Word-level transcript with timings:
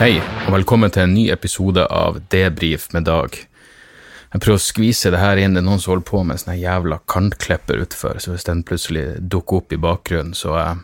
Hei, 0.00 0.14
og 0.16 0.54
velkommen 0.54 0.88
til 0.88 1.02
en 1.02 1.10
ny 1.12 1.26
episode 1.28 1.82
av 1.92 2.14
Debrif 2.32 2.86
med 2.94 3.04
Dag. 3.04 3.34
Jeg 3.36 4.40
prøver 4.40 4.56
å 4.56 4.62
skvise 4.64 5.10
det 5.12 5.18
her 5.20 5.36
inn. 5.36 5.52
Det 5.52 5.60
er 5.60 5.66
noen 5.66 5.82
som 5.82 5.92
holder 5.92 6.06
på 6.08 6.22
med 6.24 6.38
en 6.38 6.40
sånn 6.40 6.56
jævla 6.56 6.96
kantklipper 7.04 7.82
utfor, 7.82 8.16
så 8.16 8.32
hvis 8.32 8.48
den 8.48 8.62
plutselig 8.64 9.02
dukker 9.20 9.58
opp 9.58 9.74
i 9.76 9.80
bakgrunnen, 9.84 10.32
så, 10.32 10.54
eh, 10.56 10.80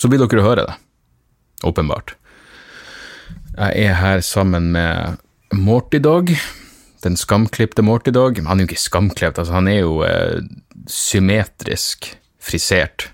så 0.00 0.08
blir 0.08 0.24
dere 0.24 0.40
å 0.40 0.46
høre 0.46 0.64
det. 0.70 0.78
Åpenbart. 1.68 2.14
Jeg 3.58 3.84
er 3.90 4.00
her 4.00 4.24
sammen 4.24 4.72
med 4.72 5.20
Morty 5.52 6.00
Dog. 6.00 6.32
Den 7.04 7.20
skamklipte 7.20 7.84
Morty 7.84 8.10
Dog. 8.10 8.40
Han 8.40 8.56
er 8.56 8.64
jo 8.64 8.72
ikke 8.72 8.88
skamklipt, 8.88 9.36
altså 9.36 9.52
han 9.60 9.68
er 9.68 9.82
jo 9.82 10.00
eh, 10.00 10.40
symmetrisk 10.88 12.14
frisert. 12.40 13.10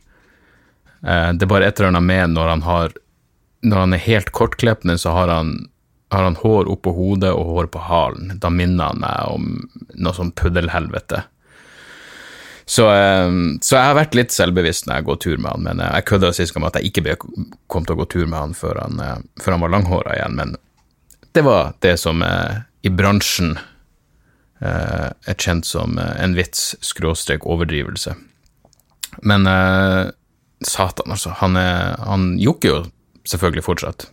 Eh, 1.03 1.33
det 1.35 1.43
er 1.43 1.55
bare 1.59 1.67
et 1.67 1.81
eller 1.81 1.97
annet 1.97 2.13
med 2.15 2.39
når 2.39 2.55
han 2.55 2.69
har 2.71 3.01
Når 3.67 3.85
han 3.85 3.97
er 3.97 4.07
helt 4.07 4.33
kortklippende, 4.37 4.97
så 4.99 5.13
har 5.17 5.29
han, 5.29 5.69
har 6.15 6.25
han 6.25 6.39
hår 6.41 6.71
oppå 6.73 6.95
hodet 6.97 7.33
og 7.37 7.51
hår 7.51 7.69
på 7.75 7.83
halen. 7.89 8.39
Da 8.41 8.49
minner 8.53 8.93
han 8.93 9.03
meg 9.03 9.35
om 9.35 9.51
noe 9.97 10.17
sånn 10.17 10.33
puddelhelvete. 10.37 11.25
Så, 12.71 12.85
eh, 12.95 13.31
så, 13.61 13.75
jeg 13.75 13.83
har 13.83 13.97
vært 13.99 14.15
litt 14.15 14.31
selvbevisst 14.31 14.87
når 14.87 15.01
jeg 15.01 15.07
går 15.09 15.17
tur 15.25 15.41
med 15.43 15.51
han, 15.51 15.65
men 15.67 15.81
eh, 15.83 15.95
jeg 15.99 16.07
kødda 16.13 16.29
sist 16.37 16.55
om 16.55 16.69
at 16.69 16.77
jeg 16.79 16.93
ikke 16.93 17.17
kom 17.67 17.83
til 17.83 17.97
å 17.97 17.99
gå 17.99 18.07
tur 18.13 18.29
med 18.29 18.39
han 18.39 18.55
før 18.55 18.79
han, 18.85 19.01
eh, 19.03 19.17
før 19.43 19.57
han 19.57 19.65
var 19.65 19.73
langhåra 19.75 20.15
igjen. 20.15 20.37
Men 20.39 20.55
det 21.35 21.43
var 21.43 21.73
det 21.83 21.97
som 21.99 22.23
i 22.23 22.93
bransjen 22.95 23.57
er 24.61 25.37
kjent 25.41 25.65
som 25.65 25.99
en 25.99 26.35
vits 26.37 26.75
skråstrek 26.85 27.47
overdrivelse. 27.49 28.13
Men 29.23 29.47
satan, 30.67 31.15
altså. 31.15 31.33
Han, 31.39 31.57
er, 31.57 31.95
han 32.03 32.35
jokker 32.43 32.69
jo 32.69 32.81
selvfølgelig 33.29 33.67
fortsatt. 33.67 34.09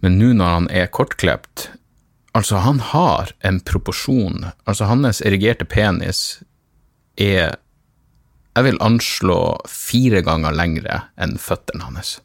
Men 0.00 0.18
nå 0.20 0.32
når 0.38 0.56
han 0.56 0.70
er 0.70 0.92
kortklipt 0.92 1.70
Altså, 2.32 2.60
han 2.62 2.78
har 2.80 3.32
en 3.42 3.60
proporsjon. 3.60 4.44
Altså, 4.64 4.86
hans 4.86 5.18
erigerte 5.22 5.64
penis 5.66 6.42
er 7.18 7.56
Jeg 8.56 8.66
vil 8.66 8.78
anslå 8.82 9.60
fire 9.70 10.20
ganger 10.26 10.54
lengre 10.54 10.96
enn 11.18 11.36
føttene 11.38 11.86
hans. 11.86 12.20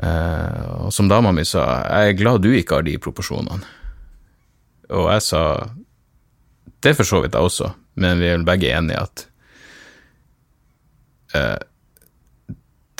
Uh, 0.00 0.84
og 0.86 0.92
som 0.92 1.08
dama 1.08 1.32
mi 1.32 1.46
sa, 1.48 1.64
jeg 1.88 2.12
er 2.12 2.18
glad 2.18 2.44
du 2.44 2.50
ikke 2.52 2.78
har 2.78 2.84
de 2.84 2.98
proporsjonene. 3.00 3.64
Og 4.92 5.08
jeg 5.12 5.24
sa 5.24 5.42
det 6.84 6.92
for 6.96 7.08
så 7.08 7.22
vidt 7.24 7.36
jeg 7.36 7.48
også, 7.48 7.72
men 8.00 8.20
vi 8.20 8.28
er 8.28 8.36
vel 8.36 8.46
begge 8.48 8.70
enige 8.76 9.00
at 9.00 9.24
uh, 11.36 11.56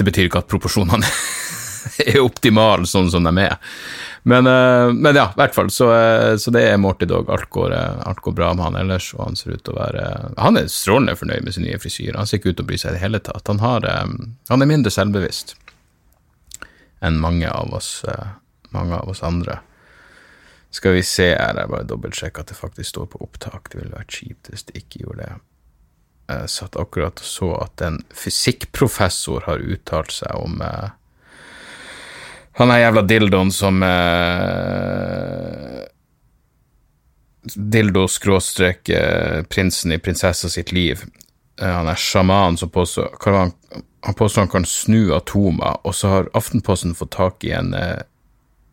det 0.01 0.07
betyr 0.09 0.31
ikke 0.31 0.41
at 0.41 0.49
proporsjonene 0.49 1.09
er 2.09 2.23
optimale 2.23 2.89
sånn 2.89 3.11
som 3.13 3.27
de 3.27 3.35
er. 3.45 3.59
Men, 4.23 4.47
uh, 4.47 4.93
men 4.93 5.17
ja, 5.17 5.31
i 5.33 5.39
hvert 5.39 5.55
fall. 5.57 5.71
Så, 5.73 5.89
uh, 5.93 6.37
så, 6.41 6.53
det 6.53 6.67
er 6.69 6.81
Morty 6.81 7.09
Dog. 7.09 7.31
Alt 7.33 7.49
går, 7.53 7.73
uh, 7.73 8.03
alt 8.09 8.21
går, 8.25 8.37
bra 8.37 8.51
med 8.57 8.67
han 8.67 8.79
ellers, 8.83 9.11
og 9.17 9.25
han 9.27 9.39
ser 9.39 9.57
ut 9.57 9.65
til 9.65 9.75
å 9.75 9.81
være 9.81 10.05
Han 10.37 10.61
er 10.61 10.69
strålende 10.73 11.17
fornøyd 11.17 11.47
med 11.47 11.57
sin 11.57 11.65
nye 11.69 11.81
frisyr. 11.81 12.17
Han 12.17 12.29
ser 12.29 12.41
ikke 12.41 12.53
ut 12.53 12.61
til 12.61 12.69
å 12.69 12.71
bry 12.73 12.81
seg 12.81 12.93
i 12.93 12.99
det 12.99 13.05
hele 13.05 13.23
tatt. 13.25 13.49
Han, 13.49 13.63
har, 13.65 13.89
han 14.49 14.65
er 14.65 14.71
mindre 14.71 14.93
selvbevisst 14.93 15.57
enn 17.01 17.17
mange 17.17 17.49
av 17.49 17.71
oss, 17.73 18.03
mange 18.77 18.93
av 18.93 19.09
oss 19.09 19.23
andre. 19.25 19.55
Skal 20.71 20.99
vi 20.99 21.05
se 21.07 21.31
her, 21.33 21.57
jeg 21.57 21.71
bare 21.73 21.89
dobbeltsjekker 21.89 22.45
at 22.45 22.53
det 22.53 22.59
faktisk 22.59 22.93
står 22.93 23.07
på 23.15 23.23
opptak. 23.25 23.71
Det 23.73 23.81
ville 23.81 23.97
vært 23.97 24.19
kjipt 24.19 24.53
hvis 24.53 24.67
det 24.69 24.83
ikke 24.83 25.07
gjorde 25.07 25.25
det. 25.25 25.39
Jeg 26.31 26.51
satt 26.53 26.79
akkurat 26.79 27.21
og 27.21 27.27
så 27.27 27.51
at 27.59 27.83
en 27.85 28.01
fysikkprofessor 28.15 29.47
har 29.49 29.63
uttalt 29.63 30.15
seg 30.15 30.35
om 30.39 30.61
eh, 30.65 30.91
han 32.61 32.71
er 32.75 32.83
jævla 32.83 33.03
dildoen 33.09 33.51
som 33.55 33.83
eh, 33.87 35.79
Dildo 37.55 38.03
skråstrek 38.11 38.91
eh, 38.93 39.43
prinsen 39.49 39.95
i 39.95 39.99
prinsessa 39.99 40.49
sitt 40.53 40.73
liv. 40.77 41.07
Eh, 41.61 41.71
han 41.71 41.89
er 41.89 41.97
sjaman 41.97 42.59
som 42.61 42.69
påstår 42.69 43.17
han, 43.25 43.55
han 44.05 44.19
påstår 44.19 44.45
han 44.45 44.53
kan 44.53 44.69
snu 44.69 45.15
atomer, 45.17 45.81
og 45.89 45.97
så 45.97 46.13
har 46.13 46.29
Aftenposten 46.37 46.93
fått 46.99 47.15
tak 47.17 47.45
i 47.49 47.55
en 47.57 47.73
eh, 47.75 48.03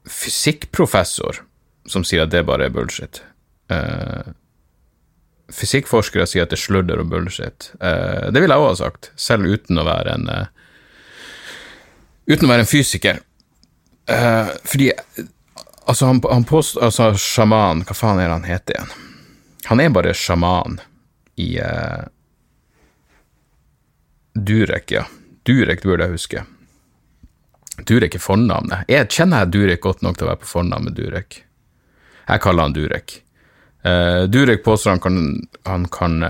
fysikkprofessor 0.03 1.41
som 1.87 2.03
sier 2.03 2.25
at 2.25 2.33
det 2.35 2.43
bare 2.47 2.67
er 2.67 2.75
bullshit. 2.75 3.21
Eh, 3.71 4.33
fysikkforskere 5.53 6.27
sier 6.27 6.45
at 6.45 6.51
det 6.51 6.59
er 6.59 6.63
sludder 6.65 7.01
og 7.01 7.09
bullshit. 7.11 7.71
Eh, 7.79 8.27
det 8.33 8.41
ville 8.43 8.55
jeg 8.55 8.63
òg 8.63 8.71
ha 8.73 8.77
sagt, 8.79 9.11
selv 9.19 9.47
uten 9.47 9.79
å 9.79 9.87
være 9.87 10.15
en 10.17 10.29
eh, 10.33 10.53
uten 12.27 12.47
å 12.47 12.51
være 12.51 12.65
en 12.65 12.69
fysiker. 12.69 13.23
Uh, 14.07 14.53
fordi 14.63 14.93
Altså, 15.87 16.05
han, 16.07 16.21
han 16.31 16.45
påstår 16.47 16.85
Altså, 16.87 17.09
sjaman 17.19 17.81
Hva 17.83 17.95
faen 17.95 18.21
er 18.23 18.29
det 18.29 18.35
han 18.37 18.45
heter 18.47 18.77
igjen? 18.77 18.93
Han 19.67 19.81
er 19.83 19.89
bare 19.91 20.13
sjaman 20.15 20.77
i 21.35 21.47
uh, 21.59 22.07
Durek, 24.31 24.93
ja. 24.95 25.03
Durek 25.43 25.83
burde 25.83 26.07
jeg 26.07 26.15
huske. 26.15 26.43
Durek 27.89 28.15
er 28.15 28.23
fornavnet. 28.23 28.87
Jeg 28.89 29.09
kjenner 29.11 29.43
jeg 29.43 29.53
Durek 29.55 29.81
godt 29.83 30.03
nok 30.05 30.17
til 30.17 30.27
å 30.27 30.29
være 30.31 30.41
på 30.43 30.49
fornavn 30.49 30.87
med 30.87 30.95
Durek. 30.97 31.39
Jeg 32.27 32.43
kaller 32.43 32.67
han 32.67 32.75
Durek. 32.77 33.17
Uh, 33.85 34.23
Durek 34.27 34.63
påstår 34.65 34.95
han 34.95 34.99
kan, 34.99 35.47
han 35.63 35.87
kan, 35.87 36.23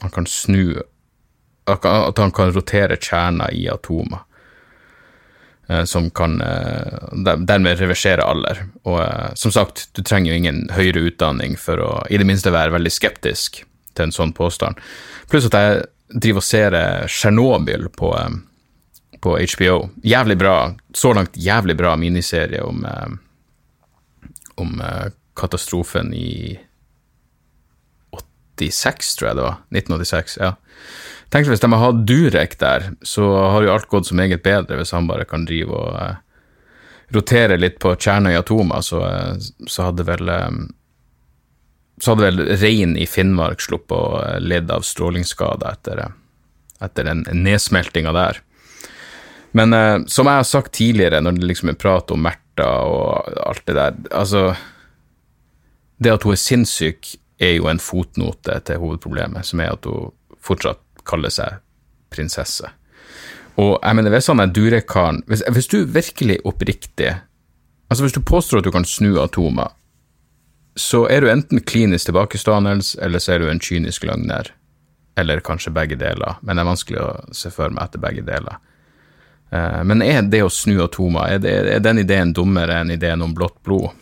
han 0.00 0.10
kan 0.12 0.26
snu 0.26 0.82
At 1.66 2.18
han 2.18 2.30
kan 2.30 2.52
rotere 2.52 2.96
kjerner 3.00 3.54
i 3.56 3.68
atomer. 3.72 4.26
Eh, 5.66 5.84
som 5.84 6.10
kan 6.10 6.40
eh, 6.40 7.36
dermed 7.36 7.78
reversere 7.78 8.22
alder. 8.22 8.66
Og 8.82 9.00
eh, 9.00 9.30
som 9.34 9.52
sagt, 9.52 9.88
du 9.92 10.02
trenger 10.02 10.32
jo 10.32 10.36
ingen 10.38 10.58
høyere 10.74 11.06
utdanning 11.08 11.56
for 11.56 11.80
å 11.80 11.90
i 12.12 12.20
det 12.20 12.26
minste 12.28 12.52
være 12.52 12.74
veldig 12.74 12.92
skeptisk 12.92 13.62
til 13.96 14.04
en 14.04 14.12
sånn 14.12 14.34
påstand. 14.36 14.76
Pluss 15.32 15.48
at 15.48 15.56
jeg 15.56 15.86
driver 16.20 16.42
og 16.42 16.46
ser 16.46 16.76
Tsjernobyl 17.08 17.88
på, 17.96 18.10
på, 19.24 19.38
HBO. 19.54 19.78
Jævlig 20.04 20.36
bra, 20.42 20.56
så 20.92 21.14
langt 21.16 21.38
jævlig 21.40 21.78
bra 21.80 21.94
miniserie 21.96 22.60
om, 22.62 22.84
om 24.60 24.74
katastrofen 25.38 26.12
i 26.14 26.58
86, 28.14 29.16
tror 29.18 29.28
jeg 29.28 29.38
det 29.38 29.46
var. 29.46 29.56
1986, 29.74 30.36
ja. 30.40 30.52
Tenk 31.32 31.48
hvis 31.50 31.62
de 31.62 31.72
har 31.72 31.82
hatt 31.82 32.04
Durek 32.06 32.58
der, 32.60 32.92
så 33.02 33.26
har 33.50 33.64
jo 33.64 33.72
alt 33.72 33.88
gått 33.90 34.06
så 34.06 34.14
meget 34.14 34.44
bedre 34.44 34.78
hvis 34.78 34.94
han 34.94 35.08
bare 35.10 35.26
kan 35.26 35.46
drive 35.48 35.74
og 35.74 35.96
eh, 35.98 36.20
rotere 37.14 37.58
litt 37.58 37.80
på 37.82 37.96
Tjernøy 37.98 38.34
i 38.34 38.38
atomer, 38.38 38.84
så, 38.84 39.02
eh, 39.08 39.32
så, 39.66 39.88
hadde 39.88 40.06
vel 40.06 40.30
eh, 40.30 40.50
så 42.00 42.12
hadde 42.12 42.26
vel 42.28 42.42
rein 42.60 42.96
i 42.98 43.06
Finnmark 43.06 43.62
sluppet 43.62 43.96
å 43.96 44.20
eh, 44.22 44.38
lide 44.42 44.74
av 44.74 44.86
strålingsskader 44.86 45.74
etter, 45.74 46.04
eh, 46.04 46.14
etter 46.84 47.08
den 47.10 47.24
nedsmeltinga 47.44 48.14
der. 48.14 48.40
Men 49.54 49.74
eh, 49.74 49.98
som 50.10 50.30
jeg 50.30 50.42
har 50.42 50.48
sagt 50.48 50.74
tidligere, 50.78 51.22
når 51.22 51.38
det 51.38 51.50
liksom 51.50 51.74
er 51.74 51.80
prat 51.80 52.14
om 52.14 52.24
Märtha 52.26 52.70
og 52.86 53.34
alt 53.42 53.64
det 53.66 53.74
der 53.78 53.96
Altså, 54.14 54.52
det 56.02 56.12
at 56.14 56.24
hun 56.26 56.34
er 56.34 56.40
sinnssyk, 56.40 57.14
er 57.42 57.56
jo 57.56 57.68
en 57.68 57.82
fotnote 57.82 58.56
til 58.66 58.80
hovedproblemet, 58.80 59.46
som 59.46 59.60
er 59.60 59.74
at 59.74 59.86
hun 59.88 60.12
fortsatt 60.44 60.80
kaller 61.06 61.32
seg 61.34 61.60
prinsesse. 62.14 62.68
Og 63.60 63.76
jeg 63.78 63.96
mener, 63.96 64.10
hvis 64.10 64.30
han 64.30 64.42
er 64.42 64.50
durekaren 64.50 65.20
hvis, 65.30 65.44
hvis 65.54 65.70
du 65.70 65.84
virkelig 65.86 66.40
oppriktig 66.44 67.12
Altså, 67.92 68.04
hvis 68.04 68.14
du 68.16 68.24
påstår 68.26 68.58
at 68.58 68.66
du 68.66 68.72
kan 68.72 68.86
snu 68.88 69.18
atomer, 69.20 69.68
så 70.74 71.04
er 71.06 71.20
du 71.20 71.28
enten 71.30 71.60
klinisk 71.62 72.08
tilbakestående, 72.08 72.78
eller 73.04 73.22
så 73.22 73.34
er 73.34 73.42
du 73.42 73.50
en 73.50 73.60
kynisk 73.60 74.06
løgner. 74.08 74.48
Eller 75.20 75.42
kanskje 75.44 75.70
begge 75.70 75.98
deler, 76.00 76.40
men 76.40 76.56
det 76.56 76.64
er 76.64 76.70
vanskelig 76.70 77.02
å 77.04 77.10
se 77.36 77.52
for 77.54 77.70
meg 77.70 77.84
etter 77.84 78.02
begge 78.02 78.24
deler. 78.26 78.56
Uh, 79.52 79.84
men 79.86 80.02
er 80.02 80.24
det 80.26 80.42
å 80.42 80.50
snu 80.50 80.80
atomer, 80.82 81.36
er, 81.36 81.44
det, 81.44 81.52
er 81.76 81.84
den 81.84 82.02
ideen 82.02 82.32
dummere 82.34 82.80
enn 82.80 82.90
ideen 82.96 83.22
om 83.22 83.36
blått 83.36 83.60
blod? 83.62 83.92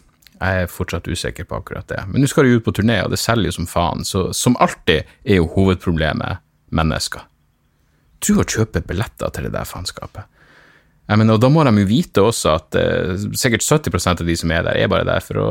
Jeg 0.43 0.65
er 0.65 0.71
fortsatt 0.71 1.07
usikker 1.07 1.47
på 1.47 1.61
akkurat 1.61 1.87
det. 1.87 2.01
Men 2.11 2.25
nå 2.25 2.29
skal 2.31 2.49
de 2.49 2.57
ut 2.59 2.65
på 2.67 2.75
turné, 2.75 2.99
og 3.05 3.13
det 3.13 3.21
selger 3.23 3.53
jo 3.53 3.59
som 3.61 3.69
faen, 3.71 4.03
så 4.07 4.31
som 4.35 4.59
alltid 4.63 5.07
er 5.23 5.39
jo 5.39 5.51
hovedproblemet 5.55 6.43
mennesker. 6.75 7.23
Tro 8.23 8.41
å 8.43 8.47
kjøpe 8.47 8.83
billetter 8.87 9.31
til 9.35 9.47
det 9.47 9.55
der 9.55 9.69
faenskapet. 9.69 10.27
Mener, 11.13 11.37
og 11.37 11.43
da 11.43 11.51
må 11.53 11.65
de 11.67 11.73
jo 11.83 11.89
vite 11.91 12.23
også 12.25 12.55
at 12.55 12.77
eh, 12.79 13.25
sikkert 13.37 13.65
70% 13.67 14.23
av 14.23 14.29
de 14.29 14.37
som 14.39 14.53
er 14.55 14.63
der, 14.65 14.79
er 14.81 14.91
bare 14.91 15.05
der 15.05 15.23
for 15.25 15.41
å 15.43 15.49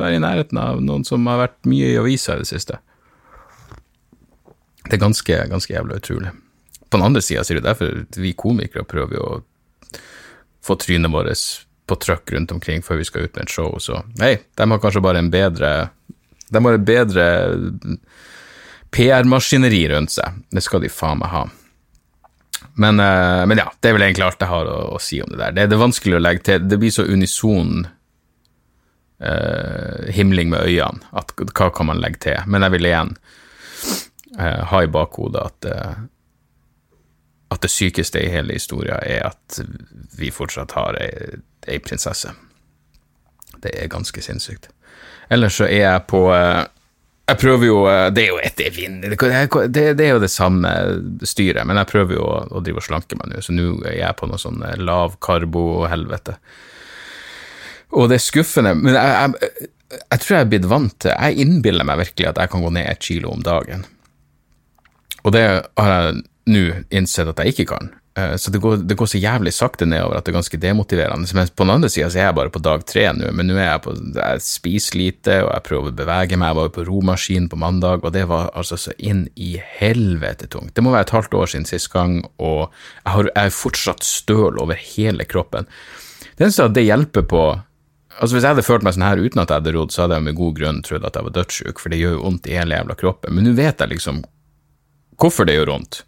være 0.00 0.16
i 0.16 0.22
nærheten 0.22 0.58
av 0.58 0.80
noen 0.82 1.04
som 1.06 1.28
har 1.30 1.42
vært 1.44 1.58
mye 1.70 1.92
i 1.92 1.98
avisa 2.00 2.34
i 2.34 2.42
det 2.42 2.48
siste. 2.50 2.80
Det 4.84 4.96
er 4.96 5.04
ganske, 5.04 5.36
ganske 5.52 5.72
jævlig 5.72 6.00
utrolig. 6.00 6.32
På 6.88 6.98
den 6.98 7.06
andre 7.06 7.22
sida 7.24 7.44
er 7.44 7.60
det 7.60 7.68
derfor 7.68 8.02
vi 8.20 8.34
komikere 8.36 8.84
prøver 8.88 9.22
å 9.22 9.30
få 10.64 10.76
trynet 10.80 11.12
vårt 11.12 11.44
på 11.86 11.98
trøkk 12.00 12.32
rundt 12.32 12.52
omkring 12.54 12.82
før 12.82 13.00
vi 13.00 13.08
skal 13.08 13.26
ut 13.26 13.34
med 13.36 13.46
et 13.46 13.52
show, 13.52 13.74
så 13.82 14.00
nei, 14.20 14.36
de 14.56 14.70
har 14.70 14.80
kanskje 14.80 15.04
bare 15.04 15.20
en 15.20 15.32
bedre 15.32 15.74
De 16.52 16.60
har 16.64 16.76
et 16.76 16.86
bedre 16.86 17.24
PR-maskineri 18.94 19.88
rundt 19.90 20.12
seg. 20.14 20.40
Det 20.54 20.62
skal 20.62 20.84
de 20.84 20.90
faen 20.92 21.18
meg 21.18 21.32
ha. 21.32 21.44
Men, 22.78 23.00
uh, 23.00 23.42
men, 23.48 23.58
ja, 23.58 23.72
det 23.80 23.90
er 23.90 23.96
vel 23.96 24.04
egentlig 24.06 24.26
alt 24.28 24.42
jeg 24.44 24.52
har 24.52 24.70
å, 24.70 24.78
å 24.94 25.00
si 25.02 25.18
om 25.22 25.32
det 25.32 25.40
der. 25.40 25.54
Det, 25.56 25.66
det, 25.70 25.76
er 25.76 25.82
vanskelig 25.82 26.18
å 26.18 26.22
legge 26.22 26.44
til. 26.46 26.68
Det 26.70 26.78
blir 26.78 26.94
så 26.94 27.06
unison 27.08 27.86
uh, 29.18 30.00
himling 30.14 30.52
med 30.52 30.62
øynene 30.62 31.10
at 31.16 31.34
hva 31.42 31.70
kan 31.74 31.90
man 31.90 32.02
legge 32.02 32.22
til? 32.28 32.38
Men 32.46 32.66
jeg 32.66 32.76
vil 32.76 32.90
igjen 32.92 33.14
uh, 34.38 34.62
ha 34.70 34.82
i 34.84 34.92
bakhodet 34.94 35.42
at 35.42 35.70
at 37.54 37.62
det 37.62 37.70
sykeste 37.70 38.18
i 38.18 38.30
hele 38.32 38.56
historien 38.56 38.98
er 39.06 39.28
at 39.28 39.60
vi 40.18 40.30
fortsatt 40.34 40.74
har 40.74 40.96
ei, 40.98 41.36
ei 41.68 41.80
prinsesse. 41.82 42.32
Det 43.64 43.72
er 43.80 43.92
ganske 43.92 44.22
sinnssykt. 44.22 44.68
Ellers 45.32 45.56
så 45.58 45.68
er 45.68 45.84
jeg 45.84 46.06
på 46.10 46.26
jeg 47.24 47.40
prøver 47.40 47.66
jo 47.66 47.76
eh, 47.88 48.10
Det 48.12 48.26
er 48.26 48.28
jo 48.28 48.40
et 48.42 48.58
det, 48.58 49.84
det, 49.96 50.04
er 50.04 50.12
jo 50.12 50.20
det 50.20 50.30
samme 50.30 50.70
styret, 51.24 51.64
men 51.66 51.80
jeg 51.80 51.88
prøver 51.88 52.18
jo 52.18 52.26
å, 52.26 52.42
å 52.52 52.60
drive 52.64 52.82
og 52.82 52.84
slanke 52.84 53.16
meg 53.16 53.32
nå, 53.32 53.40
så 53.40 53.54
nå 53.56 53.78
er 53.88 53.98
jeg 54.02 54.18
på 54.18 54.28
noe 54.28 54.40
sånn 54.40 54.60
eh, 54.66 54.76
lavkarbo-helvete. 54.76 56.36
Og 57.96 58.10
det 58.10 58.18
er 58.18 58.26
skuffende, 58.26 58.74
men 58.76 58.96
jeg, 58.96 59.14
jeg, 59.14 59.70
jeg, 59.96 60.20
tror 60.20 60.36
jeg 60.36 60.44
er 60.44 60.52
blitt 60.52 60.68
vant 60.68 60.96
til 61.00 61.14
Jeg 61.14 61.46
innbiller 61.46 61.88
meg 61.88 62.02
virkelig 62.02 62.28
at 62.28 62.40
jeg 62.42 62.52
kan 62.52 62.64
gå 62.66 62.72
ned 62.76 62.90
et 62.90 63.04
kilo 63.08 63.32
om 63.32 63.44
dagen. 63.46 63.86
Og 65.24 65.32
det 65.32 65.44
har 65.48 65.92
jeg 65.94 66.24
nå 66.52 66.64
innsett 66.92 67.30
at 67.30 67.40
jeg 67.40 67.54
ikke 67.54 67.70
kan. 67.72 67.94
Eh, 68.18 68.36
så 68.36 68.50
det 68.50 68.58
går, 68.58 68.76
det 68.76 68.94
går, 68.94 69.08
så 69.10 69.18
jævlig 69.18 69.52
sakte 69.54 69.86
nedover 69.90 70.18
at 70.18 70.26
det 70.26 70.30
er 70.30 70.36
ganske 70.38 70.60
demotiverende. 70.62 71.30
Men 71.34 71.50
på 71.50 71.66
den 71.66 71.74
andre 71.74 71.90
sida 71.90 72.06
er 72.12 72.28
jeg 72.28 72.36
bare 72.38 72.52
på 72.54 72.62
dag 72.62 72.84
tre 72.86 73.08
nå, 73.16 73.32
men 73.34 73.50
nå 73.50 73.58
er 73.58 73.72
jeg 73.72 73.82
på 73.86 73.96
Jeg 74.14 74.44
spiser 74.46 74.98
lite, 75.00 75.40
og 75.42 75.50
jeg 75.50 75.66
prøver 75.68 75.90
å 75.90 75.98
bevege 75.98 76.38
meg. 76.38 76.52
Jeg 76.52 76.60
var 76.60 76.72
på 76.76 76.86
romaskin 76.86 77.50
på 77.50 77.58
mandag, 77.58 78.06
og 78.06 78.14
det 78.14 78.24
var 78.30 78.52
altså 78.54 78.78
så 78.78 78.94
inn 78.98 79.26
i 79.34 79.56
helvete 79.80 80.48
tungt. 80.50 80.76
Det 80.76 80.84
må 80.84 80.94
være 80.94 81.08
et 81.08 81.16
halvt 81.16 81.38
år 81.40 81.52
siden 81.52 81.68
sist 81.68 81.90
gang, 81.92 82.20
og 82.38 82.70
jeg, 82.70 83.12
har, 83.16 83.30
jeg 83.34 83.50
er 83.50 83.58
fortsatt 83.58 84.06
støl 84.06 84.62
over 84.62 84.78
hele 84.78 85.26
kroppen. 85.26 85.66
Det 86.34 86.46
eneste 86.46 86.70
at 86.70 86.74
det 86.76 86.88
hjelper 86.88 87.26
på 87.30 87.46
Altså 88.14 88.36
Hvis 88.36 88.44
jeg 88.44 88.54
hadde 88.54 88.62
følt 88.62 88.84
meg 88.86 88.94
sånn 88.94 89.02
her 89.02 89.18
uten 89.18 89.40
at 89.42 89.50
jeg 89.50 89.58
hadde 89.58 89.72
rodd, 89.74 89.90
så 89.90 90.04
hadde 90.04 90.14
jeg 90.20 90.22
med 90.28 90.36
god 90.38 90.52
grunn 90.54 90.76
trodd 90.86 91.06
at 91.08 91.16
jeg 91.18 91.26
var 91.26 91.32
dødssjuk, 91.34 91.80
for 91.82 91.90
det 91.90 91.96
gjør 91.98 92.12
jo 92.14 92.20
vondt 92.22 92.44
i 92.46 92.52
hele 92.54 92.76
jævla 92.76 92.94
kroppen. 93.00 93.34
Men 93.34 93.48
nå 93.48 93.54
vet 93.58 93.82
jeg 93.82 93.90
liksom 93.90 94.20
hvorfor 95.18 95.48
det 95.48 95.56
gjør 95.56 95.72
vondt. 95.72 96.04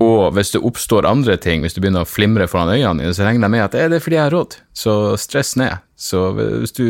Og 0.00 0.32
hvis 0.32 0.54
det 0.54 0.62
oppstår 0.64 1.08
andre 1.08 1.36
ting, 1.36 1.60
hvis 1.60 1.76
du 1.76 1.82
begynner 1.82 2.06
å 2.06 2.08
flimre 2.08 2.48
foran 2.48 2.72
øynene 2.72 3.04
dine, 3.04 3.16
så 3.16 3.26
regner 3.26 3.46
jeg 3.46 3.52
med 3.52 3.64
at 3.66 3.74
det 3.76 3.82
er 3.84 4.02
fordi 4.02 4.16
jeg 4.16 4.24
har 4.24 4.32
råd. 4.32 4.56
Så 4.72 4.94
stress 5.20 5.56
ned. 5.60 5.82
Så 6.00 6.30
hvis 6.36 6.72
du 6.76 6.86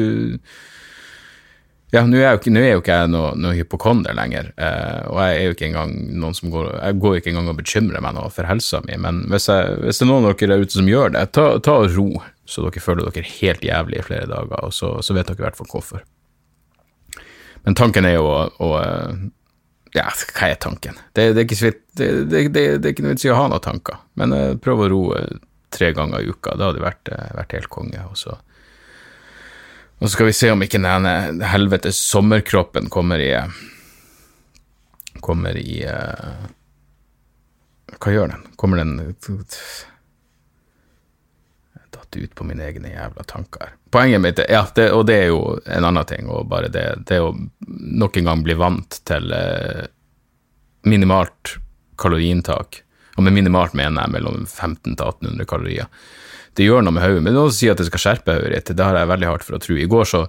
Ja, 1.91 2.05
nå 2.07 2.21
er, 2.21 2.37
jo, 2.39 2.53
er 2.55 2.77
jo 2.77 2.81
ikke 2.85 2.97
jeg 3.01 3.11
noe, 3.11 3.33
noe 3.35 3.57
hypokonder 3.59 4.15
lenger, 4.15 4.53
eh, 4.63 5.01
og 5.11 5.17
jeg 5.25 5.39
er 5.39 5.49
jo 5.49 5.55
ikke 5.57 5.65
engang 5.67 5.95
noen 6.23 6.37
som 6.39 6.53
går 6.53 6.69
Jeg 6.77 7.01
går 7.03 7.17
ikke 7.19 7.33
engang 7.33 7.49
og 7.51 7.57
bekymrer 7.59 8.05
meg 8.05 8.15
noe 8.15 8.31
for 8.31 8.47
helsa 8.47 8.79
mi, 8.85 8.95
men 8.95 9.25
hvis, 9.33 9.49
jeg, 9.51 9.81
hvis, 9.83 9.99
det 9.99 10.07
er 10.07 10.11
noen 10.13 10.29
av 10.29 10.37
dere 10.39 10.55
der 10.55 10.63
ute 10.63 10.79
som 10.79 10.93
gjør 10.93 11.11
det, 11.17 11.25
ta, 11.35 11.49
ta 11.59 11.75
og 11.83 11.97
ro, 11.97 12.07
så 12.47 12.63
dere 12.63 12.85
føler 12.85 13.11
dere 13.11 13.35
helt 13.41 13.67
jævlig 13.67 13.99
i 13.99 14.07
flere 14.07 14.31
dager, 14.31 14.63
og 14.63 14.77
så, 14.77 14.93
så 15.03 15.19
vet 15.19 15.33
dere 15.33 15.43
i 15.43 15.47
hvert 15.49 15.59
fall 15.59 15.73
hvorfor. 15.73 16.07
Men 17.67 17.75
tanken 17.83 18.07
er 18.07 18.21
jo 18.21 18.31
å, 18.31 18.39
å 18.63 18.71
ja, 19.97 20.07
hva 20.07 20.49
er 20.51 20.61
tanken? 20.63 20.99
Det, 21.13 21.33
det, 21.35 21.43
er 21.43 21.47
ikke, 21.47 21.73
ikke 22.93 23.05
noe 23.05 23.15
vits 23.15 23.27
i 23.27 23.33
å 23.33 23.39
ha 23.39 23.49
noen 23.51 23.65
tanker, 23.65 23.99
men 24.21 24.35
uh, 24.37 24.53
prøv 24.61 24.85
å 24.85 24.91
roe 24.93 25.25
tre 25.75 25.91
ganger 25.97 26.23
i 26.23 26.31
uka. 26.31 26.55
Da 26.55 26.69
hadde 26.69 26.79
det 26.81 26.87
vært, 26.87 27.11
uh, 27.11 27.27
vært 27.39 27.57
helt 27.59 27.71
konge. 27.73 28.05
Og 28.11 28.19
så, 28.19 28.37
og 29.99 30.07
så 30.07 30.13
skal 30.15 30.31
vi 30.31 30.37
se 30.37 30.53
om 30.55 30.63
ikke 30.65 30.83
denne 30.83 31.45
helvetes 31.51 32.01
sommerkroppen 32.13 32.91
kommer 32.93 33.23
i 33.23 33.35
Kommer 35.21 35.57
i 35.59 35.83
Hva 38.01 38.13
gjør 38.15 38.31
den? 38.31 38.45
Kommer 38.57 38.81
den 38.81 38.95
datt 42.11 42.23
ut 42.23 42.35
på 42.35 42.45
mine 42.45 42.65
egne 42.65 42.89
jævla 42.89 43.25
tanker. 43.25 43.75
Poenget 43.91 44.21
mitt 44.21 44.39
ja, 44.49 44.67
det, 44.75 44.91
og 44.93 45.07
det 45.07 45.17
er 45.17 45.27
jo 45.29 45.59
en 45.67 45.85
annen 45.85 46.05
ting, 46.07 46.29
og 46.29 46.49
bare 46.49 46.69
det, 46.69 47.05
det 47.07 47.21
å 47.21 47.35
nok 47.67 48.17
en 48.17 48.25
gang 48.25 48.43
bli 48.43 48.55
vant 48.55 49.01
til 49.05 49.33
eh, 49.33 49.87
minimalt 50.85 51.59
kaloriinntak. 51.99 52.83
Og 53.17 53.25
med 53.25 53.35
minimalt 53.35 53.75
mener 53.75 54.03
jeg 54.03 54.15
mellom 54.15 54.45
1500 54.47 54.97
til 54.97 55.07
1800 55.07 55.47
kalorier. 55.47 55.87
Det 56.57 56.65
gjør 56.67 56.83
noe 56.83 56.95
med 56.95 57.05
hodet. 57.05 57.23
Men 57.23 57.37
noen 57.37 57.53
sier 57.55 57.73
at 57.73 57.79
det 57.79 57.87
skal 57.91 58.03
skjerpe 58.03 58.35
hodet 58.35 58.55
ditt. 58.57 58.77
Det 58.77 58.85
har 58.85 58.97
jeg 58.97 59.11
veldig 59.11 59.29
hardt 59.29 59.47
for 59.47 59.57
å 59.57 59.63
tro. 59.63 59.77
I 59.77 59.89
går 59.91 60.09
så 60.09 60.25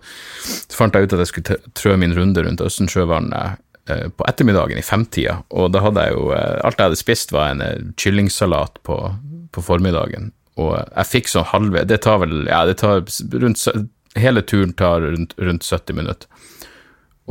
fant 0.75 0.93
jeg 0.93 1.07
ut 1.07 1.15
at 1.15 1.23
jeg 1.23 1.31
skulle 1.31 1.73
trø 1.77 1.95
min 1.97 2.13
runde 2.17 2.43
rundt 2.45 2.61
Østensjøvannet 2.61 3.61
eh, 3.89 4.05
på 4.13 4.27
ettermiddagen 4.29 4.81
i 4.81 4.85
femtida, 4.85 5.39
og 5.49 5.71
da 5.73 5.81
hadde 5.85 6.05
jeg 6.05 6.17
jo 6.17 6.27
eh, 6.35 6.59
Alt 6.67 6.77
jeg 6.77 6.91
hadde 6.91 6.99
spist, 6.99 7.33
var 7.33 7.55
en 7.55 7.65
eh, 7.65 7.89
kyllingsalat 7.97 8.81
på, 8.85 8.99
på 9.55 9.65
formiddagen 9.65 10.29
og 10.61 10.75
jeg 10.77 11.09
fikk 11.09 11.31
sånn 11.31 11.49
halve 11.51 11.83
Det 11.89 12.01
tar 12.05 12.21
vel 12.23 12.45
Ja, 12.49 12.63
det 12.69 12.77
tar 12.81 13.03
rundt 13.41 13.65
Hele 14.19 14.43
turen 14.43 14.73
tar 14.75 15.05
rundt, 15.05 15.33
rundt 15.39 15.63
70 15.63 15.95
minutter. 15.95 16.27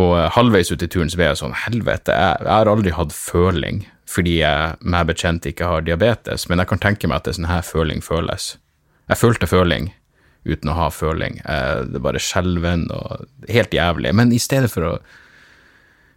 Og 0.00 0.14
eh, 0.16 0.30
halvveis 0.32 0.70
ut 0.72 0.82
i 0.82 0.88
turen 0.88 1.10
så 1.12 1.20
ble 1.20 1.28
jeg 1.28 1.40
sånn 1.42 1.56
Helvete, 1.66 2.14
jeg, 2.16 2.44
jeg 2.46 2.54
har 2.54 2.70
aldri 2.72 2.94
hatt 2.96 3.16
føling 3.16 3.84
fordi 4.10 4.40
jeg 4.40 4.88
meg 4.90 5.06
bekjent 5.06 5.44
ikke 5.46 5.68
har 5.70 5.84
diabetes, 5.86 6.48
men 6.50 6.58
jeg 6.58 6.66
kan 6.72 6.80
tenke 6.82 7.06
meg 7.06 7.20
at 7.20 7.28
det 7.28 7.30
er 7.30 7.36
sånn 7.36 7.46
her 7.46 7.60
føling 7.62 8.00
føles. 8.02 8.46
Jeg 9.06 9.20
følte 9.20 9.46
føling 9.46 9.92
uten 10.48 10.72
å 10.72 10.74
ha 10.74 10.88
føling. 10.90 11.38
Eh, 11.44 11.82
det 11.86 12.00
er 12.00 12.02
bare 12.08 12.22
skjelven 12.22 12.88
og 12.94 13.28
helt 13.46 13.76
jævlig. 13.76 14.10
Men 14.18 14.32
i 14.34 14.40
stedet 14.42 14.72
for 14.72 14.88
å 14.88 14.94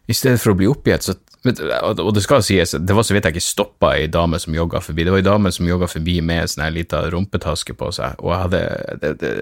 i 0.10 0.16
stedet 0.16 0.42
for 0.42 0.52
å 0.52 0.58
bli 0.60 0.68
oppgitt, 0.68 1.06
så 1.06 1.16
og 1.44 2.14
det 2.16 2.24
skal 2.24 2.44
sies, 2.46 2.72
det 2.80 2.96
var 2.96 3.04
så 3.04 3.16
vidt 3.16 3.26
jeg 3.28 3.36
ikke 3.36 3.44
stoppa 3.44 3.90
ei 3.98 4.08
dame 4.12 4.40
som 4.40 4.56
jogga 4.56 4.80
forbi. 4.84 5.04
Det 5.04 5.12
var 5.12 5.20
ei 5.20 5.28
dame 5.28 5.52
som 5.52 5.68
jogga 5.68 5.90
forbi 5.92 6.22
med 6.24 6.52
sånn 6.52 6.72
lita 6.72 7.02
rumpetaske 7.12 7.76
på 7.76 7.90
seg, 7.96 8.16
og 8.24 8.32
jeg 8.32 8.44
hadde 8.46 8.62
det, 9.02 9.12
det, 9.20 9.34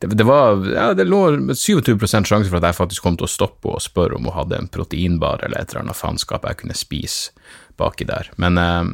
det, 0.00 0.10
det 0.16 0.26
var 0.28 0.64
ja, 0.72 0.86
det 0.96 1.04
lå 1.08 1.20
27 1.52 2.06
sjanse 2.08 2.48
for 2.48 2.58
at 2.58 2.70
jeg 2.70 2.78
faktisk 2.80 3.04
kom 3.04 3.20
til 3.20 3.28
å 3.28 3.34
stoppe 3.34 3.74
og 3.74 3.84
spørre 3.84 4.16
om 4.16 4.28
hun 4.28 4.36
hadde 4.38 4.60
en 4.60 4.72
proteinbar 4.72 5.44
eller 5.44 5.60
et 5.60 5.72
eller 5.72 5.84
annet 5.84 6.00
faenskap 6.00 6.48
jeg 6.48 6.62
kunne 6.62 6.76
spise 6.76 7.32
baki 7.76 8.08
der. 8.08 8.32
Men, 8.40 8.56
eh, 8.56 8.84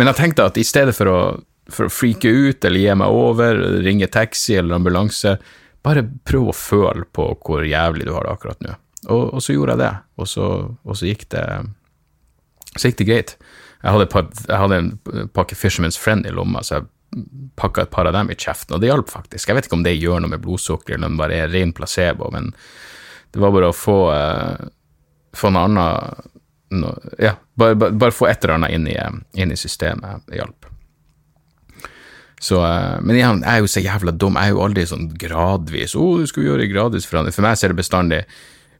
men 0.00 0.12
jeg 0.12 0.20
tenkte 0.22 0.48
at 0.48 0.60
i 0.60 0.64
stedet 0.64 0.96
for 0.96 1.12
å, 1.12 1.20
for 1.68 1.88
å 1.88 1.92
freake 1.92 2.32
ut 2.32 2.64
eller 2.64 2.80
gi 2.80 2.96
meg 2.96 3.12
over, 3.12 3.60
ringe 3.84 4.08
taxi 4.08 4.56
eller 4.56 4.80
ambulanse, 4.80 5.36
bare 5.84 6.04
prøv 6.28 6.50
å 6.50 6.56
føle 6.56 7.04
på 7.12 7.32
hvor 7.44 7.64
jævlig 7.64 8.08
du 8.08 8.14
har 8.16 8.24
det 8.24 8.36
akkurat 8.36 8.64
nå. 8.64 8.76
Og, 9.08 9.34
og, 9.34 9.40
så 9.40 9.54
gjorde 9.54 9.76
jeg 9.76 9.80
det, 9.80 9.92
og 10.20 10.28
så, 10.28 10.46
og 10.84 10.96
så, 10.96 11.08
gikk 11.08 11.28
det 11.32 11.44
så 12.76 12.90
gikk 12.90 12.98
det 13.00 13.08
greit. 13.08 13.36
Jeg 13.80 13.94
hadde, 13.96 14.24
jeg 14.44 14.60
hadde 14.60 14.78
en 14.78 14.90
pakke 15.32 15.56
Fisherman's 15.56 15.96
Friend 15.98 16.28
i 16.28 16.34
lomma, 16.34 16.60
så 16.62 16.78
jeg 16.78 16.88
pakka 17.58 17.86
et 17.86 17.92
par 17.94 18.06
av 18.06 18.14
dem 18.14 18.30
i 18.30 18.36
kjeften, 18.38 18.76
og 18.76 18.82
det 18.82 18.90
hjalp 18.90 19.10
faktisk. 19.10 19.48
Jeg 19.48 19.56
vet 19.56 19.66
ikke 19.66 19.78
om 19.78 19.86
det 19.86 19.96
gjør 19.96 20.20
noe 20.22 20.34
med 20.34 20.42
blodsukker, 20.44 20.94
eller 20.94 21.10
om 21.10 21.16
det 21.16 21.22
bare 21.24 21.38
er 21.42 21.54
ren 21.54 21.72
placebo, 21.74 22.28
men 22.34 22.52
det 23.34 23.42
var 23.42 23.54
bare 23.54 23.70
å 23.70 23.76
få, 23.76 23.98
eh, 24.14 24.68
få 25.36 25.50
noe 25.54 25.64
annet 25.68 26.28
no, 26.70 26.92
Ja, 27.18 27.34
bare, 27.58 27.74
bare, 27.74 27.96
bare, 27.98 28.14
få 28.14 28.28
et 28.30 28.44
eller 28.44 28.58
annet 28.58 28.76
inn 28.76 28.86
i, 28.90 28.96
inn 29.42 29.52
i 29.52 29.58
systemet. 29.58 30.22
Det 30.28 30.38
hjalp. 30.38 30.68
Så, 32.40 32.56
uh, 32.62 32.96
men 33.04 33.18
igjen, 33.18 33.42
jeg 33.44 33.52
er 33.52 33.60
jo 33.60 33.68
så 33.68 33.82
jævla 33.84 34.14
dum. 34.16 34.38
Jeg 34.38 34.48
er 34.48 34.54
jo 34.54 34.62
aldri 34.64 34.86
sånn 34.88 35.10
gradvis 35.20 35.92
'Å, 35.92 36.00
oh, 36.00 36.22
du 36.22 36.30
skal 36.30 36.46
gjøre 36.46 36.70
gradvis 36.70 37.08
forandring'. 37.10 37.36
For 37.36 37.44
meg 37.44 37.58
så 37.58 37.66
er 37.66 37.74
det 37.74 37.82
bestandig 37.82 38.22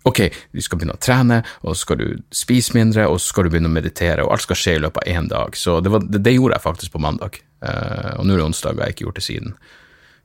Ok, 0.03 0.21
du 0.53 0.63
skal 0.65 0.81
begynne 0.81 0.97
å 0.97 1.03
trene, 1.03 1.43
og 1.61 1.75
så 1.75 1.85
skal 1.85 1.99
du 2.01 2.07
spise 2.33 2.73
mindre, 2.73 3.05
og 3.11 3.19
så 3.21 3.35
skal 3.35 3.47
du 3.47 3.53
begynne 3.53 3.69
å 3.69 3.75
meditere, 3.75 4.25
og 4.25 4.33
alt 4.33 4.47
skal 4.47 4.57
skje 4.57 4.77
i 4.79 4.81
løpet 4.81 5.03
av 5.03 5.13
én 5.13 5.29
dag. 5.29 5.57
Så 5.61 5.77
det, 5.85 5.93
var, 5.93 6.07
det, 6.07 6.23
det, 6.25 6.33
gjorde 6.39 6.57
jeg 6.57 6.65
faktisk 6.65 6.95
på 6.95 7.03
mandag, 7.05 7.37
uh, 7.67 8.17
og 8.17 8.25
nå 8.25 8.33
er 8.33 8.41
det 8.41 8.47
onsdag, 8.47 8.79
og 8.79 8.81
jeg 8.81 8.87
har 8.87 8.95
ikke 8.97 9.07
gjort 9.09 9.21
det 9.21 9.27
siden. 9.27 9.53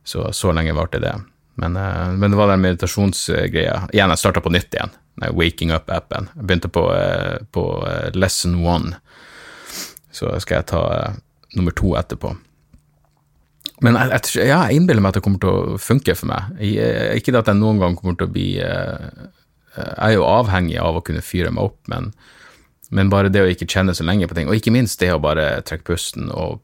Så 0.08 0.30
så 0.38 0.54
lenge 0.56 0.78
varte 0.78 1.04
det. 1.04 1.12
Men, 1.60 1.76
uh, 1.76 2.08
men, 2.16 2.32
det 2.32 2.40
var 2.40 2.54
den 2.54 2.64
meditasjonsgreia. 2.64 3.82
Igjen, 3.92 4.16
jeg 4.16 4.24
starta 4.24 4.46
på 4.46 4.56
nytt 4.56 4.80
igjen, 4.80 4.96
Waking 5.36 5.76
Up-appen. 5.76 6.32
Jeg 6.38 6.48
begynte 6.48 6.72
på, 6.72 6.88
uh, 6.96 7.44
på 7.52 7.68
lesson 8.16 8.62
one, 8.64 8.96
så 10.16 10.38
skal 10.40 10.62
jeg 10.62 10.72
ta 10.72 10.84
nummer 11.60 11.76
to 11.76 11.98
etterpå. 12.00 12.32
Men 13.84 14.00
jeg, 14.00 14.22
jeg, 14.38 14.48
ja, 14.48 14.64
jeg 14.70 14.80
innbiller 14.80 15.04
meg 15.04 15.12
at 15.12 15.20
det 15.20 15.28
kommer 15.28 15.44
til 15.44 15.52
å 15.52 15.80
funke 15.84 16.16
for 16.16 16.32
meg. 16.32 16.54
Jeg, 16.64 17.20
ikke 17.20 17.36
at 17.36 17.52
jeg 17.52 17.60
noen 17.60 17.84
gang 17.84 18.00
kommer 18.00 18.16
til 18.16 18.30
å 18.30 18.32
bli 18.32 18.54
jeg 19.76 20.10
er 20.10 20.16
jo 20.16 20.28
avhengig 20.28 20.78
av 20.82 21.00
å 21.00 21.04
kunne 21.06 21.24
fyre 21.26 21.52
meg 21.54 21.72
opp, 21.72 21.80
men, 21.92 22.12
men, 22.96 23.12
bare 23.12 23.32
det 23.34 23.44
å 23.44 23.50
ikke 23.52 23.68
kjenne 23.70 23.96
så 23.98 24.06
lenge 24.08 24.30
på 24.30 24.38
ting, 24.38 24.50
og 24.50 24.58
ikke 24.60 24.74
minst 24.76 25.02
det 25.02 25.12
å 25.14 25.22
bare 25.24 25.62
trekke 25.68 25.88
pusten 25.92 26.32
og 26.32 26.62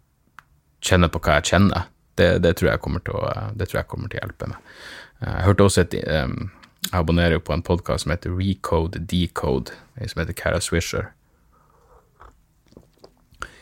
kjenne 0.85 1.11
på 1.11 1.21
hva 1.21 1.39
jeg 1.39 1.53
kjenner, 1.53 1.89
det, 2.19 2.31
det, 2.43 2.55
tror, 2.59 2.71
jeg 2.71 2.81
å, 3.13 3.21
det 3.57 3.69
tror 3.69 3.81
jeg 3.81 3.89
kommer 3.89 4.11
til 4.11 4.19
å 4.19 4.25
hjelpe 4.25 4.51
meg. 4.51 4.73
Jeg 5.21 5.45
hørte 5.45 5.67
også 5.67 5.85
et 5.85 5.93
Jeg 5.93 6.97
abonnerer 6.97 7.37
jo 7.37 7.43
på 7.45 7.53
en 7.53 7.61
podkast 7.61 8.03
som 8.03 8.11
heter 8.11 8.33
Recode 8.33 8.99
Decode, 8.99 9.75
som 10.01 10.21
heter 10.23 10.33
Cara 10.37 10.59
Swisher. 10.59 11.11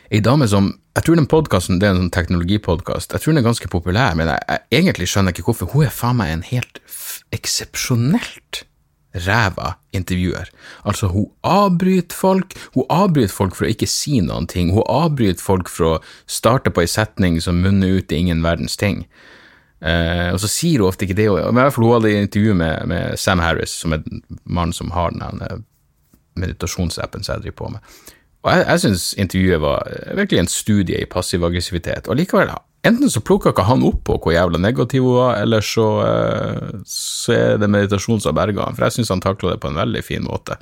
Ei 0.09 0.21
dame 0.25 0.47
som 0.49 0.71
Jeg 0.95 1.05
tror 1.05 1.19
den 1.19 1.29
podkasten 1.29 1.77
er 1.83 1.93
en 1.93 1.99
sånn 2.01 2.15
teknologipodkast. 2.15 3.13
Jeg 3.13 3.21
tror 3.21 3.31
den 3.31 3.39
er 3.39 3.45
ganske 3.45 3.69
populær, 3.71 4.15
men 4.19 4.27
jeg, 4.31 4.39
jeg 4.49 4.81
egentlig 4.81 5.07
skjønner 5.07 5.35
ikke 5.35 5.45
hvorfor. 5.47 5.69
Hun 5.71 5.85
er 5.85 5.93
faen 5.93 6.17
meg 6.19 6.33
en 6.33 6.47
helt 6.47 6.81
eksepsjonelt 7.35 8.63
ræva 9.13 9.73
intervjuer. 9.95 10.49
Altså, 10.85 11.07
hun 11.07 11.29
avbryter 11.43 12.15
folk, 12.15 12.53
hun 12.75 12.85
avbryter 12.89 13.33
folk 13.33 13.55
for 13.57 13.65
å 13.65 13.71
ikke 13.73 13.89
si 13.89 14.19
noen 14.21 14.47
ting, 14.49 14.73
hun 14.75 14.85
avbryter 14.85 15.41
folk 15.41 15.71
for 15.71 15.95
å 15.95 16.01
starte 16.29 16.73
på 16.73 16.83
ei 16.83 16.91
setning 16.91 17.39
som 17.41 17.61
munner 17.63 17.99
ut 17.99 18.11
i 18.11 18.21
ingen 18.21 18.43
verdens 18.45 18.77
ting. 18.77 19.05
Eh, 19.81 20.29
og 20.33 20.39
så 20.43 20.51
sier 20.51 20.83
hun 20.83 20.91
ofte 20.91 21.07
ikke 21.07 21.17
det, 21.17 21.29
men 21.31 21.57
i 21.57 21.63
hvert 21.63 21.75
fall 21.75 21.87
hun 21.87 21.97
hadde 21.97 22.13
intervju 22.19 22.55
med, 22.61 22.85
med 22.91 23.19
Sam 23.19 23.41
Harris, 23.43 23.73
som 23.81 23.95
er 23.95 24.05
mannen 24.43 24.75
som 24.75 24.93
har 24.93 25.15
den 25.15 25.65
meditasjonsappen 26.39 27.23
som 27.23 27.37
jeg 27.37 27.47
driver 27.47 27.59
på 27.63 27.73
med. 27.75 27.93
Og 28.45 28.53
jeg, 28.53 28.65
jeg 28.67 28.81
syns 28.85 29.05
intervjuet 29.19 29.63
var 29.63 29.93
virkelig 30.15 30.43
en 30.43 30.51
studie 30.51 31.01
i 31.01 31.09
passiv 31.09 31.43
aggressivitet, 31.47 32.07
og 32.07 32.19
likevel 32.19 32.53
Enten 32.87 33.11
så 33.11 33.19
plukka 33.19 33.51
ikke 33.51 33.65
han 33.67 33.83
opp 33.83 34.05
på 34.07 34.15
hvor 34.23 34.31
jævla 34.31 34.59
negativ 34.61 35.03
hun 35.03 35.17
var, 35.17 35.41
eller 35.41 35.63
så, 35.65 35.87
eh, 36.05 36.77
så 36.87 37.33
er 37.35 37.57
det 37.59 37.67
meditasjon 37.71 38.21
som 38.23 38.37
berga 38.37 38.69
han, 38.69 38.77
for 38.77 38.87
jeg 38.87 38.99
syns 38.99 39.11
han 39.11 39.23
takla 39.23 39.55
det 39.55 39.63
på 39.63 39.71
en 39.71 39.81
veldig 39.81 40.03
fin 40.05 40.23
måte. 40.23 40.55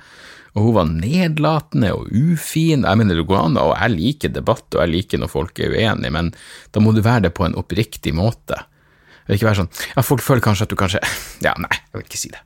Og 0.57 0.65
hun 0.65 0.73
var 0.79 0.89
nedlatende 0.89 1.91
og 1.93 2.07
ufin. 2.09 2.87
Jeg 2.87 2.97
mener 2.97 3.19
det 3.19 3.27
går 3.29 3.43
an, 3.43 3.59
og 3.61 3.75
jeg 3.75 3.93
liker 3.93 4.33
debatt, 4.33 4.65
og 4.73 4.81
jeg 4.81 4.93
liker 4.95 5.21
når 5.21 5.29
folk 5.29 5.61
er 5.61 5.75
uenige, 5.75 6.13
men 6.15 6.33
da 6.73 6.81
må 6.81 6.95
du 6.95 7.03
være 7.05 7.27
det 7.27 7.35
på 7.37 7.45
en 7.45 7.57
oppriktig 7.59 8.15
måte. 8.17 8.63
Ikke 9.27 9.49
være 9.49 9.59
sånn 9.59 9.71
ja, 9.91 10.01
folk 10.07 10.23
føler 10.23 10.41
kanskje 10.41 10.63
at 10.63 10.71
du 10.71 10.77
kanskje 10.79 11.01
Ja, 11.45 11.51
nei, 11.59 11.73
jeg 11.75 11.99
vil 11.99 12.05
ikke 12.07 12.21
si 12.21 12.29
det. 12.31 12.41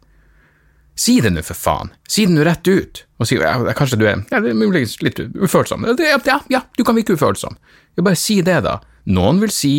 Si 0.98 1.14
det 1.24 1.32
nå, 1.32 1.44
for 1.46 1.58
faen. 1.58 1.94
Si 2.10 2.26
det 2.28 2.36
nå 2.36 2.44
rett 2.46 2.68
ut. 2.68 3.06
Og 3.22 3.30
si 3.30 3.38
ja, 3.40 3.54
kanskje 3.78 4.02
du 4.02 4.08
er 4.10 4.26
ja, 4.28 4.42
muligens 4.42 4.98
litt 5.06 5.22
ufølsom. 5.22 5.88
Ja, 5.88 6.40
ja, 6.52 6.64
du 6.76 6.84
kan 6.84 6.98
virke 6.98 7.16
ufølsom. 7.16 7.56
Jo, 7.96 8.04
bare 8.04 8.20
si 8.20 8.42
det, 8.46 8.60
da. 8.66 8.82
Noen 9.10 9.42
vil 9.42 9.54
si, 9.54 9.76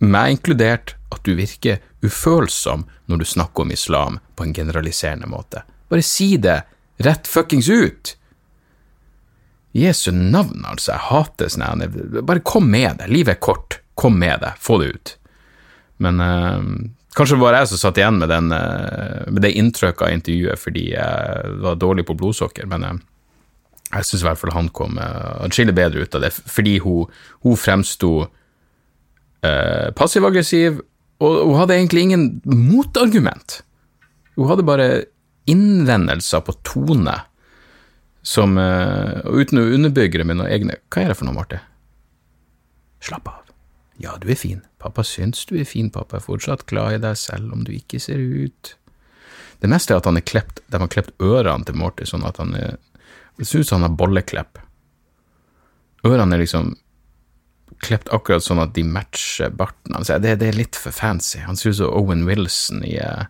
meg 0.00 0.36
inkludert, 0.36 0.96
at 1.10 1.24
du 1.26 1.34
virker 1.38 1.80
ufølsom 2.04 2.86
når 3.10 3.20
du 3.20 3.28
snakker 3.28 3.64
om 3.64 3.74
islam 3.74 4.18
på 4.36 4.46
en 4.46 4.54
generaliserende 4.56 5.28
måte. 5.30 5.64
Bare 5.90 6.04
si 6.06 6.36
det 6.40 6.62
rett 7.02 7.28
fuckings 7.28 7.68
ut! 7.68 8.16
Jesu 9.72 10.10
navn, 10.10 10.64
altså, 10.66 10.96
jeg 10.96 11.06
hater 11.10 11.50
sånne 11.52 11.86
Bare 12.26 12.42
kom 12.42 12.66
med 12.72 12.98
det, 12.98 13.10
livet 13.10 13.36
er 13.36 13.42
kort, 13.42 13.78
kom 13.94 14.16
med 14.18 14.42
det, 14.42 14.56
få 14.58 14.80
det 14.82 14.88
ut. 14.94 15.12
Men 16.02 16.20
øh, 16.24 16.64
kanskje 17.14 17.36
det 17.36 17.44
var 17.44 17.58
jeg 17.58 17.70
som 17.70 17.82
satt 17.84 18.00
igjen 18.00 18.18
med, 18.18 18.32
den, 18.32 18.50
øh, 18.56 19.28
med 19.30 19.44
det 19.44 19.52
inntrykket 19.60 20.06
av 20.08 20.16
intervjuet 20.16 20.62
fordi 20.62 20.88
jeg 20.94 21.54
var 21.62 21.78
dårlig 21.78 22.06
på 22.08 22.16
blodsukker, 22.18 22.66
men 22.70 22.88
øh, 22.88 22.98
jeg 23.90 24.08
syns 24.08 24.24
i 24.24 24.28
hvert 24.28 24.40
fall 24.40 24.54
han 24.54 24.70
kom 24.74 24.98
atskillig 25.02 25.74
bedre 25.74 26.04
ut 26.04 26.14
av 26.14 26.22
det, 26.22 26.30
fordi 26.30 26.76
hun, 26.78 27.10
hun 27.42 27.58
fremsto 27.58 28.28
eh, 29.46 29.88
passiv-aggressiv, 29.96 30.80
og 31.20 31.40
hun 31.46 31.58
hadde 31.60 31.76
egentlig 31.76 32.06
ingen 32.06 32.28
motargument. 32.44 33.60
Hun 34.36 34.48
hadde 34.48 34.66
bare 34.66 34.88
innvendelser 35.50 36.44
på 36.46 36.54
tone 36.66 37.16
som 38.22 38.58
eh, 38.60 39.20
Uten 39.24 39.60
å 39.60 39.68
underbygge 39.74 40.20
det 40.20 40.26
med 40.28 40.36
noen 40.36 40.50
egne 40.52 40.76
Hva 40.92 41.02
er 41.02 41.12
det 41.12 41.16
for 41.16 41.28
noe, 41.28 41.36
Marte? 41.36 41.62
Slapp 43.00 43.28
av. 43.32 43.48
Ja, 44.00 44.14
du 44.20 44.28
er 44.32 44.36
fin. 44.36 44.60
Pappa 44.80 45.04
syns 45.04 45.46
du 45.48 45.54
er 45.60 45.68
fin, 45.68 45.90
pappa 45.92 46.18
er 46.18 46.24
fortsatt 46.24 46.66
glad 46.68 46.96
i 46.96 47.00
deg 47.02 47.16
selv 47.20 47.52
om 47.52 47.64
du 47.64 47.72
ikke 47.76 48.00
ser 48.00 48.20
ut. 48.20 48.74
Det 49.60 49.68
meste 49.68 49.92
er 49.92 50.00
at 50.00 50.08
han 50.08 50.16
er 50.16 50.24
klept, 50.24 50.62
de 50.72 50.80
har 50.80 50.92
klept 50.92 51.12
ørene 51.20 51.68
til 51.68 51.76
Morty 51.76 52.08
sånn 52.08 52.24
at 52.28 52.40
han 52.40 52.54
er 52.56 52.78
Det 53.40 53.46
ser 53.48 53.62
ut 53.62 53.68
som 53.68 53.80
han 53.80 53.88
har 53.88 53.96
bolleklepp. 53.96 54.58
Ørene 56.04 56.36
er 56.36 56.42
liksom 56.42 56.74
klept 57.78 58.10
akkurat 58.12 58.44
sånn 58.44 58.60
at 58.62 58.74
de 58.76 58.84
matcher 58.86 59.52
barten 59.54 59.94
hans. 59.96 60.10
Det, 60.10 60.34
det, 60.40 60.50
er 60.50 60.58
litt 60.58 60.78
for 60.78 60.94
fancy. 60.94 61.40
Han 61.44 61.58
ser 61.58 61.72
ut 61.72 61.80
som 61.80 61.94
Owen 61.94 62.26
Wilson 62.28 62.84
i 62.86 62.96
eh, 63.00 63.28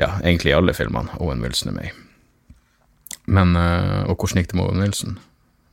Ja, 0.00 0.16
egentlig 0.20 0.52
i 0.52 0.56
alle 0.56 0.74
filmene 0.76 1.14
Owen 1.24 1.44
Wilson 1.44 1.72
er 1.72 1.76
med 1.78 1.90
i. 1.90 1.94
Men 3.32 3.56
eh, 3.58 4.04
Og 4.10 4.16
hvordan 4.18 4.42
gikk 4.42 4.52
det 4.52 4.60
med 4.60 4.66
Owen 4.68 4.84
Wilson? 4.84 5.18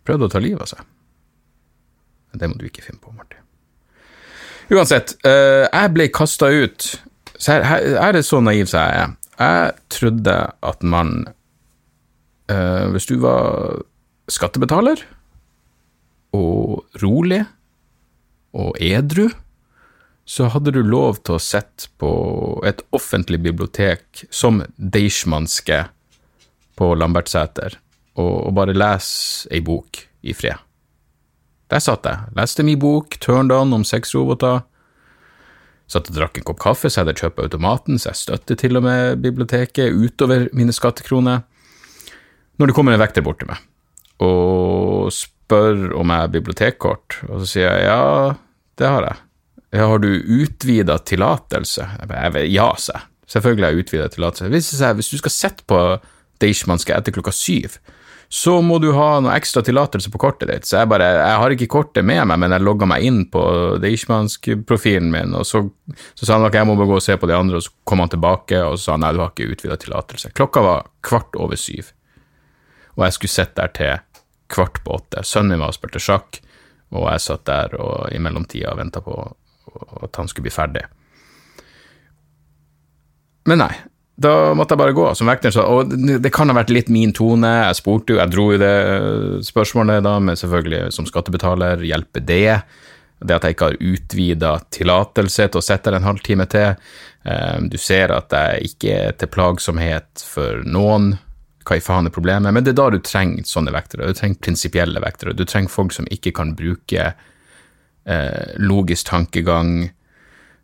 Prøvde 0.07 0.29
å 0.29 0.33
ta 0.33 0.41
livet 0.43 0.65
av 0.65 0.73
seg. 0.73 0.91
Det 2.33 2.49
må 2.49 2.57
du 2.57 2.65
ikke 2.67 2.85
finne 2.85 3.01
på, 3.01 3.13
Martin. 3.13 3.41
Uansett, 4.73 5.17
eh, 5.27 5.67
jeg 5.67 5.93
ble 5.93 6.07
kasta 6.13 6.49
ut. 6.49 6.87
Så 7.35 7.57
her, 7.57 7.67
her, 7.67 7.89
er 8.07 8.15
det 8.15 8.23
så 8.25 8.39
naiv 8.41 8.69
som 8.71 8.81
jeg 8.81 9.03
er. 9.03 9.17
Jeg 9.33 9.73
trodde 9.91 10.35
at 10.61 10.83
man 10.85 11.23
Hvis 12.93 13.07
du 13.09 13.15
var 13.23 13.79
skattebetaler 14.29 14.99
rolig 17.01 17.43
og 18.53 18.77
edru, 18.81 19.29
så 20.25 20.47
hadde 20.53 20.71
du 20.71 20.81
lov 20.85 21.19
til 21.25 21.35
å 21.35 21.43
sitte 21.43 21.89
på 21.99 22.11
et 22.67 22.79
offentlig 22.95 23.41
bibliotek 23.43 24.23
som 24.31 24.61
Deichmanske 24.77 25.81
på 26.79 26.91
Lambertseter 26.95 27.75
og, 28.15 28.35
og 28.47 28.53
bare 28.55 28.75
lese 28.77 29.49
ei 29.51 29.59
bok 29.65 29.99
i 30.23 30.35
fred. 30.37 30.61
Der 31.71 31.81
satt 31.83 32.05
jeg, 32.07 32.29
leste 32.37 32.63
min 32.63 32.79
bok, 32.79 33.17
Turned 33.23 33.51
On 33.55 33.75
om 33.75 33.83
sexroboter. 33.87 34.61
Satt 35.89 36.07
og 36.11 36.15
drakk 36.15 36.37
en 36.39 36.45
kopp 36.47 36.61
kaffe, 36.61 36.89
så 36.89 37.01
jeg 37.01 37.07
hadde 37.07 37.19
kjøpt 37.19 37.41
automaten, 37.43 37.99
så 37.99 38.11
jeg 38.11 38.21
støtter 38.21 38.59
til 38.59 38.79
og 38.79 38.85
med 38.85 39.19
biblioteket 39.23 39.91
utover 39.91 40.47
mine 40.55 40.75
skattekroner. 40.75 41.43
Når 42.61 42.69
det 42.69 42.75
kommer 42.77 42.95
en 42.95 43.01
vekter 43.01 43.25
bort 43.25 43.41
til 43.41 43.49
meg 43.49 43.61
og 44.21 44.92
spør 45.11 45.91
om 45.99 46.13
jeg 46.13 46.25
har 46.25 46.33
bibliotekkort, 46.33 47.19
og 47.29 47.41
så 47.41 47.49
sier 47.55 47.67
jeg 47.67 47.87
ja, 47.89 48.35
det 48.79 48.89
har 48.89 49.09
jeg. 49.09 49.21
Ja, 49.73 49.87
har 49.89 50.03
du 50.03 50.11
utvida 50.13 50.99
tillatelse? 51.01 51.87
Ja, 52.45 52.69
sa 52.77 52.99
jeg. 52.99 53.09
Selvfølgelig 53.33 53.65
har 53.65 53.73
jeg 53.73 53.85
utvida 53.85 54.07
tillatelse. 54.13 54.49
Hvis, 54.53 54.69
hvis 54.99 55.09
du 55.09 55.17
skal 55.17 55.33
sitte 55.33 55.65
på 55.65 55.79
Deichmanske 56.43 56.93
etter 56.93 57.15
klokka 57.15 57.33
syv, 57.33 57.79
så 58.33 58.55
må 58.65 58.79
du 58.81 58.87
ha 58.95 59.19
noe 59.21 59.35
ekstra 59.37 59.61
tillatelse 59.65 60.09
på 60.09 60.19
kortet 60.21 60.49
ditt. 60.49 60.65
Så 60.65 60.79
jeg 60.79 60.89
bare, 60.89 61.05
jeg 61.19 61.41
har 61.41 61.53
ikke 61.53 61.69
kortet 61.69 62.05
med 62.05 62.23
meg, 62.29 62.39
men 62.41 62.55
jeg 62.55 62.65
logga 62.65 62.87
meg 62.89 63.05
inn 63.05 63.19
på 63.33 63.43
Deichmansk-profilen 63.83 65.11
min, 65.13 65.35
og 65.37 65.45
så, 65.45 65.61
så, 66.13 66.25
sa 66.25 66.39
han 66.39 66.47
at 66.47 66.57
jeg 66.57 66.65
må 66.65 66.73
bare 66.79 66.89
gå 66.89 66.97
og 66.97 67.05
se 67.05 67.17
på 67.21 67.29
de 67.29 67.35
andre, 67.37 67.59
og 67.59 67.65
så 67.67 67.75
kom 67.85 68.01
han 68.01 68.09
tilbake, 68.09 68.57
og 68.65 68.79
så 68.79 68.87
sa 68.87 68.95
han 68.95 69.05
nei, 69.05 69.11
du 69.13 69.21
har 69.21 69.35
ikke 69.35 69.51
utvida 69.53 69.77
tillatelse. 69.81 70.33
Klokka 70.33 70.65
var 70.65 70.89
kvart 71.05 71.37
over 71.37 71.61
syv, 71.61 71.93
og 72.97 73.05
jeg 73.05 73.17
skulle 73.19 73.35
sitte 73.35 73.61
der 73.61 73.77
til 73.77 73.93
kvart 74.51 74.81
på 74.83 74.97
åtte. 74.97 75.23
Sønnen 75.27 75.55
min 75.55 75.63
var 75.63 75.73
og 75.73 75.77
spilte 75.77 76.01
sjakk, 76.03 76.41
og 76.93 77.07
jeg 77.09 77.23
satt 77.23 77.45
der 77.49 77.77
og 77.79 78.11
i 78.13 78.19
mellomtida 78.21 78.75
venta 78.77 79.01
på 79.03 79.15
at 80.03 80.19
han 80.19 80.29
skulle 80.29 80.47
bli 80.49 80.53
ferdig. 80.53 80.83
Men 83.49 83.59
nei, 83.63 83.73
da 84.15 84.53
måtte 84.55 84.75
jeg 84.75 84.81
bare 84.83 84.95
gå 84.95 85.07
som 85.17 85.29
vekter. 85.29 85.55
Og 85.65 85.93
det 86.21 86.31
kan 86.33 86.51
ha 86.51 86.55
vært 86.55 86.71
litt 86.73 86.91
min 86.93 87.13
tone. 87.15 87.49
Jeg 87.67 87.79
spurte 87.79 88.13
jo, 88.13 88.19
jeg 88.21 88.31
dro 88.31 88.47
jo 88.53 88.61
det 88.61 88.75
spørsmålet 89.47 90.03
da, 90.05 90.17
men 90.23 90.39
selvfølgelig 90.39 90.93
som 90.95 91.07
skattebetaler, 91.09 91.83
hjelper 91.87 92.25
det? 92.27 92.59
Det 93.23 93.35
at 93.35 93.47
jeg 93.47 93.55
ikke 93.55 93.71
har 93.71 93.81
utvida 93.89 94.53
tillatelse 94.75 95.47
til 95.47 95.61
å 95.61 95.65
sette 95.65 95.89
der 95.89 95.99
en 95.99 96.07
halvtime 96.07 96.47
til. 96.51 96.75
Eh, 97.23 97.59
du 97.71 97.77
ser 97.79 98.11
at 98.15 98.35
jeg 98.35 98.73
ikke 98.73 98.97
er 99.07 99.17
til 99.17 99.31
plagsomhet 99.31 100.25
for 100.27 100.63
noen 100.67 101.13
hva 101.67 101.77
i 101.79 101.83
faen 101.83 102.09
er 102.09 102.13
problemet? 102.13 102.53
Men 102.53 102.65
det 102.65 102.73
er 102.73 102.79
da 102.79 102.89
du 102.93 102.99
trenger 103.03 103.47
sånne 103.47 103.73
vektere. 103.75 104.09
Du 104.09 104.17
trenger 104.17 104.41
prinsipielle 104.43 105.03
vektere. 105.03 105.35
Du 105.37 105.45
trenger 105.47 105.73
folk 105.73 105.95
som 105.95 106.07
ikke 106.11 106.33
kan 106.35 106.53
bruke 106.59 107.09
eh, 107.13 108.45
logisk 108.59 109.09
tankegang. 109.09 109.91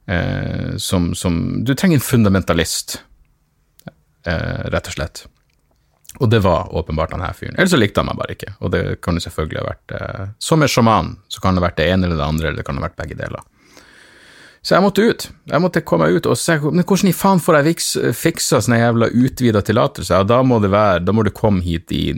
Eh, 0.09 0.77
som, 0.77 1.13
som, 1.15 1.63
Du 1.65 1.75
trenger 1.75 1.99
en 1.99 2.07
fundamentalist, 2.07 2.99
eh, 4.25 4.63
rett 4.73 4.89
og 4.91 4.97
slett. 4.97 5.25
Og 6.17 6.29
det 6.29 6.41
var 6.41 6.73
åpenbart 6.75 7.13
her 7.13 7.33
fyren. 7.37 7.55
Eller 7.55 7.69
så 7.69 7.77
likte 7.77 8.01
han 8.01 8.09
meg 8.09 8.17
bare 8.17 8.33
ikke. 8.33 8.55
Og 8.65 8.73
det 8.73 8.83
kan 9.05 9.15
jo 9.15 9.23
selvfølgelig 9.23 9.61
ha 9.61 9.67
vært 9.67 9.93
eh, 9.93 10.23
Som 10.41 10.65
en 10.65 10.71
sjaman, 10.71 11.15
så 11.29 11.41
kan 11.41 11.53
det 11.53 11.61
ha 11.61 11.67
vært 11.69 11.77
det 11.77 11.89
ene 11.93 12.07
eller 12.07 12.17
det 12.17 12.25
andre, 12.25 12.47
eller 12.47 12.61
det 12.63 12.67
kan 12.67 12.79
ha 12.79 12.87
vært 12.87 12.97
begge 12.99 13.19
deler. 13.19 13.45
Så 14.61 14.75
jeg 14.75 14.83
måtte 14.83 15.03
ut. 15.07 15.25
Jeg 15.47 15.63
måtte 15.63 15.81
komme 15.87 16.09
ut 16.11 16.27
og 16.27 16.37
se 16.37 16.57
men 16.59 16.83
hvordan 16.83 17.09
i 17.09 17.15
faen 17.15 17.39
får 17.39 17.59
jeg 17.61 18.13
fiksa 18.17 18.59
sånne 18.59 18.81
jævla 18.81 19.07
utvida 19.15 19.61
tillatelser? 19.65 20.19
Ja, 20.19 20.27
da 20.27 20.41
må 20.43 20.59
det 20.63 20.71
være, 20.73 21.03
da 21.07 21.15
må 21.15 21.23
du 21.23 21.31
komme 21.35 21.63
hit 21.63 21.93
i 21.95 22.11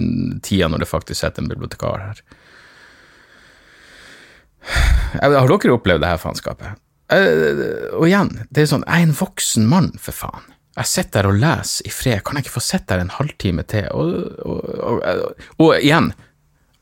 tida 0.43 0.69
når 0.71 0.83
det 0.83 0.89
faktisk 0.89 1.21
sitter 1.21 1.43
en 1.43 1.51
bibliotekar 1.51 2.07
her. 2.07 2.23
Har 5.21 5.53
dere 5.53 5.75
opplevd 5.75 6.01
det 6.01 6.09
her 6.09 6.21
faenskapet? 6.21 6.81
Og 7.11 8.07
igjen, 8.07 8.31
det 8.49 8.63
er 8.63 8.71
sånn, 8.71 8.87
jeg 8.87 9.03
er 9.03 9.07
en 9.09 9.17
voksen 9.19 9.69
mann, 9.69 9.91
for 9.99 10.15
faen. 10.15 10.49
Jeg 10.79 10.87
sitter 10.87 11.25
der 11.25 11.29
og 11.33 11.39
leser 11.41 11.87
i 11.89 11.91
fred, 11.91 12.21
kan 12.23 12.37
jeg 12.39 12.45
ikke 12.45 12.55
få 12.55 12.63
sitte 12.63 12.93
der 12.93 13.03
en 13.03 13.11
halvtime 13.11 13.65
til? 13.67 13.89
Og, 13.91 14.11
og, 14.47 15.01
og, 15.03 15.47
og 15.59 15.73
igjen, 15.75 16.13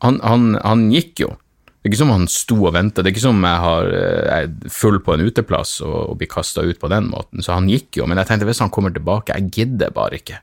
han, 0.06 0.20
han, 0.24 0.54
han 0.62 0.86
gikk 0.94 1.26
jo. 1.26 1.32
Det 1.80 1.88
er 1.88 1.94
ikke 1.94 2.02
som 2.02 2.12
han 2.12 2.26
sto 2.28 2.58
og 2.60 2.74
venta, 2.76 3.00
det 3.00 3.08
er 3.08 3.14
ikke 3.16 3.24
som 3.24 3.44
jeg, 3.48 3.60
har, 3.64 3.90
eh, 3.96 4.24
jeg 4.28 4.48
er 4.50 4.72
full 4.76 4.98
på 5.00 5.14
en 5.16 5.22
uteplass 5.24 5.78
og, 5.86 5.98
og 6.12 6.18
blir 6.20 6.28
kasta 6.32 6.66
ut 6.68 6.80
på 6.82 6.90
den 6.92 7.08
måten, 7.08 7.40
så 7.46 7.56
han 7.56 7.70
gikk 7.72 8.02
jo, 8.02 8.08
men 8.10 8.20
jeg 8.20 8.28
tenkte 8.28 8.50
hvis 8.50 8.60
han 8.60 8.72
kommer 8.76 8.92
tilbake, 8.92 9.32
jeg 9.32 9.54
gidder 9.56 9.94
bare 9.96 10.20
ikke. 10.20 10.42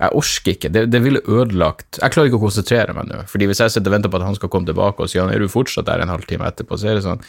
Jeg 0.00 0.16
orker 0.16 0.54
ikke, 0.54 0.70
det, 0.72 0.86
det 0.88 1.02
ville 1.04 1.20
ødelagt. 1.28 1.98
Jeg 2.00 2.14
klarer 2.14 2.30
ikke 2.30 2.38
å 2.38 2.44
konsentrere 2.46 2.94
meg 2.96 3.10
nå, 3.10 3.18
fordi 3.28 3.50
hvis 3.50 3.60
jeg 3.60 3.74
sitter 3.74 3.92
og 3.92 3.96
venter 3.98 4.12
på 4.12 4.16
at 4.16 4.24
han 4.30 4.38
skal 4.38 4.52
komme 4.54 4.70
tilbake 4.70 5.04
og 5.04 5.12
sier 5.12 5.26
han 5.26 5.34
er 5.34 5.44
du 5.44 5.52
fortsatt 5.52 5.90
der 5.90 6.00
en 6.00 6.12
halvtime 6.12 6.48
etterpå, 6.48 6.78
så 6.80 6.88
er 6.88 6.96
det 6.96 7.04
sånn. 7.04 7.20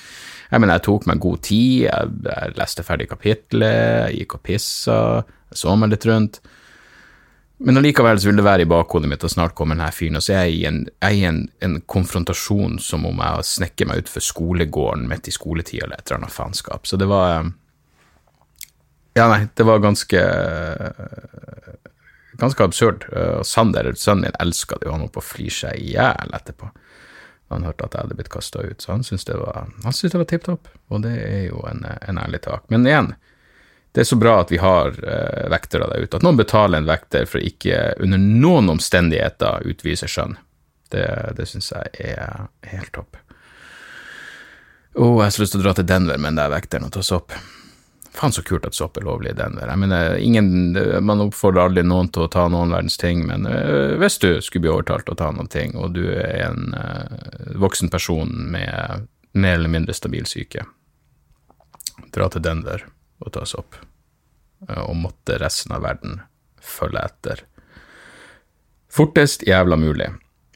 Jeg 0.51 0.63
mener, 0.63 0.77
jeg 0.79 0.85
tok 0.87 1.09
meg 1.11 1.19
god 1.23 1.43
tid, 1.43 1.75
jeg, 1.89 2.15
jeg 2.29 2.55
leste 2.55 2.87
ferdig 2.87 3.09
kapitlet, 3.11 3.75
jeg 3.75 4.21
gikk 4.21 4.37
og 4.39 4.43
pissa, 4.47 4.97
jeg 5.51 5.59
så 5.59 5.75
meg 5.75 5.91
litt 5.91 6.07
rundt. 6.07 6.39
Men 7.63 7.77
allikevel 7.77 8.17
så 8.19 8.31
vil 8.31 8.39
det 8.39 8.45
være 8.45 8.63
i 8.65 8.69
bakhodet 8.69 9.09
mitt, 9.09 9.23
at 9.23 9.33
snart 9.35 9.53
kommer 9.57 9.77
denne 9.77 9.91
fyren, 9.93 10.17
og 10.17 10.23
så 10.25 10.33
er 10.33 10.47
jeg 10.47 10.55
i 10.55 10.63
en, 10.65 10.79
jeg 11.03 11.25
en, 11.29 11.41
en 11.61 11.75
konfrontasjon 11.93 12.79
som 12.81 13.05
om 13.05 13.21
jeg 13.21 13.37
har 13.37 13.45
snekket 13.45 13.89
meg 13.89 14.01
utfor 14.01 14.25
skolegården 14.25 15.05
midt 15.09 15.29
i 15.29 15.33
skoletida 15.35 15.85
eller 15.85 16.01
et 16.01 16.07
eller 16.09 16.23
annet 16.23 16.33
faenskap. 16.33 16.89
Så 16.89 16.97
det 16.97 17.09
var 17.11 17.35
eh, 17.35 17.51
Ja, 19.19 19.27
nei, 19.27 19.43
det 19.53 19.67
var 19.67 19.83
ganske 19.83 20.21
Ganske 22.41 22.63
absurd. 22.63 23.05
Og 23.13 23.45
Sander, 23.45 23.91
sønnen 23.93 24.25
min, 24.25 24.37
elska 24.41 24.79
det 24.79 24.87
jo, 24.87 24.95
han 24.95 25.03
holdt 25.03 25.13
på 25.19 25.21
å 25.21 25.25
flire 25.25 25.53
seg 25.53 25.81
i 25.83 25.91
hjel 25.93 26.33
etterpå. 26.33 26.71
Han 27.51 27.67
hørte 27.67 27.85
at 27.85 27.93
jeg 27.93 28.07
hadde 28.07 28.17
blitt 28.17 28.31
kasta 28.31 28.63
ut, 28.63 28.81
så 28.81 28.95
han 28.95 29.03
syntes 29.05 29.27
det 29.27 29.35
var, 29.37 29.67
han 29.83 29.93
syntes 29.93 30.15
var 30.15 30.29
tipp 30.31 30.45
topp, 30.47 30.71
og 30.89 31.03
det 31.03 31.11
er 31.19 31.43
jo 31.49 31.59
en, 31.67 31.83
en 31.83 32.19
ærlig 32.21 32.39
tak. 32.47 32.63
Men 32.71 32.87
igjen, 32.87 33.11
det 33.91 34.01
er 34.01 34.07
så 34.07 34.15
bra 34.15 34.37
at 34.41 34.51
vi 34.51 34.57
har 34.57 34.93
uh, 34.95 35.49
vektere 35.51 35.89
der 35.91 36.05
ute. 36.05 36.17
At 36.17 36.23
noen 36.23 36.39
betaler 36.39 36.79
en 36.79 36.87
vekter 36.87 37.25
for 37.27 37.43
ikke 37.43 37.93
under 37.99 38.21
noen 38.21 38.71
omstendigheter 38.71 39.67
utvise 39.67 40.07
skjønn. 40.07 40.37
Det, 40.91 41.07
det 41.35 41.47
syns 41.47 41.71
jeg 41.71 42.13
er 42.15 42.45
helt 42.71 42.91
topp. 42.95 43.17
Å, 44.91 45.03
oh, 45.03 45.17
jeg 45.19 45.25
har 45.25 45.33
så 45.35 45.43
lyst 45.43 45.55
til 45.55 45.61
å 45.61 45.65
dra 45.65 45.73
til 45.75 45.87
Denver 45.87 46.19
med 46.19 46.33
den 46.33 46.39
der 46.39 46.51
vekteren 46.51 46.87
og 46.87 46.93
ta 46.95 47.03
sopp. 47.03 47.35
Faen 48.11 48.33
så 48.35 48.43
kult 48.43 48.65
at 48.67 48.75
sopp 48.75 48.99
er 48.99 49.05
lovlig 49.07 49.31
i 49.31 49.37
Denver. 49.39 49.67
Jeg 49.71 49.79
mener, 49.79 50.15
ingen, 50.19 50.49
Man 51.03 51.23
oppfordrer 51.23 51.63
aldri 51.63 51.83
noen 51.87 52.11
til 52.11 52.25
å 52.25 52.31
ta 52.31 52.47
noen 52.51 52.71
verdens 52.75 52.99
ting, 52.99 53.25
men 53.27 53.47
uh, 53.47 53.99
hvis 53.99 54.19
du 54.23 54.29
skulle 54.39 54.67
bli 54.67 54.71
overtalt 54.71 55.07
til 55.07 55.15
å 55.15 55.19
ta 55.19 55.31
noen 55.35 55.51
ting, 55.51 55.75
og 55.79 55.95
du 55.99 56.05
er 56.15 56.47
en 56.47 56.75
uh, 56.75 57.59
voksen 57.59 57.91
person 57.91 58.31
med 58.55 59.07
mer 59.31 59.59
eller 59.59 59.71
mindre 59.71 59.95
stabil 59.95 60.27
syke, 60.27 60.63
dra 62.11 62.31
til 62.31 62.43
Denver 62.43 62.87
og 63.21 63.33
tas 63.35 63.55
opp, 63.57 63.77
eh, 64.67 64.81
og 64.81 64.97
måtte 64.97 65.39
resten 65.41 65.75
av 65.75 65.85
verden 65.85 66.19
følge 66.61 67.05
etter. 67.05 67.43
Fortest 68.91 69.45
jævla 69.47 69.77
mulig. 69.79 70.09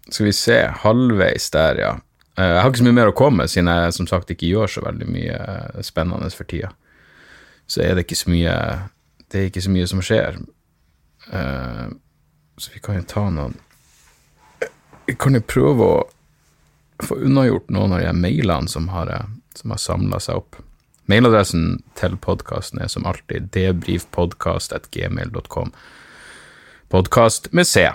Skal 0.09 0.27
vi 0.27 0.33
se, 0.35 0.57
halvveis 0.83 1.49
der, 1.53 1.81
ja. 1.81 1.91
Eh, 2.37 2.49
jeg 2.51 2.61
har 2.61 2.71
ikke 2.71 2.81
så 2.81 2.87
mye 2.89 2.99
mer 2.99 3.11
å 3.11 3.17
komme 3.17 3.43
med, 3.43 3.51
siden 3.53 3.71
jeg 3.71 3.93
som 3.99 4.09
sagt 4.09 4.33
ikke 4.33 4.49
gjør 4.49 4.71
så 4.71 4.85
veldig 4.85 5.07
mye 5.09 5.37
eh, 5.37 5.85
spennende 5.85 6.31
for 6.33 6.49
tida. 6.49 6.73
Så 7.67 7.81
er 7.81 7.95
det 7.95 8.05
ikke 8.05 8.19
så 8.19 8.29
mye 8.29 8.55
Det 9.25 9.39
er 9.39 9.47
ikke 9.49 9.63
så 9.65 9.71
mye 9.73 9.87
som 9.89 10.01
skjer. 10.05 10.35
Så 12.61 12.73
vi 12.75 12.81
kan 12.85 12.99
jo 12.99 13.07
ta 13.09 13.23
noen 13.33 13.55
Vi 15.07 15.15
kan 15.17 15.33
jo 15.33 15.41
prøve 15.41 15.87
å 15.87 16.03
få 17.01 17.17
unnagjort 17.25 17.73
noen 17.73 17.95
av 17.97 18.03
de 18.03 18.11
mailene 18.13 18.69
som 18.69 18.85
har, 18.93 19.09
som 19.57 19.73
har 19.73 19.81
samla 19.81 20.19
seg 20.21 20.43
opp. 20.43 20.59
Mailadressen 21.05 21.83
til 21.99 22.15
podkasten 22.17 22.79
er 22.81 22.87
som 22.89 23.05
alltid 23.05 23.51
debrifpodkast.gmail.com. 23.53 25.73
Podkast 26.89 27.53
med 27.53 27.67
C. 27.69 27.91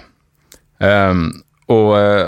Um, 0.78 1.42
og 1.70 1.98
uh, 1.98 2.26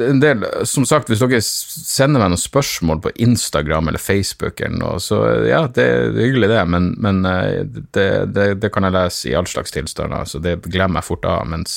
en 0.00 0.20
del, 0.22 0.44
som 0.68 0.84
sagt, 0.88 1.08
hvis 1.10 1.20
dere 1.20 1.40
sender 1.42 2.20
meg 2.22 2.30
noen 2.32 2.40
spørsmål 2.40 3.00
på 3.04 3.12
Instagram 3.20 3.88
eller 3.90 4.00
Facebook 4.00 4.60
eller 4.64 4.78
noe, 4.80 4.98
så 5.02 5.16
ja, 5.48 5.66
det, 5.68 5.84
er 5.84 6.12
hyggelig 6.16 6.48
det, 6.54 6.64
men, 6.72 6.84
men 7.04 7.16
uh, 7.28 7.66
det, 7.66 8.32
det, 8.32 8.54
det, 8.62 8.70
kan 8.72 8.84
jeg 8.88 8.96
lese 8.96 9.28
i 9.28 9.36
all 9.36 9.48
slags 9.50 9.70
tilstander, 9.76 10.24
så 10.24 10.38
det 10.40 10.64
glemmer 10.70 11.00
jeg 11.02 11.08
fort 11.10 11.24
av, 11.28 11.44
mens, 11.52 11.72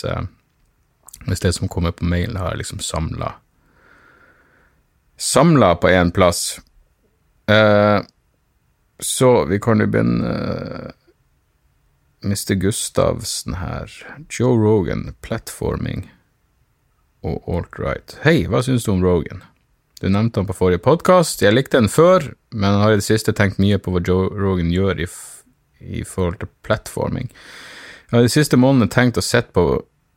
mens 1.27 1.43
det 1.43 1.51
som 1.59 1.71
kommer 1.71 1.91
på 1.91 2.07
mail, 2.07 2.38
har 2.39 2.51
jeg 2.53 2.59
liksom 2.63 2.79
samla 2.85 3.29
Samla 5.21 5.75
på 5.77 5.85
én 5.93 6.09
plass. 6.09 6.57
Uh, 7.45 8.01
så 9.01 9.45
vi 9.49 9.59
kan 9.59 9.81
jo 9.81 9.89
begynne 9.91 10.31
uh, 10.31 10.91
Mr. 12.23 12.53
Gustavsen 12.61 13.57
her. 13.57 13.91
Joe 14.29 14.57
Rogan, 14.57 15.15
platforming 15.21 16.05
og 17.25 17.41
alt-right. 17.49 18.17
Hei, 18.25 18.45
hva 18.49 18.61
syns 18.65 18.85
du 18.85 18.93
om 18.93 19.03
Rogan? 19.05 19.43
Du 20.01 20.09
nevnte 20.09 20.41
han 20.41 20.49
på 20.49 20.57
forrige 20.57 20.81
podkast. 20.81 21.41
Jeg 21.41 21.53
likte 21.53 21.77
den 21.77 21.89
før, 21.89 22.31
men 22.49 22.79
har 22.81 22.93
i 22.93 23.01
det 23.01 23.05
siste 23.05 23.33
tenkt 23.37 23.61
mye 23.61 23.77
på 23.77 23.93
hva 23.93 24.01
Joe 24.05 24.31
Rogan 24.33 24.71
gjør 24.73 25.03
i, 25.03 25.07
i 26.01 26.01
forhold 26.05 26.39
til 26.41 26.49
platforming. 26.65 27.29
Jeg 28.09 28.17
har 28.17 28.25
i 28.25 28.29
de 28.29 28.33
siste 28.33 28.57
månedene 28.57 28.89
tenkt 28.89 29.21
og 29.21 29.25
sett 29.25 29.53
på 29.53 29.65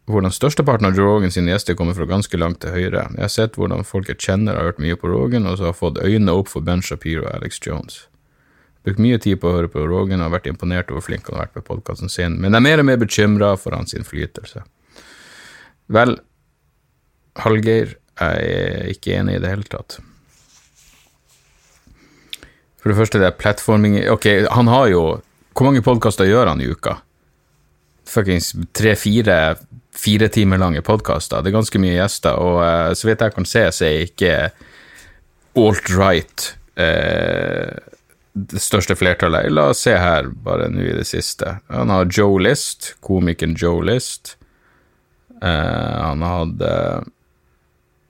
hvordan 0.08 0.32
størsteparten 0.32 0.88
av 0.88 0.96
Joe 0.96 1.08
Rogan 1.08 1.32
sine 1.32 1.52
gjester 1.52 1.76
kommer 1.76 1.96
fra 1.96 2.08
ganske 2.08 2.40
langt 2.40 2.60
til 2.64 2.72
høyre. 2.72 3.06
Jeg 3.16 3.24
har 3.24 3.32
sett 3.32 3.60
hvordan 3.60 3.84
folk 3.88 4.08
jeg 4.12 4.20
kjenner 4.20 4.56
har 4.56 4.72
hørt 4.72 4.82
mye 4.82 4.96
på 5.00 5.08
Rogan, 5.08 5.48
og 5.48 5.60
så 5.60 5.70
har 5.70 5.78
fått 5.78 6.00
øynene 6.00 6.32
opp 6.32 6.52
for 6.52 6.64
Ben 6.64 6.84
Shapiro 6.84 7.24
og 7.24 7.32
Alex 7.36 7.60
Jones. 7.64 8.02
Brukt 8.84 9.00
mye 9.00 9.18
tid 9.22 9.40
på 9.40 9.48
å 9.48 9.56
høre 9.56 9.70
på 9.72 9.84
Rogan 9.88 10.20
og 10.20 10.28
har 10.28 10.34
vært 10.36 10.48
imponert 10.50 10.90
over 10.90 11.00
hvor 11.00 11.06
flink 11.08 11.28
han 11.28 11.38
har 11.38 11.46
vært 11.46 11.58
på 11.58 11.66
podkasten 11.72 12.12
sin, 12.12 12.38
men 12.40 12.52
jeg 12.52 12.60
er 12.60 12.66
mer 12.66 12.82
og 12.82 12.88
mer 12.90 13.00
bekymra 13.00 13.54
for 13.60 13.76
hans 13.76 13.96
innflytelse. 13.96 14.64
Vel, 15.94 16.18
Hallgeir, 17.40 17.96
jeg 18.20 18.50
er 18.58 18.90
ikke 18.92 19.16
enig 19.18 19.38
i 19.38 19.42
det 19.42 19.52
hele 19.52 19.68
tatt. 19.68 19.98
For 22.82 22.92
det 22.92 22.98
første, 22.98 23.20
det 23.20 23.30
er 23.30 23.38
platforming 23.40 23.96
Ok, 24.12 24.26
han 24.52 24.68
har 24.68 24.90
jo 24.92 25.00
Hvor 25.56 25.64
mange 25.64 25.80
podkaster 25.82 26.28
gjør 26.28 26.50
han 26.50 26.60
i 26.60 26.66
uka? 26.68 26.98
Fuckings 28.04 28.50
tre-fire 28.76 29.56
fire 29.94 30.28
timer 30.28 30.58
lange 30.58 30.82
podkaster. 30.82 31.42
Det 31.42 31.52
er 31.52 31.54
ganske 31.54 31.80
mye 31.80 31.94
gjester, 31.94 32.38
og 32.42 32.60
uh, 32.60 32.92
så 32.98 33.08
vidt 33.08 33.22
jeg 33.22 33.34
kan 33.36 33.46
se, 33.48 33.62
så 33.72 33.86
er 33.86 34.08
ikke 34.08 34.32
alt-right 35.54 36.46
uh, 36.82 37.93
det 38.34 38.58
største 38.62 38.96
flertallet. 38.98 39.50
La 39.52 39.68
oss 39.70 39.84
se 39.86 39.94
her, 39.98 40.28
bare 40.44 40.68
nå 40.72 40.82
i 40.82 40.96
det 40.96 41.06
siste. 41.06 41.58
Han 41.70 41.92
har 41.94 42.10
Joe 42.10 42.40
List, 42.42 42.94
komikeren 43.04 43.54
Joe 43.58 43.84
List. 43.86 44.36
Uh, 45.38 46.00
han 46.10 46.24
hadde 46.26 46.70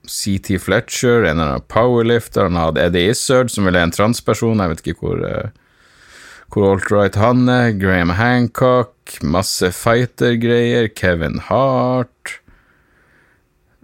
CT 0.08 0.56
Fletcher, 0.64 1.24
en 1.28 1.42
av 1.44 1.66
powerlifter. 1.68 2.48
Han 2.48 2.60
hadde 2.60 2.87
Eddie 2.88 3.12
Izzard, 3.12 3.52
som 3.52 3.68
vel 3.68 3.76
er 3.76 3.88
en 3.88 3.94
transperson. 3.94 4.62
Jeg 4.64 4.72
vet 4.72 4.82
ikke 4.84 5.04
hvor, 5.04 5.20
uh, 5.20 6.16
hvor 6.54 6.72
alt-right 6.72 7.20
han 7.20 7.44
er. 7.52 7.74
Graham 7.76 8.16
Hancock, 8.16 9.18
masse 9.20 9.74
fighter-greier. 9.76 10.88
Kevin 10.96 11.42
Hart. 11.50 12.38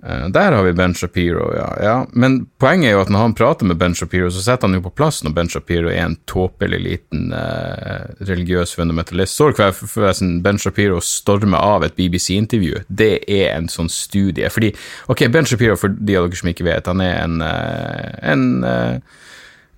Uh, 0.01 0.31
der 0.33 0.53
har 0.57 0.65
vi 0.65 0.73
Ben 0.73 0.95
Shapiro, 0.95 1.51
ja. 1.53 1.69
ja. 1.83 1.95
Men 2.13 2.47
poenget 2.61 2.89
er 2.89 2.95
jo 2.95 3.03
at 3.03 3.11
når 3.13 3.25
han 3.27 3.35
prater 3.37 3.69
med 3.69 3.77
Ben 3.77 3.95
Shapiro, 3.95 4.31
så 4.33 4.41
setter 4.41 4.69
han 4.69 4.79
jo 4.79 4.85
på 4.87 4.95
plass 4.97 5.21
når 5.25 5.35
Ben 5.37 5.51
Shapiro 5.53 5.91
er 5.93 6.07
en 6.07 6.17
tåpelig 6.31 6.79
liten 6.81 7.35
eh, 7.37 8.07
religiøs 8.25 8.73
fundamentalist. 8.79 9.37
Så 9.37 9.51
dere 9.53 9.75
forresten 9.77 10.39
Ben 10.45 10.61
Shapiro 10.61 11.03
stormer 11.05 11.61
av 11.61 11.85
et 11.85 11.99
BBC-intervju? 11.99 12.87
Det 12.89 13.13
er 13.29 13.53
en 13.59 13.69
sånn 13.69 13.93
studie. 13.93 14.49
Fordi, 14.53 14.73
ok, 15.13 15.27
Ben 15.35 15.49
Shapiro, 15.49 15.77
for 15.81 15.93
de 15.93 16.17
av 16.17 16.31
dere 16.31 16.41
som 16.41 16.53
ikke 16.53 16.69
vet, 16.71 16.89
han 16.89 17.05
er 17.05 17.19
en, 17.27 17.43
en, 17.43 18.47
en 18.65 19.03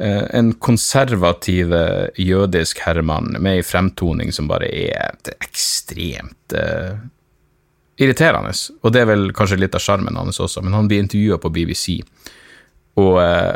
en 0.03 0.49
konservativ 0.59 1.71
jødisk 2.19 2.81
herremann 2.83 3.37
med 3.37 3.61
ei 3.61 3.63
fremtoning 3.63 4.33
som 4.35 4.49
bare 4.51 4.67
er 4.67 5.13
ekstremt 5.37 6.57
irriterende, 8.01 8.55
og 8.83 8.95
det 8.95 9.03
er 9.03 9.11
vel 9.11 9.29
kanskje 9.37 9.61
litt 9.61 9.77
av 9.77 9.83
sjarmen 9.85 10.17
hans 10.17 10.41
også, 10.41 10.63
men 10.65 10.77
han 10.77 10.89
blir 10.89 11.03
intervjua 11.03 11.39
på 11.43 11.53
BBC, 11.53 11.99
og, 13.01 13.15
eh, 13.23 13.55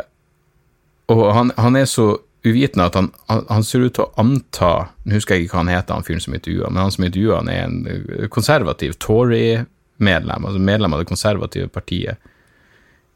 og 1.13 1.25
han, 1.33 1.51
han, 1.57 1.77
er 1.79 1.89
så 1.89 2.09
uvitende 2.45 2.87
at 2.87 2.95
han, 2.97 3.11
han, 3.27 3.65
ser 3.65 3.85
ut 3.85 3.95
til 3.97 4.05
å 4.05 4.11
anta 4.21 4.71
Nå 5.05 5.17
husker 5.17 5.35
jeg 5.35 5.45
ikke 5.45 5.57
hva 5.57 5.63
han 5.65 5.73
heter, 5.73 5.97
han 5.97 6.07
fyren 6.07 6.23
som 6.23 6.37
intervjua, 6.37 6.71
men 6.71 6.83
han 6.85 6.93
som 6.93 7.05
intervjua, 7.07 7.41
han 7.41 7.51
er 7.51 7.61
en 7.65 8.29
konservativ 8.33 8.97
Tory-medlem, 9.03 10.47
altså 10.47 10.63
medlem 10.63 10.95
av 10.95 11.03
det 11.03 11.09
konservative 11.11 11.69
partiet 11.73 12.33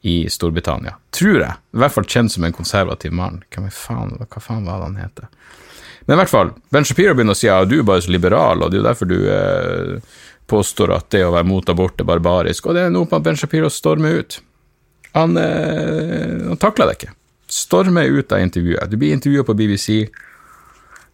i 0.01 0.29
Storbritannia. 0.29 0.95
Tror 1.13 1.37
jeg. 1.37 1.53
I 1.73 1.81
hvert 1.81 1.93
fall 1.93 2.07
kjent 2.09 2.33
som 2.33 2.45
en 2.45 2.55
konservativ 2.55 3.13
mann. 3.13 3.43
Hva 3.53 3.69
faen, 3.69 4.15
hva 4.17 4.41
faen 4.41 4.65
var 4.65 4.81
det 4.81 4.87
han 4.87 4.97
heter? 4.97 5.27
Men 6.07 6.15
i 6.15 6.19
hvert 6.23 6.31
fall, 6.31 6.49
Ben 6.73 6.87
Shapiro 6.87 7.13
begynner 7.13 7.37
å 7.37 7.37
si 7.37 7.49
at 7.49 7.61
ja, 7.61 7.67
du 7.69 7.77
er 7.79 7.85
bare 7.85 8.01
så 8.01 8.13
liberal, 8.13 8.63
og 8.63 8.71
det 8.71 8.79
er 8.79 8.81
jo 8.81 8.87
derfor 8.87 9.09
du 9.09 9.17
eh, 9.29 10.15
påstår 10.51 10.93
at 10.95 11.09
det 11.15 11.23
å 11.25 11.33
være 11.33 11.47
mot 11.47 11.69
abort 11.71 12.01
er 12.01 12.07
barbarisk, 12.09 12.67
og 12.67 12.77
det 12.77 12.85
er 12.85 12.93
noe 12.93 13.07
med 13.07 13.17
at 13.19 13.25
Ben 13.25 13.39
Shapiro 13.39 13.71
stormer 13.71 14.19
ut. 14.21 14.41
Han, 15.15 15.37
eh, 15.39 16.37
han 16.47 16.59
takler 16.59 16.91
det 16.91 16.99
ikke. 16.99 17.15
Stormer 17.51 18.11
ut 18.11 18.31
av 18.31 18.43
intervjuet. 18.43 18.91
Du 18.91 18.99
blir 18.99 19.15
intervjuet 19.15 19.47
på 19.47 19.57
BBC, 19.59 19.89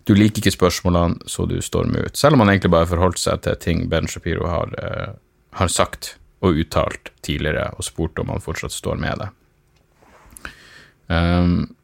du 0.07 0.13
liker 0.15 0.43
ikke 0.43 0.55
spørsmålene, 0.55 1.27
så 1.27 1.47
du 1.49 1.57
stormer 1.61 2.07
ut. 2.07 2.17
Selv 2.17 2.37
om 2.37 2.43
han 2.43 2.53
egentlig 2.53 2.71
bare 2.71 2.89
forholdt 2.89 3.19
seg 3.19 3.41
til 3.43 3.57
ting 3.59 3.87
Ben 3.91 4.07
Shapiro 4.07 4.47
har, 4.47 4.71
eh, 4.81 5.13
har 5.59 5.67
sagt 5.67 6.15
og 6.41 6.59
uttalt 6.61 7.11
tidligere, 7.25 7.71
og 7.77 7.83
spurt 7.83 8.19
om 8.19 8.29
han 8.29 8.43
fortsatt 8.43 8.71
står 8.71 8.99
med 9.01 9.23
det. 9.23 9.29
Um, 11.07 11.75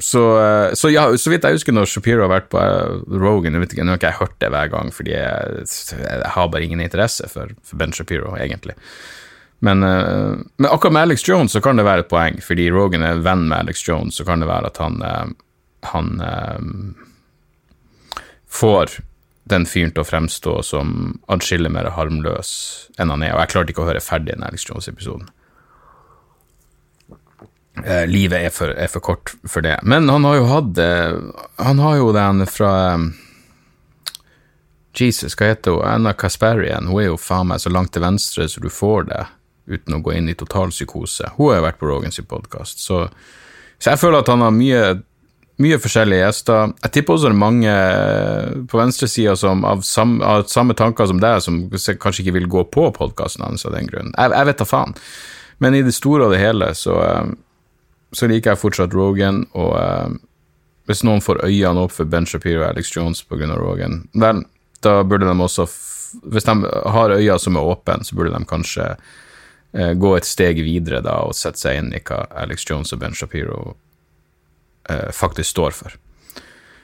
så, 0.00 0.40
eh, 0.40 0.74
så, 0.74 0.90
ja, 0.90 1.04
så 1.18 1.30
vidt 1.30 1.44
jeg 1.44 1.58
husker 1.58 1.74
når 1.76 1.88
Shapiro 1.90 2.24
har 2.24 2.32
vært 2.32 2.50
på 2.52 2.60
eh, 2.60 3.00
Rogan, 3.20 3.52
nå 3.52 3.60
har 3.60 3.98
ikke 3.98 4.08
jeg 4.08 4.20
hørt 4.20 4.36
det 4.40 4.48
hver 4.54 4.70
gang, 4.72 4.92
fordi 4.96 5.12
jeg, 5.12 5.64
jeg 6.00 6.30
har 6.34 6.48
bare 6.52 6.64
ingen 6.64 6.80
interesse 6.80 7.28
for, 7.28 7.52
for 7.66 7.80
Ben 7.80 7.92
Shapiro, 7.92 8.32
egentlig. 8.40 8.76
Men, 9.60 9.84
eh, 9.84 10.40
men, 10.56 10.70
akkurat 10.70 10.96
med 10.96 11.08
Alex 11.08 11.26
Jones 11.28 11.52
så 11.52 11.60
kan 11.64 11.76
det 11.76 11.84
være 11.84 12.06
et 12.06 12.12
poeng, 12.12 12.40
fordi 12.44 12.70
Rogan 12.72 13.04
er 13.04 13.20
venn 13.24 13.44
med 13.50 13.58
Alex 13.58 13.84
Jones, 13.88 14.16
så 14.16 14.24
kan 14.24 14.40
det 14.40 14.48
være 14.48 14.72
at 14.72 14.80
han, 14.80 15.04
han 15.92 16.14
får 18.48 18.96
den 19.50 19.66
fyren 19.68 19.92
til 19.92 20.04
å 20.04 20.08
fremstå 20.08 20.54
som 20.64 21.18
adskillig 21.32 21.72
mer 21.74 21.90
harmløs 21.92 22.52
enn 23.00 23.12
han 23.12 23.24
er, 23.26 23.34
og 23.34 23.44
jeg 23.44 23.52
klarte 23.52 23.74
ikke 23.74 23.84
å 23.84 23.90
høre 23.90 24.04
ferdig 24.04 24.36
den 24.36 24.46
Alex 24.46 24.64
Jones-episoden. 24.68 25.28
Eh, 27.78 28.06
livet 28.06 28.44
er 28.44 28.52
for, 28.52 28.72
er 28.74 28.90
for, 28.90 29.00
kort 29.00 29.32
for 29.48 29.64
det. 29.64 29.78
Men 29.82 30.08
han 30.10 30.24
har 30.26 30.36
jo 30.40 30.46
hatt 30.50 30.78
eh, 30.82 31.12
Han 31.62 31.78
har 31.78 31.96
jo 32.00 32.10
den 32.12 32.42
fra 32.50 32.72
um, 32.98 33.12
Jesus, 34.98 35.36
hva 35.38 35.52
heter 35.52 35.76
hun? 35.78 35.86
Anna 35.86 36.12
Casparian. 36.12 36.90
Hun 36.90 37.02
er 37.02 37.10
jo 37.12 37.20
faen 37.20 37.48
meg 37.52 37.62
så 37.62 37.72
langt 37.72 37.94
til 37.94 38.04
venstre 38.04 38.48
så 38.50 38.60
du 38.60 38.68
får 38.74 39.06
det, 39.12 39.22
uten 39.70 39.96
å 39.96 40.02
gå 40.04 40.16
inn 40.18 40.28
i 40.28 40.36
totalpsykose. 40.36 41.36
Hun 41.36 41.52
har 41.52 41.60
jo 41.60 41.68
vært 41.68 41.78
på 41.80 41.88
Rogans 41.88 42.20
podkast, 42.28 42.82
så, 42.82 43.04
så 43.78 43.94
jeg 43.94 44.02
føler 44.02 44.24
at 44.24 44.32
han 44.34 44.44
har 44.44 44.56
mye 44.56 44.82
mye 45.60 45.76
forskjellige 45.80 46.24
gjester. 46.24 46.72
Jeg 46.84 46.92
tipper 46.94 47.14
også 47.14 47.28
det 47.28 47.34
er 47.34 47.40
mange 47.40 47.74
på 48.70 48.78
venstresida 48.80 49.34
som 49.36 49.64
av, 49.68 49.82
samme, 49.84 50.24
av, 50.24 50.46
samme 50.48 50.76
tanker 50.76 51.08
som 51.10 51.20
deg, 51.20 51.42
som 51.44 51.60
kanskje 51.70 52.24
ikke 52.24 52.36
vil 52.38 52.48
gå 52.50 52.64
på 52.72 52.86
podkasten 52.96 53.44
hans 53.44 53.66
av 53.68 53.76
den 53.76 53.90
grunn. 53.90 54.14
Jeg, 54.14 54.32
jeg, 54.32 54.48
vet 54.48 54.62
da 54.62 54.68
faen. 54.68 54.96
Men 55.60 55.76
i 55.76 55.82
det 55.84 55.92
store 55.92 56.26
og 56.26 56.34
det 56.34 56.40
hele 56.40 56.70
så, 56.78 56.96
eh, 57.04 57.32
så 58.12 58.26
liker 58.30 58.52
jeg 58.52 58.60
fortsatt 58.60 58.94
Rogan, 58.96 59.44
og 59.58 59.72
uh, 59.76 60.10
hvis 60.90 61.04
noen 61.06 61.22
får 61.22 61.44
øynene 61.46 61.84
opp 61.84 61.94
for 61.94 62.10
Ben 62.10 62.26
Shapiro 62.26 62.64
og 62.64 62.72
Alex 62.72 62.90
Jones 62.96 63.22
pga. 63.22 63.52
Rogan, 63.54 64.02
vel, 64.18 64.44
da 64.82 65.00
burde 65.04 65.28
de 65.28 65.44
også 65.44 65.68
Hvis 66.26 66.42
de 66.42 66.54
har 66.66 67.12
øyne 67.14 67.38
som 67.38 67.56
er 67.56 67.62
åpne, 67.70 68.04
så 68.04 68.16
burde 68.18 68.34
de 68.34 68.44
kanskje 68.50 68.86
uh, 68.96 69.92
gå 69.94 70.16
et 70.16 70.26
steg 70.26 70.58
videre 70.66 70.98
da 71.06 71.20
og 71.22 71.36
sette 71.38 71.62
seg 71.62 71.78
inn 71.78 71.92
i 71.94 72.02
hva 72.02 72.24
Alex 72.34 72.66
Jones 72.66 72.90
og 72.92 72.98
Ben 72.98 73.14
Shapiro 73.14 73.76
uh, 74.90 75.10
faktisk 75.14 75.50
står 75.54 75.76
for. 75.76 75.94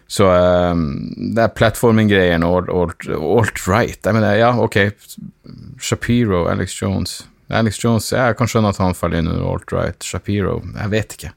Så 0.07 0.23
det 0.31 1.43
er 1.43 2.45
alt, 2.47 2.71
alt 2.71 3.67
right. 3.67 3.99
Jeg 4.07 4.15
mener, 4.15 4.37
ja, 4.39 4.53
ok, 4.55 4.77
Shapiro, 5.83 6.45
Alex 6.47 6.79
Jones 6.79 7.25
Alex 7.49 7.79
Jones 7.85 8.09
Jeg 8.13 8.37
kan 8.39 8.49
skjønne 8.51 8.73
at 8.75 8.81
han 8.83 8.97
faller 8.99 9.23
inn 9.23 9.31
under 9.31 9.45
alt-right. 9.47 10.03
Shapiro 10.03 10.59
Jeg 10.75 10.93
vet 10.93 11.15
ikke. 11.19 11.33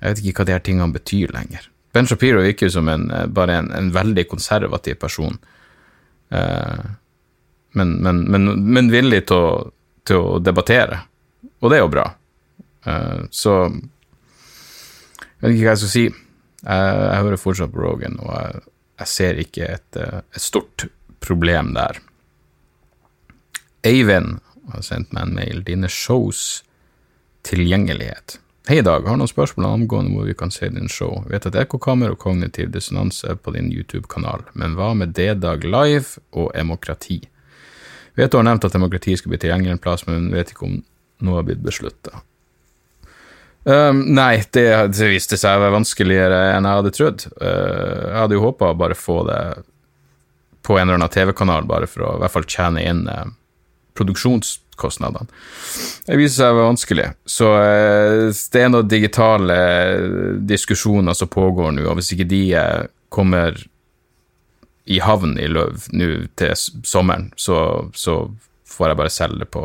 Jeg 0.00 0.12
vet 0.12 0.22
ikke 0.22 0.42
hva 0.42 0.46
de 0.46 0.54
her 0.56 0.64
tingene 0.64 0.92
betyr 0.92 1.32
lenger. 1.32 1.70
Ben 1.96 2.06
Shapiro 2.06 2.42
virker 2.44 2.68
som 2.68 2.88
en, 2.92 3.10
eh, 3.10 3.26
bare 3.26 3.56
en, 3.56 3.72
en, 3.72 3.90
veldig 3.92 4.26
konservativ 4.28 4.98
person. 5.00 5.38
Eh, 6.28 6.84
men, 7.72 7.92
men, 8.04 8.20
men, 8.30 8.50
men, 8.72 8.90
villig 8.92 9.22
til 9.30 9.36
å, 9.36 9.54
til 10.04 10.20
å, 10.20 10.38
debattere. 10.44 11.00
Og 11.62 11.72
det 11.72 11.78
er 11.78 11.84
jo 11.86 11.92
bra. 11.94 12.06
Eh, 12.84 13.22
så 13.30 13.54
Jeg 15.36 15.40
vet 15.40 15.54
ikke 15.54 15.64
hva 15.64 15.72
jeg 15.72 15.82
skal 15.82 15.94
si. 15.94 16.04
Jeg, 16.06 16.92
jeg 16.92 17.24
hører 17.24 17.40
fortsatt 17.40 17.72
på 17.72 17.80
Rogan, 17.80 18.20
og 18.20 18.30
jeg, 18.34 18.60
jeg 19.00 19.12
ser 19.12 19.40
ikke 19.40 19.72
et, 19.78 19.98
et, 20.00 20.40
stort 20.40 20.86
problem 21.24 21.72
der. 21.76 22.00
Eivind 23.86 24.40
har 24.72 24.82
sendt 24.86 25.12
meg 25.14 25.26
en 25.26 25.36
mail. 25.36 25.62
Dine 25.66 25.90
shows 25.92 26.62
tilgjengelighet. 27.46 28.38
Hei, 28.66 28.80
Dag. 28.82 29.04
Har 29.06 29.18
noen 29.18 29.30
spørsmål 29.30 29.68
angående 29.68 30.10
hvor 30.16 30.26
vi 30.26 30.34
kan 30.34 30.50
se 30.50 30.66
din 30.74 30.90
show. 30.90 31.20
Vet 31.30 31.46
at 31.46 31.54
ekkokammer 31.60 32.16
og 32.16 32.18
kognitiv 32.24 32.72
dissonanse 32.74 33.28
er 33.30 33.38
på 33.38 33.54
din 33.54 33.68
YouTube-kanal, 33.70 34.42
men 34.58 34.74
hva 34.74 34.90
med 34.98 35.14
D-Dag 35.14 35.62
Live 35.62 36.18
og 36.34 36.50
demokrati? 36.50 37.20
Vet 38.18 38.32
du 38.32 38.40
har 38.40 38.48
nevnt 38.48 38.66
at 38.66 38.74
demokrati 38.74 39.14
skal 39.20 39.30
bli 39.30 39.38
tilgjengelig 39.44 39.76
en 39.76 39.84
plass, 39.84 40.02
men 40.08 40.32
vet 40.34 40.50
ikke 40.50 40.66
om 40.66 40.80
noe 41.22 41.38
har 41.38 41.46
blitt 41.46 41.62
beslutta. 41.62 42.24
Um, 43.66 44.02
nei, 44.14 44.44
det, 44.54 44.66
det, 44.94 45.08
viste 45.10 45.38
seg 45.38 45.58
å 45.58 45.62
være 45.64 45.74
vanskeligere 45.74 46.42
enn 46.54 46.66
jeg 46.66 46.80
hadde 46.80 46.94
trodd. 46.94 47.24
Uh, 47.38 48.10
jeg 48.10 48.18
hadde 48.18 48.38
jo 48.38 48.44
håpa 48.44 48.70
å 48.70 48.78
bare 48.78 48.98
få 48.98 49.20
det 49.26 49.40
på 50.66 50.74
en 50.74 50.88
eller 50.88 51.00
annen 51.00 51.14
TV-kanal, 51.14 51.66
bare 51.66 51.86
for 51.90 52.06
å 52.06 52.12
i 52.16 52.22
hvert 52.22 52.34
fall 52.34 52.46
tjene 52.50 52.82
inn 52.82 53.06
uh, 53.10 53.26
produksjonskostnadene. 53.96 55.28
Det 56.06 56.18
viser 56.18 56.36
seg 56.40 56.52
å 56.52 56.58
være 56.58 56.68
vanskelig. 56.72 57.06
Så 57.28 57.52
eh, 57.60 58.26
det 58.52 58.62
er 58.62 58.72
noen 58.72 58.90
digitale 58.90 59.56
diskusjoner 60.48 61.16
som 61.16 61.32
pågår 61.32 61.74
nå, 61.76 61.86
og 61.90 61.98
hvis 62.00 62.12
ikke 62.16 62.28
de 62.30 62.42
eh, 62.60 62.84
kommer 63.12 63.58
i 64.86 65.00
havn 65.02 65.34
i 65.42 65.48
Løv 65.50 65.88
nå 65.98 66.10
til 66.38 66.54
sommeren, 66.86 67.32
så, 67.36 67.58
så, 67.94 68.20
får 68.76 68.90
jeg 68.90 68.98
bare 68.98 69.10
selge 69.14 69.38
det 69.40 69.46
på, 69.54 69.62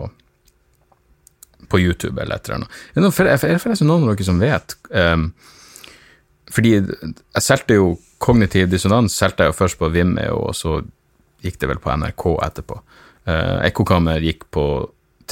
på 1.68 1.80
YouTube 1.82 2.22
eller 2.22 2.38
et 2.38 2.48
eller 2.48 2.62
annet. 2.62 2.78
Er 2.96 3.28
det 3.28 3.58
forresten 3.60 3.90
noen 3.90 4.06
av 4.06 4.14
dere 4.14 4.26
som 4.26 4.40
vet? 4.40 4.76
Um, 4.90 5.26
fordi 6.54 6.74
jeg 6.78 7.44
solgte 7.44 7.78
jo 7.78 7.90
kognitiv 8.22 8.70
dissonans 8.72 9.16
solgte 9.18 9.46
jeg 9.46 9.52
jo 9.52 9.58
først 9.58 9.80
på 9.82 9.90
Vimeo, 9.94 10.38
og 10.48 10.56
så 10.58 10.80
gikk 11.42 11.60
det 11.62 11.72
vel 11.72 11.82
på 11.82 11.94
NRK 11.98 12.26
etterpå. 12.48 12.80
Uh, 13.30 13.60
Ekkokammer 13.68 14.24
gikk 14.24 14.48
på 14.54 14.66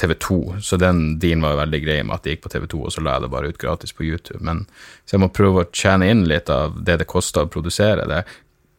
TV2, 0.00 0.60
så 0.60 0.78
den 0.80 1.18
dealen 1.20 1.42
var 1.44 1.58
veldig 1.60 1.80
grei 1.84 1.98
med 2.02 2.16
at 2.16 2.24
det 2.24 2.36
gikk 2.36 2.44
på 2.46 2.52
TV2, 2.54 2.84
og 2.86 2.94
så 2.94 3.02
la 3.04 3.16
jeg 3.16 3.26
det 3.26 3.32
bare 3.34 3.50
ut 3.50 3.60
gratis 3.60 3.92
på 3.96 4.06
YouTube. 4.06 4.40
Men 4.46 4.64
så 5.04 5.16
jeg 5.16 5.24
må 5.24 5.32
prøve 5.34 5.64
å 5.64 5.70
tjene 5.74 6.08
inn 6.12 6.24
litt 6.30 6.50
av 6.52 6.78
det 6.86 7.00
det 7.02 7.10
koster 7.10 7.44
å 7.44 7.52
produsere 7.52 8.06
det. 8.10 8.22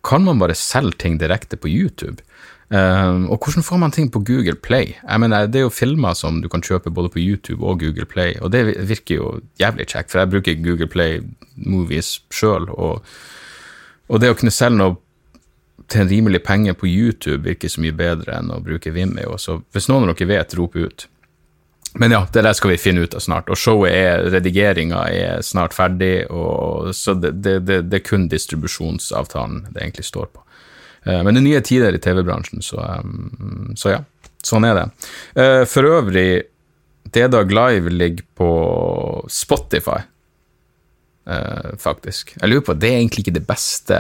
Kan 0.08 0.26
man 0.26 0.42
bare 0.42 0.58
selge 0.58 0.98
ting 1.04 1.20
direkte 1.22 1.60
på 1.62 1.70
YouTube? 1.70 2.24
Um, 2.72 3.26
og 3.28 3.44
hvordan 3.44 3.66
får 3.68 3.80
man 3.82 3.92
ting 3.92 4.08
på 4.08 4.22
Google 4.24 4.56
Play? 4.56 4.96
Jeg 5.04 5.20
mener, 5.20 5.48
Det 5.48 5.60
er 5.60 5.68
jo 5.68 5.76
filmer 5.76 6.14
som 6.16 6.42
du 6.42 6.48
kan 6.50 6.64
kjøpe 6.64 6.90
både 6.90 7.10
på 7.10 7.20
YouTube 7.20 7.66
og 7.66 7.80
Google 7.84 8.06
Play, 8.06 8.38
og 8.42 8.52
det 8.52 8.64
virker 8.88 9.16
jo 9.16 9.42
jævlig 9.60 9.90
kjekt, 9.92 10.12
for 10.12 10.20
jeg 10.20 10.32
bruker 10.32 10.64
Google 10.64 10.88
Play 10.88 11.20
Movies 11.56 12.22
sjøl, 12.32 12.70
og, 12.72 13.04
og 14.08 14.22
det 14.22 14.32
å 14.32 14.38
kunne 14.40 14.56
selge 14.56 14.80
noe 14.80 14.96
til 15.88 16.04
en 16.04 16.10
rimelig 16.10 16.44
penge 16.44 16.74
på 16.78 16.90
YouTube 16.90 17.46
virker 17.48 17.72
så 17.72 17.82
mye 17.82 17.96
bedre 17.96 18.36
enn 18.38 18.52
å 18.54 18.62
bruke 18.64 18.94
Vimeo. 18.94 19.38
Så 19.42 19.62
hvis 19.74 19.90
noen 19.90 20.10
av 20.10 20.16
dere 20.16 20.30
vet, 20.30 20.56
rop 20.60 20.76
ut. 20.76 21.08
Men 21.94 22.12
ja, 22.12 22.22
det 22.34 22.44
der 22.46 22.56
skal 22.56 22.72
vi 22.72 22.80
finne 22.80 23.04
ut 23.04 23.16
av 23.18 23.24
snart. 23.24 23.50
Og 23.52 23.60
showet 23.60 23.92
er 23.92 24.30
Redigeringa 24.32 25.02
er 25.12 25.42
snart 25.44 25.76
ferdig, 25.76 26.28
og, 26.32 26.94
så 26.96 27.16
det, 27.20 27.34
det, 27.44 27.58
det, 27.68 27.82
det, 27.90 28.00
er 28.00 28.08
kun 28.08 28.30
distribusjonsavtalen 28.32 29.66
det 29.72 29.84
egentlig 29.84 30.08
står 30.08 30.30
på. 30.32 30.46
Uh, 31.08 31.20
men 31.26 31.34
det 31.34 31.42
er 31.42 31.48
nye 31.50 31.66
tider 31.68 31.98
i 31.98 32.02
TV-bransjen, 32.04 32.64
så, 32.64 32.80
um, 33.02 33.74
så, 33.76 33.98
ja. 33.98 34.06
Sånn 34.42 34.66
er 34.66 34.78
det. 34.78 34.86
Uh, 35.36 35.64
for 35.70 35.86
øvrig, 35.86 36.30
D-Dag 37.12 37.52
Live 37.52 37.92
ligger 37.92 38.26
på 38.38 38.54
Spotify, 39.30 40.00
faktisk. 41.80 42.32
Jeg 42.34 42.50
lurer 42.50 42.64
på, 42.66 42.74
det 42.82 42.90
er 42.90 42.98
egentlig 42.98 43.22
ikke 43.24 43.34
det 43.36 43.44
beste 43.46 43.98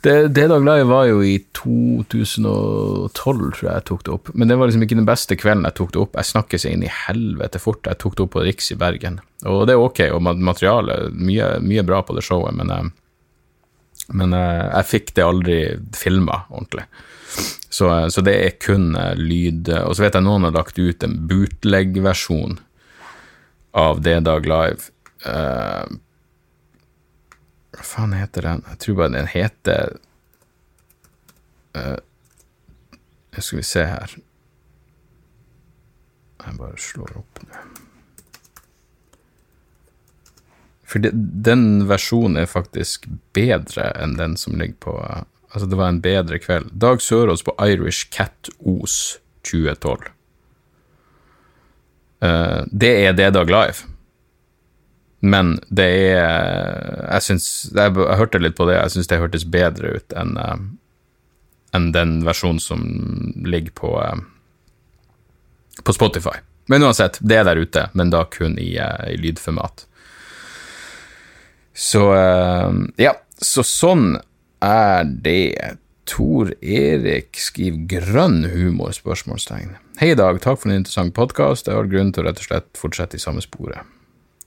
det, 0.00 0.28
det 0.32 0.46
Live 0.48 0.88
var 0.88 1.04
jo 1.10 1.20
i 1.20 1.34
2012, 1.52 3.12
tror 3.12 3.66
jeg 3.66 3.74
jeg 3.74 3.86
tok 3.90 4.04
det 4.06 4.12
opp. 4.14 4.30
Men 4.32 4.48
det 4.48 4.56
var 4.56 4.70
liksom 4.70 4.84
ikke 4.86 4.96
den 4.96 5.08
beste 5.08 5.36
kvelden 5.36 5.66
jeg 5.68 5.76
tok 5.76 5.92
det 5.92 6.00
opp. 6.00 6.16
Jeg 6.16 6.30
snakker 6.30 6.62
seg 6.62 6.76
inn 6.76 6.86
i 6.86 6.94
helvete 6.94 7.60
fort. 7.60 7.84
Jeg 7.84 8.00
tok 8.00 8.16
det 8.16 8.24
opp 8.24 8.32
på 8.32 8.44
Riks 8.46 8.72
i 8.72 8.78
Bergen. 8.80 9.20
Og 9.44 9.66
det 9.68 9.76
er 9.76 9.84
ok, 9.84 10.02
og 10.16 10.24
materialet 10.24 11.12
mye, 11.20 11.52
mye 11.60 11.84
bra 11.84 12.00
på 12.06 12.16
det 12.16 12.24
showet, 12.24 12.56
men, 12.56 12.72
eh, 12.72 12.88
men 14.16 14.36
eh, 14.36 14.64
jeg 14.70 14.90
fikk 14.94 15.14
det 15.18 15.26
aldri 15.26 15.60
filma 15.96 16.42
ordentlig. 16.48 16.88
Så, 17.68 17.90
eh, 17.92 18.08
så, 18.08 18.24
det 18.24 18.38
er 18.40 18.56
kun 18.56 18.94
lyd. 19.20 19.68
Og 19.84 19.98
så 19.98 20.06
vet 20.06 20.16
jeg 20.16 20.24
noen 20.24 20.48
har 20.48 20.56
lagt 20.56 20.80
ut 20.80 21.04
en 21.04 21.18
bootleg-versjon 21.28 22.56
av 23.76 24.00
det 24.00 24.22
Dag 24.24 24.48
Live. 24.48 24.88
Uh, 25.20 25.84
hva 27.80 27.86
faen 27.88 28.12
heter 28.12 28.44
den? 28.44 28.64
Jeg 28.68 28.78
tror 28.84 28.96
bare 28.98 29.14
den 29.14 29.28
heter 29.32 29.94
uh, 31.76 31.96
Skal 33.38 33.60
vi 33.62 33.64
se 33.64 33.84
her 33.88 34.16
Jeg 36.44 36.58
bare 36.58 36.76
slår 36.80 37.14
opp 37.22 37.40
nå. 37.46 37.62
For 40.90 41.00
det, 41.00 41.14
den 41.14 41.86
versjonen 41.88 42.42
er 42.42 42.50
faktisk 42.50 43.06
bedre 43.36 43.92
enn 43.96 44.16
den 44.18 44.36
som 44.40 44.58
ligger 44.60 44.80
på 44.84 44.96
Altså, 45.50 45.66
det 45.66 45.78
var 45.80 45.88
en 45.90 46.02
bedre 46.02 46.38
kveld. 46.38 46.68
Dag 46.78 47.00
Sørås 47.02 47.42
på 47.42 47.56
Irish 47.64 48.06
Cat 48.14 48.52
Os 48.62 49.18
2012. 49.42 50.12
Uh, 52.22 52.62
det 52.70 52.92
er 53.08 53.16
det 53.18 53.32
Dag 53.34 53.50
Live. 53.50 53.88
Men 55.20 55.58
det 55.68 55.88
er 56.16 57.12
Jeg 57.12 57.24
syns 57.26 57.46
Jeg, 57.74 57.92
jeg 57.92 58.18
hørte 58.20 58.40
litt 58.40 58.56
på 58.56 58.66
det, 58.68 58.78
jeg 58.78 58.94
syns 58.94 59.10
det 59.10 59.20
hørtes 59.20 59.44
bedre 59.44 59.96
ut 59.98 60.16
enn 60.16 60.36
uh, 60.40 60.56
enn 61.76 61.92
den 61.94 62.16
versjonen 62.26 62.58
som 62.58 62.80
ligger 63.46 63.70
på, 63.78 63.90
uh, 63.94 64.16
på 65.86 65.94
Spotify. 65.94 66.40
Men 66.66 66.82
uansett, 66.82 67.20
det 67.22 67.36
er 67.38 67.44
der 67.46 67.60
ute, 67.62 67.84
men 67.94 68.10
da 68.10 68.24
kun 68.26 68.56
i, 68.58 68.72
uh, 68.82 69.04
i 69.06 69.14
lydformat. 69.20 69.84
Så 71.70 72.02
ja, 72.98 73.12
så 73.38 73.62
sånn 73.64 74.18
er 74.66 75.06
det. 75.06 75.78
Tor 76.10 76.50
Erik 76.58 77.38
skriver 77.38 77.86
'grønn 77.86 78.50
humor?' 78.50 78.90
spørsmålstegn. 78.96 79.76
Hei, 80.00 80.14
Dag. 80.18 80.40
Takk 80.42 80.58
for 80.58 80.72
en 80.72 80.80
interessant 80.80 81.14
podkast. 81.14 81.70
Jeg 81.70 81.78
har 81.78 81.86
grunn 81.86 82.10
til 82.10 82.24
å 82.24 82.26
rett 82.26 82.42
og 82.42 82.48
slett 82.48 82.70
fortsette 82.74 83.14
i 83.14 83.22
samme 83.22 83.44
sporet. 83.44 83.86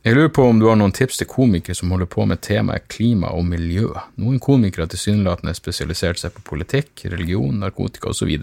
Jeg 0.04 0.18
lurer 0.18 0.34
på 0.36 0.44
om 0.44 0.58
du 0.60 0.66
har 0.68 0.76
noen 0.76 0.92
tips 0.92 1.22
til 1.22 1.28
komikere 1.32 1.78
som 1.80 1.94
holder 1.94 2.10
på 2.12 2.26
med 2.28 2.42
temaet 2.44 2.90
klima 2.92 3.30
og 3.32 3.46
miljø. 3.48 3.88
Noen 4.20 4.36
komikere 4.44 4.84
har 4.84 4.90
tilsynelatende 4.92 5.54
spesialisert 5.56 6.20
seg 6.20 6.34
på 6.36 6.44
politikk, 6.50 7.06
religion, 7.14 7.62
narkotika 7.62 8.12
osv. 8.12 8.34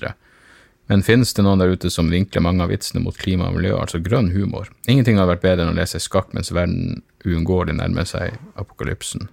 Men 0.89 1.05
finnes 1.05 1.35
det 1.37 1.45
noen 1.45 1.61
der 1.61 1.75
ute 1.77 1.91
som 1.93 2.09
vinkler 2.09 2.47
mange 2.47 2.65
av 2.65 2.73
vitsene 2.73 3.03
mot 3.05 3.19
klima 3.21 3.51
og 3.51 3.59
miljø, 3.59 3.75
altså 3.77 4.01
grønn 4.01 4.33
humor? 4.33 4.73
Ingenting 4.89 5.21
har 5.21 5.29
vært 5.29 5.45
bedre 5.45 5.67
enn 5.67 5.75
å 5.75 5.77
lese 5.77 6.01
skakk 6.01 6.33
mens 6.33 6.49
verden 6.49 7.03
uunngåelig 7.29 7.77
nærmer 7.77 8.09
seg 8.09 8.41
apokalypsen. 8.57 9.29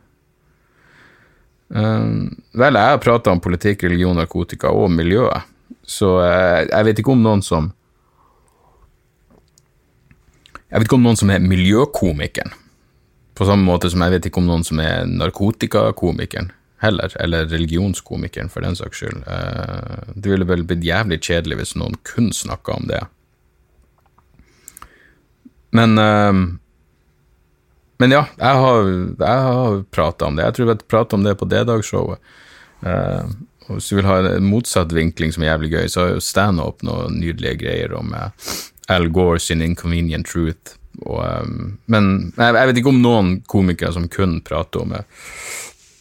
Uh, 1.72 2.28
vel, 2.60 2.76
jeg 2.76 2.92
har 2.92 3.04
prata 3.08 3.32
om 3.32 3.40
politikk, 3.44 3.88
religion, 3.88 4.20
narkotika 4.20 4.76
og 4.76 4.92
miljø, 4.92 5.30
så 5.88 6.18
uh, 6.20 6.68
jeg 6.68 6.92
vet 6.92 7.00
ikke 7.00 7.16
om 7.16 7.24
noen 7.24 7.46
som 7.54 7.72
jeg 10.68 10.80
vet 10.80 10.88
ikke 10.88 10.98
om 11.00 11.06
noen 11.08 11.20
som 11.20 11.32
er 11.32 11.44
miljøkomikeren, 11.44 12.54
på 13.38 13.46
samme 13.48 13.68
måte 13.68 13.90
som 13.94 14.02
jeg 14.04 14.16
vet 14.16 14.30
ikke 14.30 14.42
om 14.42 14.50
noen 14.50 14.66
som 14.68 14.80
er 14.84 15.06
narkotikakomikeren 15.10 16.52
heller, 16.82 17.14
eller 17.22 17.48
religionskomikeren, 17.50 18.50
for 18.54 18.66
den 18.66 18.76
saks 18.78 19.02
skyld. 19.02 19.24
Eh, 19.26 20.14
det 20.14 20.30
ville 20.30 20.46
vel 20.46 20.66
blitt 20.68 20.86
jævlig 20.86 21.22
kjedelig 21.26 21.58
hvis 21.62 21.76
noen 21.80 21.98
kun 22.06 22.30
snakka 22.36 22.76
om 22.78 22.88
det. 22.92 23.04
Men 25.78 25.98
eh, 25.98 26.34
Men 27.98 28.14
ja, 28.14 28.28
jeg 28.38 28.58
har, 28.62 28.88
jeg 29.20 29.38
har 29.42 29.80
prata 29.90 30.28
om 30.28 30.36
det. 30.38 30.44
Jeg 30.46 30.54
tror 30.54 30.68
jeg 30.70 30.84
prata 30.86 31.16
om 31.18 31.24
det 31.26 31.32
på 31.40 31.48
D-dagsshowet. 31.50 32.20
Uh, 32.86 33.26
hvis 33.72 33.88
du 33.90 33.96
vil 33.98 34.06
ha 34.06 34.20
en 34.22 34.46
motsatt 34.46 34.94
vinkling 34.94 35.34
som 35.34 35.42
er 35.42 35.50
jævlig 35.50 35.72
gøy, 35.72 35.88
så 35.90 36.04
har 36.04 36.12
jo 36.12 36.22
standup 36.22 36.86
noen 36.86 37.18
nydelige 37.18 37.58
greier 37.64 37.96
om 37.98 38.14
Al 38.88 39.10
Gore 39.14 39.40
sin 39.40 39.62
Inconvenient 39.62 40.28
Truth. 40.28 40.78
Og, 41.04 41.20
um, 41.22 41.78
men 41.92 42.08
jeg, 42.38 42.56
jeg, 42.56 42.70
vet 42.70 42.80
ikke 42.82 42.94
om 42.94 43.04
noen 43.04 43.36
komikere 43.50 43.94
som 43.94 44.08
kun 44.10 44.40
prater 44.46 44.82
om 44.82 44.96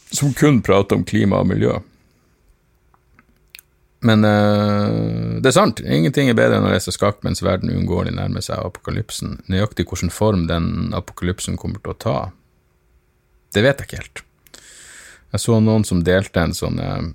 Som 0.09 0.33
kun 0.33 0.61
prater 0.65 0.97
om 0.97 1.05
klima 1.05 1.43
og 1.43 1.51
miljø. 1.51 1.75
Men 4.07 4.23
uh, 4.23 5.37
det 5.41 5.49
er 5.49 5.55
sant, 5.55 5.81
ingenting 5.81 6.29
er 6.29 6.37
bedre 6.37 6.59
enn 6.59 6.67
å 6.69 6.71
lese 6.71 6.93
skakk 6.93 7.23
mens 7.25 7.41
verden 7.43 7.73
uunngåelig 7.73 8.13
nærmer 8.15 8.45
seg 8.45 8.61
apokalypsen. 8.61 9.39
Nøyaktig 9.51 9.87
hvilken 9.89 10.13
form 10.13 10.45
den 10.49 10.93
apokalypsen 10.97 11.57
kommer 11.57 11.81
til 11.81 11.93
å 11.95 12.01
ta, 12.01 12.17
det 13.55 13.63
vet 13.65 13.81
jeg 13.81 13.89
ikke 13.89 14.01
helt. 14.03 14.23
Jeg 15.33 15.43
så 15.43 15.57
noen 15.59 15.83
som 15.87 16.03
delte 16.05 16.43
en 16.43 16.55
sånn 16.55 16.77
uh, 16.79 17.09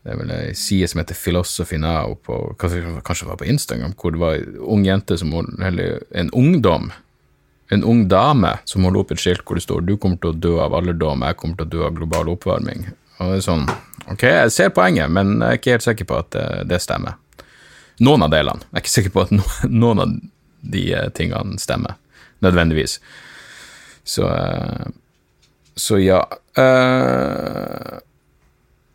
det 0.00 0.14
er 0.14 0.16
vel 0.16 0.32
ei 0.32 0.54
side 0.56 0.88
som 0.88 1.02
heter 1.02 1.18
Philosophy 1.18 1.76
Now, 1.80 2.14
på, 2.24 2.38
kanskje 2.58 2.80
det 2.80 3.28
var 3.28 3.40
på 3.42 3.48
Instagram, 3.52 3.92
hvor 4.00 4.14
det 4.14 4.22
var 4.22 4.40
ung 4.60 4.86
jente 4.86 5.18
som 5.20 5.34
eller 5.36 6.00
en 6.16 6.30
ungdom, 6.32 6.88
en 7.70 7.84
ung 7.84 8.06
dame, 8.08 8.54
som 8.64 8.86
holder 8.86 9.02
opp 9.02 9.12
et 9.12 9.20
skilt 9.20 9.44
hvor 9.44 9.60
det 9.60 9.66
står 9.66 9.84
'Du 9.84 9.96
kommer 9.96 10.16
til 10.16 10.32
å 10.32 10.40
dø 10.40 10.54
av 10.60 10.74
alderdom, 10.74 11.22
jeg 11.22 11.36
kommer 11.36 11.56
til 11.56 11.66
å 11.66 11.70
dø 11.70 11.84
av 11.86 11.94
global 11.94 12.32
oppvarming'. 12.32 12.88
Og 13.20 13.26
det 13.28 13.36
er 13.36 13.40
sånn, 13.44 13.68
Ok, 14.10 14.22
jeg 14.22 14.50
ser 14.50 14.70
poenget, 14.74 15.10
men 15.10 15.38
jeg 15.38 15.46
er 15.46 15.58
ikke 15.58 15.70
helt 15.76 15.82
sikker 15.86 16.04
på 16.08 16.18
at 16.18 16.30
det, 16.34 16.68
det 16.70 16.80
stemmer. 16.82 17.14
Noen 18.00 18.22
av 18.26 18.30
delene. 18.32 18.64
Jeg 18.70 18.76
er 18.76 18.80
ikke 18.80 18.90
sikker 18.96 19.10
på 19.14 19.22
at 19.26 19.30
no, 19.30 19.42
noen 19.84 20.00
av 20.00 20.14
de 20.60 20.92
eh, 20.96 21.10
tingene 21.14 21.58
stemmer, 21.60 21.94
nødvendigvis. 22.40 22.98
Så 24.04 24.26
eh, 24.26 24.88
Så 25.76 25.96
ja. 26.02 26.24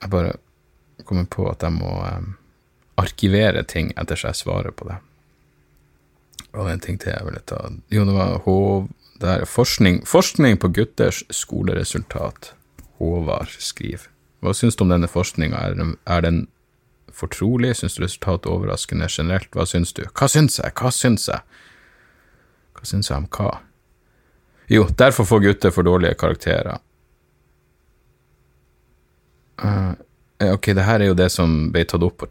Jeg 0.02 0.10
bare 0.12 0.36
kommer 1.06 1.28
på 1.30 1.48
at 1.50 1.64
jeg 1.64 1.76
må 1.76 1.92
um, 2.02 2.34
arkivere 3.02 3.64
ting 3.68 3.92
etter 3.96 4.20
så 4.20 4.32
jeg 4.32 4.42
svarer 4.44 4.76
på 4.76 4.88
det. 4.90 5.00
Og 6.56 6.70
en 6.72 6.80
ting 6.84 7.00
til 7.02 7.12
jeg 7.12 7.26
ville 7.28 7.44
ta 7.48 7.60
Jo, 7.92 8.06
det 8.08 8.16
var 8.16 8.40
Hov... 8.46 8.88
Det 9.16 9.30
er 9.32 9.46
forskning, 9.48 10.02
forskning 10.04 10.58
på 10.60 10.68
gutters 10.76 11.22
skoleresultat. 11.32 12.52
Håvard 13.00 13.54
skriver. 13.64 14.10
Hva 14.44 14.52
syns 14.54 14.76
du 14.76 14.84
om 14.84 14.92
denne 14.92 15.08
forskninga? 15.08 15.56
Er, 15.56 15.94
er, 16.04 16.26
den 16.26 16.42
fortrolig? 17.16 17.72
Syns 17.80 17.96
du 17.96 18.04
resultatet 18.04 18.50
er 18.50 18.58
overraskende 18.58 19.08
generelt? 19.10 19.48
Hva 19.56 19.64
syns 19.72 19.96
du? 19.96 20.04
Hva 20.12 20.28
syns 20.32 20.60
jeg? 20.60 20.76
Hva 20.76 20.92
syns 20.92 21.30
jeg? 21.32 21.62
Hva 22.76 22.90
syns 22.92 23.10
jeg 23.10 23.24
om 23.24 23.30
hva? 23.38 23.54
Jo, 24.68 24.84
derfor 25.00 25.30
får 25.30 25.46
gutter 25.48 25.72
for 25.72 25.88
dårlige 25.88 26.20
karakterer. 26.20 26.84
Uh, 29.64 29.96
ok, 30.40 30.74
det 30.74 30.86
her 30.88 31.00
er 31.00 31.12
jo 31.12 31.18
det 31.18 31.30
som 31.34 31.70
ble 31.72 31.86
tatt 31.88 32.04
opp 32.04 32.18
på 32.24 32.30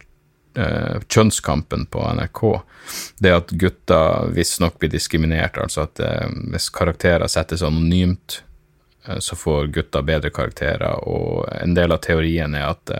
uh, 0.58 1.00
Kjønnskampen 1.08 1.86
på 1.86 2.06
NRK. 2.18 2.42
Det 3.18 3.32
at 3.34 3.54
gutter 3.60 4.32
visstnok 4.34 4.78
blir 4.78 4.92
diskriminert, 4.92 5.58
altså 5.58 5.86
at 5.86 6.02
uh, 6.04 6.28
hvis 6.52 6.70
karakterer 6.74 7.26
settes 7.30 7.64
anonymt, 7.64 8.42
uh, 9.08 9.18
så 9.18 9.36
får 9.36 9.72
gutter 9.74 10.04
bedre 10.06 10.32
karakterer, 10.34 11.00
og 11.08 11.48
en 11.60 11.76
del 11.76 11.92
av 11.96 12.02
teorien 12.04 12.54
er 12.54 12.70
at 12.72 12.94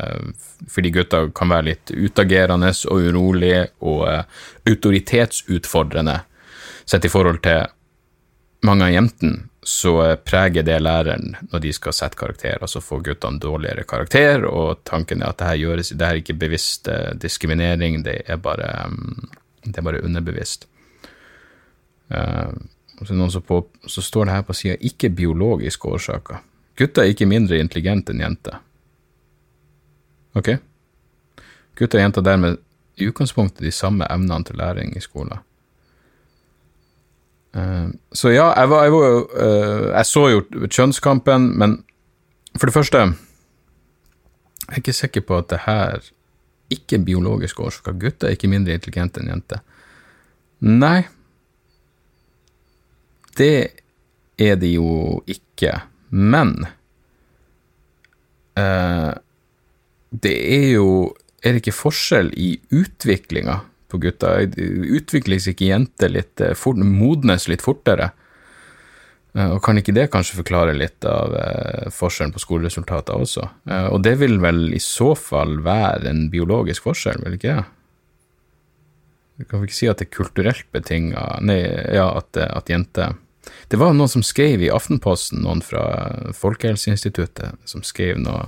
fordi 0.70 0.92
gutter 0.94 1.30
kan 1.36 1.52
være 1.52 1.70
litt 1.72 1.92
utagerende 1.92 2.72
og 2.90 3.08
urolige 3.08 3.66
og 3.84 4.06
autoritetsutfordrende 4.68 6.20
sett 6.84 7.04
i 7.04 7.12
forhold 7.12 7.40
til 7.44 7.64
mange 8.64 8.86
av 8.86 8.92
jentene, 8.92 9.48
så 9.64 10.16
preger 10.24 10.62
det 10.62 10.76
læreren 10.82 11.36
når 11.50 11.62
de 11.64 11.72
skal 11.72 11.94
sette 11.96 12.18
karakter, 12.20 12.58
altså 12.60 12.82
få 12.84 13.00
guttene 13.04 13.40
dårligere 13.40 13.86
karakter, 13.88 14.44
og 14.44 14.82
tanken 14.84 15.22
er 15.22 15.32
at 15.32 15.40
det 15.40 15.48
her 15.48 15.60
gjøres, 15.62 15.92
det 15.96 16.06
er 16.06 16.20
ikke 16.20 16.36
bevisst 16.38 16.88
eh, 16.92 17.14
diskriminering, 17.20 18.02
det 18.04 18.20
er 18.28 18.36
bare, 18.36 18.70
mm, 18.92 19.30
det 19.64 19.78
er 19.78 19.86
bare 19.86 20.02
underbevisst. 20.04 20.68
Uh, 22.12 22.52
så, 23.30 23.40
på, 23.40 23.62
så, 23.86 24.02
står 24.02 24.24
det 24.24 24.34
her 24.34 24.42
på 24.44 24.54
sida 24.54 24.76
ikke 24.80 25.10
biologiske 25.10 25.88
årsaker. 25.88 26.42
Gutter 26.76 27.02
er 27.02 27.14
ikke 27.14 27.26
mindre 27.26 27.58
intelligente 27.58 28.12
enn 28.12 28.20
jenter. 28.20 28.60
Ok? 30.36 30.52
Gutter 31.78 31.98
og 31.98 32.04
jenter 32.04 32.26
dermed 32.26 32.60
i 33.00 33.08
utgangspunktet 33.08 33.64
de 33.64 33.72
samme 33.72 34.06
evnene 34.10 34.44
til 34.44 34.60
læring 34.60 34.92
i 34.96 35.02
skolen. 35.02 35.40
Uh, 37.54 37.92
så 38.12 38.32
ja, 38.34 38.48
jeg, 38.50 38.70
var, 38.70 38.82
jeg, 38.82 38.92
var, 38.92 39.20
uh, 39.30 39.84
jeg 39.92 40.06
så 40.10 40.24
jo 40.32 40.40
Kjønnskampen, 40.66 41.52
men 41.54 41.76
for 42.58 42.66
det 42.66 42.74
første 42.74 42.98
Jeg 42.98 44.72
er 44.72 44.80
ikke 44.80 44.96
sikker 44.96 45.22
på 45.28 45.38
at 45.38 45.52
det 45.52 45.60
her 45.68 46.08
ikke 46.74 46.96
er 46.96 47.04
biologisk 47.06 47.60
årsak. 47.60 47.92
Gutter 48.00 48.30
er 48.30 48.34
ikke 48.34 48.50
mindre 48.50 48.74
intelligente 48.74 49.20
enn 49.20 49.30
jenter. 49.30 49.60
Nei, 50.64 51.04
det 53.38 53.84
er 54.40 54.56
de 54.58 54.72
jo 54.74 55.20
ikke. 55.30 55.76
Men 56.10 56.56
uh, 58.58 59.12
det 60.10 60.34
er 60.56 60.68
jo 60.74 60.88
Er 61.44 61.52
det 61.52 61.60
ikke 61.60 61.76
forskjell 61.76 62.30
i 62.40 62.54
utviklinga 62.72 63.58
på 63.94 64.02
gutta. 64.02 64.36
Utvikles 64.98 65.48
ikke 65.50 65.70
jenter 65.70 66.12
litt 66.12 66.42
eh, 66.42 66.56
fort, 66.58 66.80
modnes 66.82 67.46
litt 67.50 67.62
fortere? 67.64 68.10
Eh, 69.34 69.54
og 69.54 69.60
kan 69.64 69.78
ikke 69.78 69.94
det 69.94 70.08
kanskje 70.12 70.40
forklare 70.40 70.74
litt 70.76 71.06
av 71.08 71.36
eh, 71.38 71.86
forskjellen 71.94 72.34
på 72.34 72.42
skoleresultater 72.42 73.14
også? 73.26 73.46
Og 73.94 74.02
det 74.04 74.16
vil 74.22 74.40
vel 74.42 74.66
i 74.74 74.82
så 74.82 75.12
fall 75.18 75.60
være 75.64 76.10
en 76.10 76.26
biologisk 76.32 76.88
forskjell, 76.90 77.22
vil 77.24 77.38
ikke 77.38 77.54
det? 77.54 77.70
Kan 79.48 79.60
vel 79.60 79.66
ikke 79.66 79.80
si 79.80 79.90
at 79.90 79.98
det 79.98 80.06
er 80.06 80.14
kulturelt 80.14 80.68
betinga 80.70 81.22
Nei, 81.42 81.56
ja, 81.90 82.04
at, 82.20 82.38
at 82.38 82.68
jenter 82.70 83.16
Det 83.66 83.80
var 83.80 83.90
noen 83.90 84.12
som 84.12 84.22
skrev 84.22 84.62
i 84.62 84.68
Aftenposten, 84.70 85.40
noen 85.42 85.58
fra 85.58 85.82
Folkehelseinstituttet, 86.38 87.58
som 87.66 87.82
skrev 87.82 88.20
noe 88.22 88.46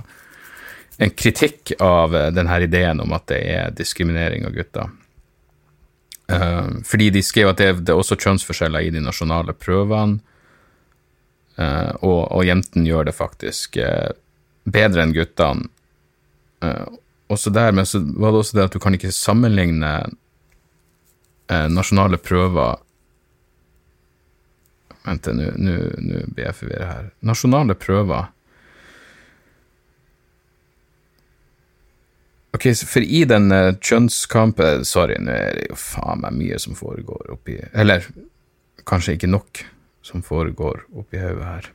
en 0.97 1.11
kritikk 1.11 1.75
av 1.83 2.15
denne 2.33 2.55
ideen 2.63 3.03
om 3.03 3.11
at 3.13 3.27
det 3.29 3.41
er 3.51 3.75
diskriminering 3.75 4.47
av 4.47 4.55
gutter. 4.55 4.87
Uh, 6.27 6.83
fordi 6.83 7.09
de 7.15 7.23
skrev 7.23 7.53
at 7.53 7.61
det, 7.61 7.69
det, 7.87 7.93
er 7.93 7.99
også 8.01 8.17
kjønnsforskjeller 8.19 8.83
i 8.83 8.91
de 8.91 8.99
nasjonale 9.03 9.55
prøvene, 9.55 10.19
uh, 11.55 11.93
og, 12.03 12.19
og 12.35 12.43
jentene 12.47 12.87
gjør 12.89 13.07
det 13.07 13.15
faktisk 13.15 13.79
uh, 13.79 14.11
bedre 14.67 15.05
enn 15.05 15.15
guttene. 15.15 15.69
også 17.29 17.51
dermed 17.53 17.85
så 17.85 18.01
var 18.01 18.33
det 18.33 18.39
også 18.41 18.57
det 18.57 18.63
at 18.65 18.73
du 18.73 18.79
kan 18.81 18.95
ikke 18.97 19.11
sammenligne 19.13 19.91
nasjonale 21.47 22.17
prøver 22.17 22.81
Vent, 25.05 25.27
nå 25.31 25.75
blir 26.33 26.41
jeg 26.43 26.55
forvirret 26.57 26.89
her. 26.89 27.05
Nasjonale 27.23 27.77
prøver 27.79 28.25
Ok, 32.57 32.71
for 32.89 33.05
i 33.05 33.19
den 33.29 33.51
uh, 33.53 33.75
kjønnskampen 33.77 34.85
Sorry, 34.85 35.19
nå 35.21 35.29
er 35.29 35.57
det 35.59 35.65
jo 35.69 35.75
faen 35.77 36.23
meg 36.23 36.33
mye 36.33 36.57
som 36.57 36.73
foregår 36.73 37.29
oppi 37.35 37.59
Eller 37.69 38.07
kanskje 38.87 39.13
ikke 39.13 39.29
nok 39.29 39.61
som 40.01 40.23
foregår 40.25 40.87
oppi 40.97 41.19
hodet 41.21 41.45
her. 41.45 41.67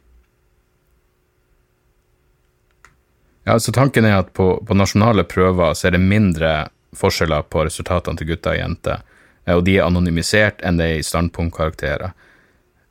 Ja, 3.44 3.58
så 3.60 3.74
Tanken 3.76 4.08
er 4.08 4.16
at 4.16 4.32
på, 4.34 4.48
på, 4.66 4.74
nasjonale 4.74 5.22
prøver 5.28 5.76
så 5.78 5.86
er 5.86 5.94
det 5.94 6.02
mindre 6.02 6.52
forskjeller 6.98 7.46
på 7.52 7.66
resultatene 7.68 8.18
til 8.18 8.32
gutter 8.32 8.56
og 8.56 8.60
jenter, 8.62 9.02
eh, 9.44 9.54
og 9.54 9.62
de 9.68 9.76
er 9.76 9.86
anonymisert 9.86 10.64
enn 10.66 10.80
det 10.80 10.88
er 10.88 11.02
i 11.02 11.06
standpunktkarakterer. 11.06 12.14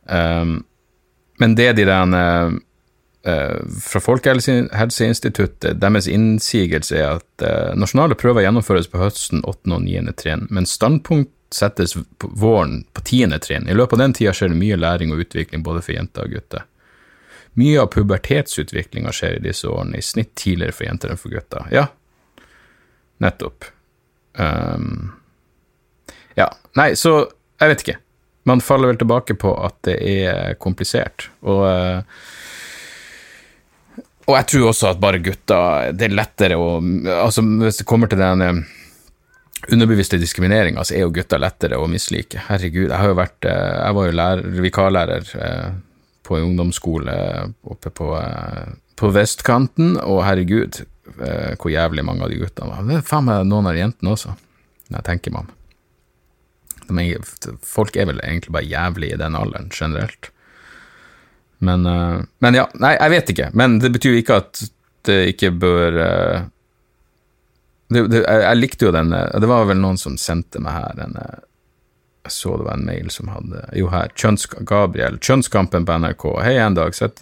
Um, 0.06 0.62
men 1.42 1.58
det 1.60 1.72
de 1.80 1.90
den 1.90 2.16
fra 3.24 4.00
Folkehelseinstituttet, 4.02 5.78
deres 5.78 6.08
innsigelse 6.10 6.98
er 6.98 7.20
at 7.20 7.46
uh, 7.46 7.76
nasjonale 7.78 8.18
prøver 8.18 8.42
gjennomføres 8.48 8.90
på 8.90 8.98
høsten 9.02 9.44
8. 9.46 9.70
og 9.76 9.84
9. 9.86 10.16
trinn, 10.18 10.48
men 10.50 10.66
standpunkt 10.66 11.30
settes 11.54 11.94
på 12.18 12.28
våren 12.28 12.86
på 12.94 13.04
10. 13.04 13.38
trinn. 13.44 13.70
I 13.70 13.76
løpet 13.78 13.94
av 13.98 14.04
den 14.06 14.16
tida 14.18 14.34
skjer 14.34 14.54
det 14.54 14.60
mye 14.60 14.80
læring 14.80 15.14
og 15.14 15.22
utvikling 15.26 15.64
både 15.64 15.84
for 15.86 15.94
jenter 15.94 16.26
og 16.26 16.36
gutter. 16.38 16.66
Mye 17.60 17.82
av 17.84 17.90
pubertetsutviklinga 17.92 19.12
skjer 19.14 19.38
i 19.38 19.44
disse 19.44 19.68
årene, 19.68 20.00
i 20.00 20.06
snitt 20.06 20.32
tidligere 20.40 20.76
for 20.76 20.88
jenter 20.88 21.12
enn 21.12 21.20
for 21.20 21.34
gutter. 21.34 21.68
Ja, 21.76 21.90
nettopp. 23.22 23.68
Um, 24.40 25.12
ja, 26.40 26.48
nei, 26.80 26.94
så 26.96 27.28
jeg 27.60 27.74
vet 27.74 27.84
ikke. 27.84 27.98
Man 28.48 28.64
faller 28.64 28.94
vel 28.94 29.02
tilbake 29.02 29.36
på 29.38 29.52
at 29.60 29.76
det 29.86 30.00
er 30.00 30.56
komplisert, 30.64 31.28
og 31.44 31.66
uh, 31.68 32.24
og 34.32 34.38
jeg 34.40 34.48
tror 34.52 34.70
også 34.72 34.92
at 34.92 35.02
bare 35.02 35.22
gutter 35.24 35.92
Det 35.98 36.08
er 36.08 36.16
lettere 36.16 36.58
å 36.60 36.78
Altså, 36.80 37.44
hvis 37.64 37.82
det 37.82 37.88
kommer 37.90 38.12
til 38.12 38.22
den 38.22 38.46
eh, 38.46 38.62
underbevisste 39.72 40.18
diskrimineringa, 40.18 40.82
så 40.88 40.96
er 40.98 41.04
jo 41.06 41.14
gutter 41.14 41.38
lettere 41.42 41.78
å 41.78 41.86
mislike. 41.90 42.48
Herregud, 42.48 42.88
jeg 42.88 42.98
har 42.98 43.12
jo 43.12 43.18
vært 43.20 43.46
eh, 43.46 43.74
Jeg 43.86 43.98
var 43.98 44.08
jo 44.08 44.18
lærer, 44.18 44.62
vikarlærer 44.66 45.34
på 46.26 46.38
en 46.38 46.48
ungdomsskole 46.48 47.14
oppe 47.68 47.92
på, 47.94 48.08
på 48.96 49.10
vestkanten, 49.12 49.98
og 50.00 50.22
herregud, 50.24 50.84
hvor 51.60 51.74
jævlig 51.74 52.06
mange 52.08 52.24
av 52.24 52.32
de 52.32 52.38
guttene 52.40 52.70
var. 52.70 52.86
Det 52.88 53.00
er 53.00 53.08
faen 53.10 53.26
meg 53.28 53.50
noen 53.50 53.68
av 53.68 53.76
jentene 53.76 54.14
også, 54.14 54.36
når 54.88 55.00
jeg 55.02 55.08
tenker 55.10 55.34
meg 55.36 55.50
om. 55.50 55.50
Folk 57.66 57.98
er 58.00 58.08
vel 58.12 58.22
egentlig 58.24 58.54
bare 58.56 58.70
jævlig 58.70 59.12
i 59.12 59.20
den 59.20 59.36
alderen, 59.36 59.72
generelt. 59.76 60.32
Men, 61.62 61.86
uh, 61.86 62.24
men, 62.40 62.58
ja, 62.58 62.66
nei, 62.82 62.96
jeg 62.98 63.14
vet 63.14 63.32
ikke. 63.36 63.50
Men 63.54 63.78
det 63.84 63.92
betyr 63.94 64.16
jo 64.16 64.22
ikke 64.24 64.40
at 64.42 64.64
det 65.06 65.18
ikke 65.36 65.52
bør 65.62 65.98
uh, 66.02 66.48
det, 67.92 68.06
det, 68.10 68.22
jeg, 68.24 68.58
likte 68.58 68.88
jo 68.88 68.94
den 68.96 69.12
uh, 69.14 69.28
Det 69.42 69.50
var 69.50 69.68
vel 69.70 69.82
noen 69.82 70.00
som 70.00 70.16
sendte 70.22 70.62
meg 70.64 70.74
her 70.78 71.02
en 71.06 71.18
Jeg 71.20 72.34
så 72.34 72.56
det 72.58 72.66
var 72.66 72.80
en 72.80 72.88
mail 72.88 73.12
som 73.14 73.30
hadde 73.34 73.62
Jo, 73.78 73.92
her. 73.94 74.10
Kjønns, 74.18 74.48
Gabriel. 74.66 75.20
Kjønnskampen 75.22 75.86
på 75.86 75.98
NRK. 76.02 76.26
Hei, 76.42 76.56
en 76.62 76.78
dag. 76.78 76.98
Sett 76.98 77.22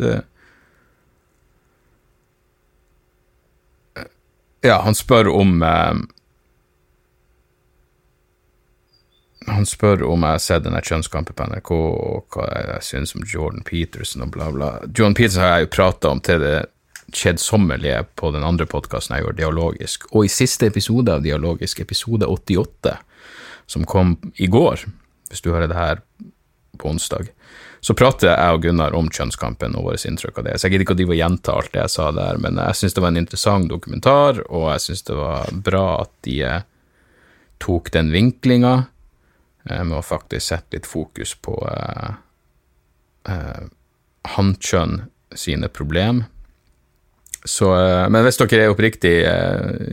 Ja, 4.63 4.81
han 4.83 4.95
spør 4.95 5.31
om 5.31 5.61
han 9.47 9.65
spør 9.65 10.03
om 10.03 10.25
jeg 10.25 10.35
har 10.35 10.43
sett 10.43 10.65
denne 10.65 10.81
kjønnskampen 10.83 11.35
på 11.35 11.47
NRK, 11.47 11.71
og 11.71 12.35
hva 12.35 12.47
jeg 12.49 12.85
syns 12.85 13.15
om 13.15 13.23
Jordan 13.23 13.63
Peterson 13.67 14.25
og 14.25 14.33
bla, 14.35 14.49
bla. 14.51 14.73
Jordan 14.87 15.15
Peterson 15.17 15.45
har 15.45 15.57
jeg 15.57 15.67
jo 15.67 15.75
prata 15.77 16.11
om 16.11 16.21
til 16.23 16.43
det 16.43 16.57
kjedsommelige 17.15 18.03
på 18.19 18.31
den 18.35 18.45
andre 18.45 18.67
podkasten 18.69 19.15
jeg 19.15 19.25
gjorde, 19.25 19.39
Dialogisk. 19.39 20.09
Og 20.11 20.27
i 20.27 20.33
siste 20.33 20.69
episode 20.69 21.15
av 21.15 21.23
Dialogisk, 21.25 21.81
episode 21.81 22.27
88, 22.27 22.97
som 23.69 23.87
kom 23.87 24.17
i 24.37 24.49
går, 24.51 24.85
hvis 25.29 25.43
du 25.45 25.51
hører 25.53 25.69
det 25.71 25.79
her 25.79 26.03
på 26.77 26.91
onsdag, 26.91 27.31
så 27.79 27.95
prater 27.95 28.33
jeg 28.33 28.55
og 28.55 28.63
Gunnar 28.65 28.95
om 28.97 29.07
kjønnskampen 29.07 29.77
og 29.79 29.87
våre 29.87 29.99
inntrykk 30.09 30.41
av 30.41 30.49
det. 30.49 30.57
Så 30.59 30.67
jeg 30.67 30.75
gidder 30.75 30.85
ikke 30.85 30.95
å 30.97 30.99
drive 30.99 31.15
og 31.15 31.21
gjenta 31.21 31.55
alt 31.55 31.71
det 31.73 31.83
jeg 31.85 31.93
sa 31.95 32.09
der, 32.15 32.39
men 32.43 32.59
jeg 32.59 32.79
syns 32.79 32.95
det 32.95 33.03
var 33.05 33.13
en 33.13 33.21
interessant 33.21 33.71
dokumentar, 33.71 34.41
og 34.49 34.65
jeg 34.73 34.85
syns 34.85 35.05
det 35.07 35.15
var 35.15 35.53
bra 35.69 35.85
at 36.01 36.11
de 36.27 36.35
eh, 36.43 36.65
tok 37.63 37.91
den 37.95 38.11
vinklinga 38.11 38.73
med 39.63 39.97
å 39.97 40.05
faktisk 40.05 40.47
sette 40.47 40.77
litt 40.77 40.89
fokus 40.89 41.35
på 41.35 41.55
eh, 41.67 42.11
eh, 43.29 43.63
hannkjønn 44.35 45.01
sine 45.35 45.69
problem. 45.69 46.23
Så, 47.43 47.69
eh, 47.75 48.05
men 48.11 48.25
hvis 48.25 48.39
dere 48.41 48.65
er 48.65 48.73
oppriktig 48.73 49.13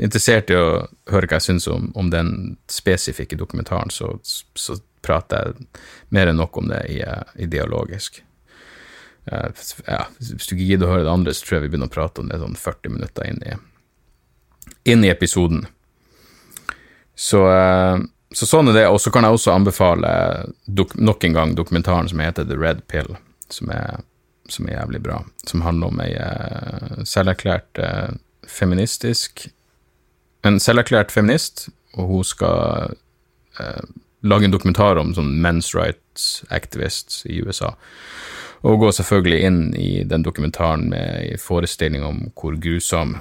interessert 0.02 0.50
i 0.50 0.58
å 0.58 0.68
høre 1.12 1.30
hva 1.30 1.40
jeg 1.40 1.48
syns 1.50 1.68
om, 1.72 1.90
om, 1.94 2.10
den 2.10 2.56
spesifikke 2.70 3.38
dokumentaren, 3.38 3.92
så, 3.94 4.16
så, 4.22 4.80
prater 5.06 5.52
jeg 5.52 5.66
mer 6.10 6.26
enn 6.26 6.40
nok 6.40 6.56
om 6.58 6.64
det 6.66 6.80
i, 6.90 6.96
i 7.38 7.46
dialogisk. 7.46 8.16
ja, 9.30 10.00
hvis 10.18 10.48
du 10.48 10.54
ikke 10.56 10.66
gidder 10.66 10.88
å 10.88 10.96
høre 10.96 11.04
det 11.06 11.12
andre, 11.12 11.34
så 11.34 11.46
tror 11.46 11.56
jeg 11.56 11.62
vi 11.62 11.68
begynner 11.70 11.86
å 11.86 11.94
prate 11.94 12.24
om 12.24 12.32
det 12.32 12.40
sånn 12.40 12.58
40 12.58 12.94
minutter 12.96 13.28
inn 13.28 13.38
i, 13.46 13.54
inn 14.90 15.06
i 15.06 15.12
episoden. 15.12 15.62
Så 17.14 17.44
så 18.36 18.46
sånn 18.48 18.68
er 18.68 18.76
det. 18.76 18.84
Og 18.92 19.00
så 19.00 19.12
kan 19.12 19.24
jeg 19.24 19.38
også 19.38 19.54
anbefale 19.54 20.10
nok 20.68 21.24
en 21.24 21.36
gang 21.36 21.56
dokumentaren 21.56 22.08
som 22.10 22.20
heter 22.20 22.44
The 22.44 22.58
Red 22.60 22.84
Pill, 22.92 23.14
som 23.52 23.70
er, 23.72 24.02
som 24.52 24.68
er 24.68 24.76
jævlig 24.76 25.00
bra. 25.06 25.22
Som 25.48 25.64
handler 25.64 25.92
om 25.92 26.02
ei 26.04 26.12
uh, 26.20 27.04
selverklært 27.08 27.80
uh, 27.80 28.16
feministisk 28.46 29.48
En 30.46 30.60
selverklært 30.62 31.10
feminist, 31.10 31.64
og 31.98 32.10
hun 32.10 32.26
skal 32.28 32.92
uh, 33.58 33.86
lage 34.22 34.46
en 34.46 34.52
dokumentar 34.52 35.00
om 35.00 35.10
sånn 35.16 35.32
men's 35.42 35.72
rights 35.74 36.44
activists 36.54 37.24
i 37.26 37.40
USA. 37.42 37.72
Og 38.62 38.78
går 38.84 38.94
selvfølgelig 39.00 39.40
inn 39.48 39.58
i 39.74 40.04
den 40.06 40.22
dokumentaren 40.22 40.86
med 40.92 41.32
en 41.32 41.42
forestilling 41.42 42.04
om 42.06 42.20
hvor 42.38 42.54
grusom 42.62 43.16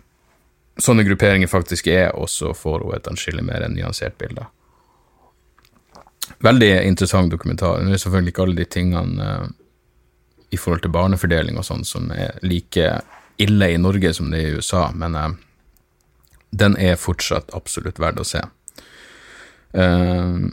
sånne 0.78 1.08
grupperinger 1.08 1.50
faktisk 1.50 1.88
er, 1.88 2.12
og 2.14 2.30
så 2.30 2.54
får 2.54 2.84
hun 2.84 2.94
et 2.94 3.10
anskillig 3.10 3.48
mer 3.48 3.66
nyansert 3.72 4.20
bilde. 4.22 4.46
Veldig 6.46 6.72
interessant 6.86 7.32
dokumentar. 7.32 7.82
Det 7.84 7.96
er 7.96 8.02
selvfølgelig 8.02 8.34
ikke 8.34 8.46
alle 8.46 8.60
de 8.60 8.68
tingene 8.78 9.30
uh, 9.30 9.48
i 10.54 10.60
forhold 10.60 10.86
til 10.86 10.94
barnefordeling 10.94 11.60
og 11.60 11.68
sånn 11.68 11.86
som 11.88 12.12
er 12.16 12.38
like 12.46 12.90
ille 13.42 13.72
i 13.74 13.82
Norge 13.82 14.14
som 14.16 14.32
det 14.32 14.42
er 14.42 14.54
i 14.54 14.60
USA, 14.60 14.88
men 14.96 15.18
uh, 15.18 15.32
den 16.56 16.78
er 16.80 17.00
fortsatt 17.00 17.54
absolutt 17.58 18.00
verdt 18.02 18.22
å 18.24 18.28
se. 18.28 18.44
Uh, 19.76 20.48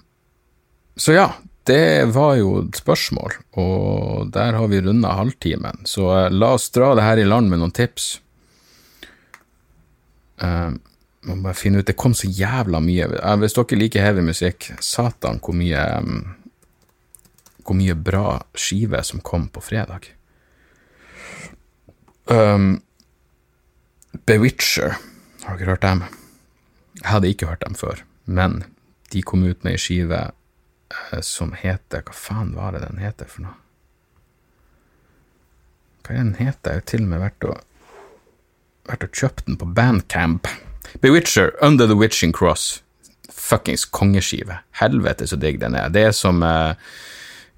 så 0.99 1.17
ja, 1.17 1.29
det 1.71 2.11
var 2.15 2.37
jo 2.41 2.57
et 2.65 2.79
spørsmål, 2.81 3.37
og 3.63 4.33
der 4.35 4.59
har 4.59 4.71
vi 4.71 4.81
runda 4.83 5.15
halvtimen. 5.15 5.85
Så 5.87 6.09
la 6.35 6.55
oss 6.57 6.69
dra 6.75 6.93
det 6.99 7.07
her 7.07 7.23
i 7.23 7.27
land 7.29 7.53
med 7.53 7.63
noen 7.63 7.75
tips. 7.75 8.17
Uh, 10.43 10.75
må 11.23 11.37
bare 11.43 11.55
finne 11.55 11.83
ut 11.83 11.87
Det 11.87 11.99
kom 11.99 12.15
så 12.15 12.31
jævla 12.31 12.81
mye. 12.83 13.09
Hvis 13.41 13.57
dere 13.57 13.79
liker 13.79 14.05
heavy 14.05 14.25
musikk, 14.27 14.73
satan 14.83 15.41
hvor 15.43 15.57
mye 15.57 15.83
um, 15.99 16.23
Hvor 17.63 17.79
mye 17.79 17.95
bra 17.95 18.41
skive 18.59 19.03
som 19.07 19.23
kom 19.23 19.47
på 19.49 19.63
fredag. 19.63 20.09
Um, 22.27 22.83
Bewitcher, 24.27 24.97
har 25.45 25.59
dere 25.59 25.75
hørt 25.75 25.87
dem? 25.87 26.05
Jeg 26.99 27.09
hadde 27.09 27.31
ikke 27.31 27.49
hørt 27.51 27.63
dem 27.65 27.75
før, 27.75 28.03
men 28.27 28.65
de 29.13 29.23
kom 29.23 29.43
ut 29.43 29.65
med 29.65 29.77
ei 29.77 29.81
skive 29.81 30.21
uh, 30.31 31.21
som 31.23 31.55
heter 31.59 32.03
Hva 32.03 32.15
faen 32.17 32.55
var 32.59 32.75
det 32.75 32.85
den 32.89 33.03
heter 33.03 33.31
for 33.31 33.47
noe? 33.47 33.59
Hva 36.03 36.17
er 36.17 36.25
den 36.25 36.35
heter? 36.41 36.75
Jeg 36.75 36.83
har 36.83 36.87
til 36.91 37.07
og 37.07 37.11
med 37.13 37.23
vært 37.23 37.47
og, 37.47 37.63
vært 38.91 39.07
og 39.07 39.23
kjøpt 39.23 39.47
den 39.47 39.59
på 39.61 39.71
Bandcamp. 39.71 40.51
Bewitcher, 41.01 41.53
Under 41.61 41.87
the 41.87 41.97
Witching 41.99 42.33
Cross. 42.33 42.83
Fuckings 43.33 43.85
kongeskive. 43.85 44.59
Helvete 44.71 45.27
så 45.27 45.37
digg 45.37 45.61
den 45.61 45.75
er. 45.75 45.89
Det 45.93 46.07
er 46.11 46.15
som 46.17 46.43
uh, 46.43 46.75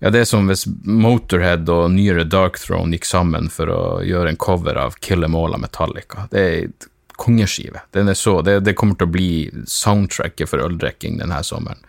ja, 0.05 0.11
det 0.11 0.20
er 0.20 0.27
som 0.29 0.49
hvis 0.51 0.66
Motorhead 0.85 1.68
og 1.73 1.87
nyere 1.94 2.27
Dark 2.29 2.59
Throne 2.61 2.92
gikk 2.97 3.07
sammen 3.09 3.47
for 3.53 3.70
å 3.73 3.83
gjøre 4.05 4.35
en 4.35 4.40
cover 4.40 4.77
av 4.77 4.99
Kill 5.01 5.25
Em 5.25 5.37
Metallica. 5.62 6.27
Det 6.33 6.42
er 6.42 6.88
kongeskive. 7.16 7.85
Den 7.94 8.11
er 8.12 8.18
så, 8.18 8.41
det, 8.43 8.59
det, 8.66 8.74
kommer 8.76 8.99
til 8.99 9.09
å 9.09 9.14
bli 9.14 9.30
soundtracket 9.70 10.51
for 10.51 10.61
øldrikking 10.64 11.16
denne 11.22 11.41
sommeren. 11.47 11.80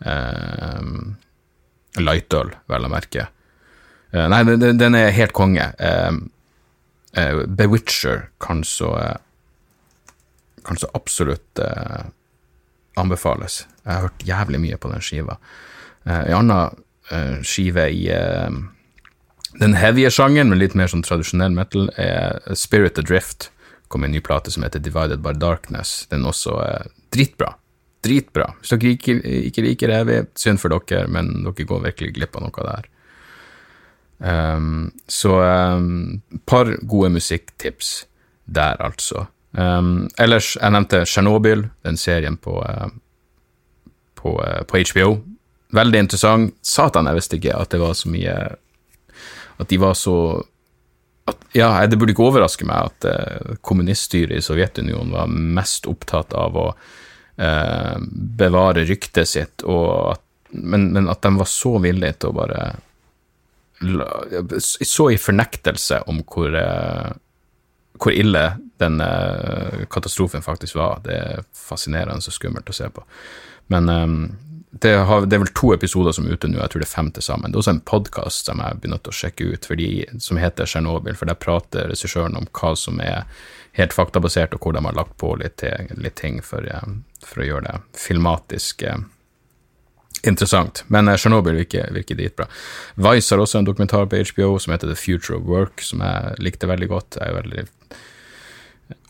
Uh, 0.00 1.12
Lightøl, 1.98 2.54
vel 2.70 2.86
å 2.86 2.92
merke. 2.92 3.26
Uh, 4.14 4.24
nei, 4.32 4.44
den, 4.54 4.78
den, 4.78 4.96
er 4.96 5.12
helt 5.12 5.36
konge. 5.36 5.68
Uh, 5.76 6.22
Bewitcher 7.58 8.28
kan 8.40 8.62
så 8.64 8.94
kan 10.68 10.80
så 10.80 10.90
absolutt 10.96 11.60
eh, 11.64 12.08
anbefales. 13.00 13.62
Jeg 13.84 13.92
har 13.92 14.08
hørt 14.08 14.26
jævlig 14.26 14.60
mye 14.62 14.80
på 14.80 14.90
den 14.92 15.04
skiva. 15.04 15.38
Eh, 16.04 16.24
en 16.30 16.40
annen 16.42 16.82
eh, 17.12 17.38
skive 17.46 17.86
i 17.94 18.08
eh, 18.14 18.58
den 19.58 19.78
heavye 19.78 20.10
sjangeren, 20.12 20.52
men 20.52 20.60
litt 20.60 20.76
mer 20.78 20.90
sånn 20.90 21.06
tradisjonell 21.06 21.54
metal, 21.54 21.88
er 21.96 22.42
Spirit 22.58 22.98
Adrift. 23.00 23.50
kom 23.88 24.04
en 24.04 24.12
ny 24.12 24.20
plate 24.20 24.50
som 24.52 24.62
heter 24.62 24.82
Divided 24.84 25.22
by 25.24 25.32
Darkness. 25.32 26.06
Den 26.10 26.26
er 26.26 26.28
også 26.34 26.58
eh, 26.60 26.90
dritbra. 27.14 27.54
Dritbra. 28.04 28.50
Hvis 28.60 28.74
dere 28.74 28.92
ikke, 28.94 29.14
ikke 29.48 29.64
liker 29.64 29.92
heavy, 29.94 30.20
synd 30.36 30.60
for 30.60 30.68
dere, 30.74 31.08
men 31.08 31.32
dere 31.46 31.66
går 31.66 31.86
virkelig 31.86 32.12
glipp 32.18 32.36
av 32.36 32.44
noe 32.44 32.66
der. 32.68 32.90
Um, 34.18 34.90
så 35.06 35.38
um, 35.78 36.20
par 36.44 36.70
gode 36.82 37.10
musikktips 37.14 38.06
der, 38.44 38.76
altså. 38.82 39.28
Um, 39.58 40.06
ellers, 40.22 40.52
jeg 40.60 40.70
nevnte 40.70 41.00
Tsjernobyl, 41.08 41.64
den 41.82 41.96
serien 41.98 42.36
på, 42.38 42.60
uh, 42.62 42.86
på, 44.14 44.36
uh, 44.38 44.62
på, 44.68 44.82
HBO. 44.92 45.08
Veldig 45.74 46.02
interessant. 46.04 46.54
Satan, 46.62 47.08
jeg 47.10 47.18
visste 47.18 47.40
ikke 47.40 47.56
at 47.58 47.72
det 47.74 47.80
var 47.82 47.96
så 47.98 48.12
mye 48.12 48.36
at 49.58 49.72
de 49.72 49.80
var 49.82 49.98
så 49.98 50.14
at, 51.28 51.42
Ja, 51.58 51.72
det 51.90 51.98
burde 51.98 52.14
ikke 52.14 52.28
overraske 52.28 52.68
meg 52.68 52.92
at 52.92 53.08
uh, 53.10 53.58
kommuniststyret 53.66 54.38
i 54.38 54.44
Sovjetunionen 54.44 55.16
var 55.16 55.32
mest 55.32 55.90
opptatt 55.90 56.36
av 56.38 56.56
å 56.56 56.70
bevare 57.38 58.82
ryktet 58.82 59.28
sitt, 59.30 59.62
at, 59.62 60.22
men, 60.58 60.88
men, 60.90 61.04
at 61.06 61.20
de 61.22 61.30
var 61.38 61.46
så 61.46 61.70
villige 61.78 62.16
til 62.18 62.32
å 62.32 62.34
bare 62.34 62.64
Så 64.58 65.06
i 65.14 65.20
fornektelse 65.22 66.00
om 66.10 66.18
hvor, 66.26 66.56
hvor 67.94 68.10
ille 68.10 68.42
den 68.78 69.02
katastrofen 69.90 70.44
faktisk 70.44 70.78
var. 70.78 71.00
Det 71.04 71.14
er 71.16 71.46
fascinerende 71.56 72.22
og 72.22 72.34
skummelt 72.34 72.70
å 72.70 72.76
se 72.76 72.88
på. 72.94 73.04
Men 73.68 73.88
um, 73.88 74.20
det, 74.70 74.94
har, 74.96 75.26
det, 75.26 75.36
er 75.36 75.42
vel 75.42 75.54
to 75.56 75.72
episoder 75.74 76.12
som 76.12 76.26
er 76.26 76.36
ute 76.36 76.48
nå, 76.50 76.60
jeg 76.60 76.72
tror 76.72 76.82
det 76.82 76.88
er 76.88 76.94
fem 76.94 77.10
til 77.14 77.24
sammen. 77.24 77.50
Det 77.50 77.56
er 77.56 77.62
også 77.62 77.74
en 77.76 77.84
podkast 77.88 78.50
som 78.50 78.62
jeg 78.62 78.80
begynner 78.80 79.00
å 79.00 79.14
sjekke 79.14 79.52
ut, 79.52 79.68
fordi, 79.68 79.90
som 80.24 80.40
heter 80.40 80.68
Tsjernobyl, 80.68 81.16
for 81.16 81.30
der 81.30 81.38
prater 81.40 81.88
regissøren 81.92 82.36
om 82.38 82.48
hva 82.52 82.74
som 82.76 83.00
er 83.04 83.24
helt 83.78 83.94
faktabasert, 83.96 84.56
og 84.56 84.64
hvor 84.64 84.76
de 84.76 84.82
har 84.84 84.96
lagt 84.96 85.16
på 85.20 85.34
litt, 85.40 85.64
litt 85.96 86.18
ting 86.20 86.42
for, 86.44 86.66
for, 87.24 87.42
å 87.42 87.48
gjøre 87.48 87.64
det 87.68 88.00
filmatisk 88.00 88.84
eh, 88.88 89.00
interessant. 90.22 90.84
Men 90.92 91.08
Tsjernobyl 91.14 91.56
uh, 91.56 91.62
virker, 91.62 91.88
virker 91.94 92.20
dritbra. 92.20 92.48
Vice 93.08 93.34
har 93.34 93.44
også 93.44 93.62
en 93.62 93.68
dokumentar 93.68 94.08
på 94.10 94.20
HBO 94.32 94.56
som 94.60 94.74
heter 94.74 94.92
The 94.92 94.98
Future 94.98 95.40
of 95.40 95.48
Work, 95.48 95.84
som 95.84 96.04
jeg 96.04 96.38
likte 96.44 96.68
veldig 96.70 96.92
godt. 96.92 97.20
Jeg 97.20 97.32
er 97.32 97.40
veldig 97.40 97.68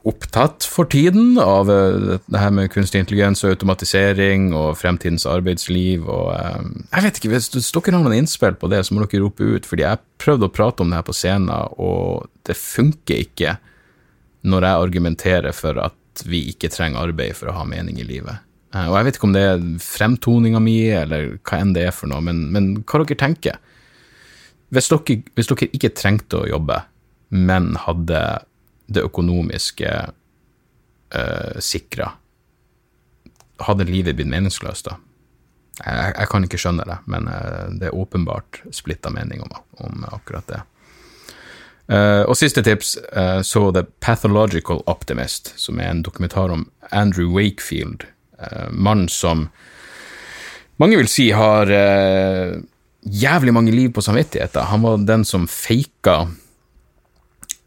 opptatt 0.08 0.64
for 0.64 0.88
tiden 0.88 1.36
av 1.42 1.70
eh, 1.70 2.18
det 2.24 2.40
her 2.40 2.52
med 2.54 2.70
kunstig 2.72 3.02
intelligens 3.02 3.42
og 3.44 3.56
automatisering 3.56 4.50
og 4.56 4.78
fremtidens 4.80 5.26
arbeidsliv 5.28 6.06
og 6.06 6.32
eh, 6.34 6.68
Jeg 6.94 7.04
vet 7.04 7.20
ikke, 7.20 7.32
hvis 7.34 7.50
dere 7.52 7.96
har 7.96 8.04
noen 8.04 8.18
innspill 8.20 8.56
på 8.58 8.70
det, 8.72 8.84
så 8.86 8.94
må 8.94 9.04
dere 9.04 9.24
rope 9.24 9.44
ut, 9.44 9.68
fordi 9.68 9.84
jeg 9.84 10.02
prøvde 10.22 10.48
å 10.48 10.54
prate 10.54 10.84
om 10.84 10.92
det 10.92 11.00
her 11.00 11.08
på 11.08 11.16
scenen, 11.16 11.50
og 11.76 12.28
det 12.48 12.56
funker 12.58 13.24
ikke 13.26 13.56
når 14.48 14.68
jeg 14.68 14.84
argumenterer 14.86 15.56
for 15.56 15.80
at 15.82 16.26
vi 16.26 16.46
ikke 16.52 16.70
trenger 16.72 17.04
arbeid 17.04 17.36
for 17.38 17.50
å 17.50 17.58
ha 17.58 17.66
mening 17.68 18.00
i 18.00 18.06
livet. 18.06 18.44
Eh, 18.74 18.86
og 18.86 18.98
jeg 18.98 19.08
vet 19.08 19.18
ikke 19.18 19.30
om 19.30 19.36
det 19.36 19.46
er 19.50 19.64
fremtoninga 19.84 20.62
mi, 20.62 20.78
eller 20.94 21.34
hva 21.42 21.62
enn 21.62 21.74
det 21.76 21.88
er 21.88 21.96
for 21.96 22.10
noe, 22.10 22.22
men, 22.24 22.46
men 22.54 22.76
hva 22.84 23.02
dere 23.02 23.18
tenker? 23.18 23.58
Hvis 24.74 24.90
dere, 24.92 25.22
hvis 25.36 25.50
dere 25.50 25.72
ikke 25.74 25.96
trengte 25.96 26.42
å 26.42 26.48
jobbe, 26.48 26.82
men 27.34 27.74
hadde 27.84 28.20
det 28.88 29.04
økonomiske 29.04 29.90
uh, 31.14 31.58
sikra, 31.60 32.12
hadde 33.66 33.88
livet 33.88 34.16
blitt 34.16 34.30
meningsløst 34.30 34.88
da? 34.88 34.96
Jeg, 35.78 36.14
jeg, 36.16 36.28
kan 36.32 36.46
ikke 36.46 36.58
skjønne 36.58 36.86
det, 36.88 36.98
men 37.10 37.28
uh, 37.30 37.68
det 37.78 37.90
er 37.90 37.96
åpenbart 37.96 38.62
splitta 38.74 39.12
mening 39.14 39.44
om, 39.44 39.54
om, 39.84 40.04
akkurat 40.10 40.48
det. 40.50 40.62
Uh, 41.88 42.24
og 42.28 42.36
siste 42.36 42.64
tips, 42.64 42.96
uh, 43.16 43.40
så 43.40 43.68
The 43.72 43.86
Pathological 44.04 44.82
Optimist, 44.90 45.54
som 45.56 45.80
er 45.80 45.92
en 45.92 46.02
dokumentar 46.04 46.52
om 46.52 46.66
Andrew 46.90 47.30
Wakefield, 47.32 48.04
uh, 48.40 48.68
mann 48.72 49.06
som 49.08 49.48
mange 50.78 50.98
vil 51.00 51.08
si 51.10 51.30
har 51.34 51.66
jævlig 53.02 53.52
mange 53.54 53.72
liv 53.74 53.90
på 53.90 54.02
samvittigheten. 54.04 54.62
Han 54.70 54.84
var 54.84 55.00
den 55.02 55.24
som 55.26 55.48
faka 55.50 56.28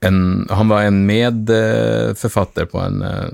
en, 0.06 0.48
han 0.50 0.68
var 0.68 0.82
en 0.82 1.06
medforfatter 1.06 2.66
på 2.66 2.80
en, 2.80 3.02
eh, 3.02 3.30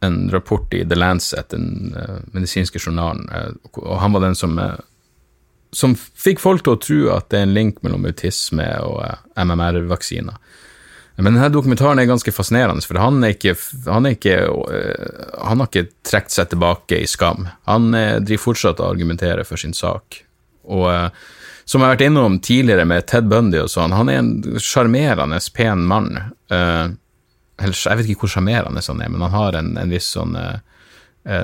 en, 0.00 0.30
rapport 0.30 0.74
i 0.74 0.88
The 0.88 0.94
Lancet, 0.94 1.48
den 1.48 1.94
uh, 1.96 2.18
medisinske 2.34 2.78
journalen, 2.82 3.28
uh, 3.30 3.54
og 3.78 4.00
han 4.02 4.12
var 4.12 4.24
den 4.26 4.34
som, 4.34 4.58
som 5.72 5.94
fikk 5.96 6.42
folk 6.42 6.64
til 6.66 6.74
å 6.74 6.82
tro 6.82 6.98
at 7.14 7.30
det 7.30 7.40
er 7.40 7.46
en 7.46 7.54
link 7.54 7.78
mellom 7.86 8.04
autisme 8.10 8.66
og 8.82 9.04
MMR-vaksiner. 9.38 10.36
Men 11.14 11.36
denne 11.36 11.52
dokumentaren 11.54 12.02
er 12.02 12.10
ganske 12.10 12.34
fascinerende, 12.34 12.82
for 12.82 12.98
han, 12.98 13.22
ikke, 13.22 13.54
han, 13.86 14.10
ikke, 14.10 14.34
han 15.38 15.62
har 15.62 15.70
ikke 15.70 15.86
trukket 16.02 16.34
seg 16.34 16.50
tilbake 16.50 16.98
i 16.98 17.06
skam. 17.06 17.46
Han 17.70 17.92
driver 17.94 18.42
fortsatt 18.42 18.82
og 18.82 18.96
argumenterer 18.96 19.46
for 19.46 19.62
sin 19.62 19.76
sak. 19.78 20.24
Og 20.66 20.90
som 21.64 21.80
jeg 21.80 21.88
har 21.88 21.96
vært 21.96 22.06
innom 22.06 22.38
tidligere 22.44 22.84
med 22.88 23.06
Ted 23.08 23.28
Bundy 23.30 23.62
og 23.62 23.72
sånn, 23.72 23.94
han 23.96 24.10
er 24.12 24.20
en 24.20 24.60
sjarmerende, 24.60 25.40
pen 25.56 25.86
mann. 25.88 26.10
Uh, 26.52 26.92
jeg 27.60 27.98
vet 27.98 28.08
ikke 28.10 28.26
hvor 28.26 28.34
sjarmerende 28.36 28.84
han 28.84 29.02
er, 29.02 29.12
men 29.12 29.24
han 29.24 29.34
har 29.34 29.58
en, 29.58 29.74
en 29.80 29.92
viss 29.92 30.10
sånn 30.16 30.36
uh, 30.36 30.58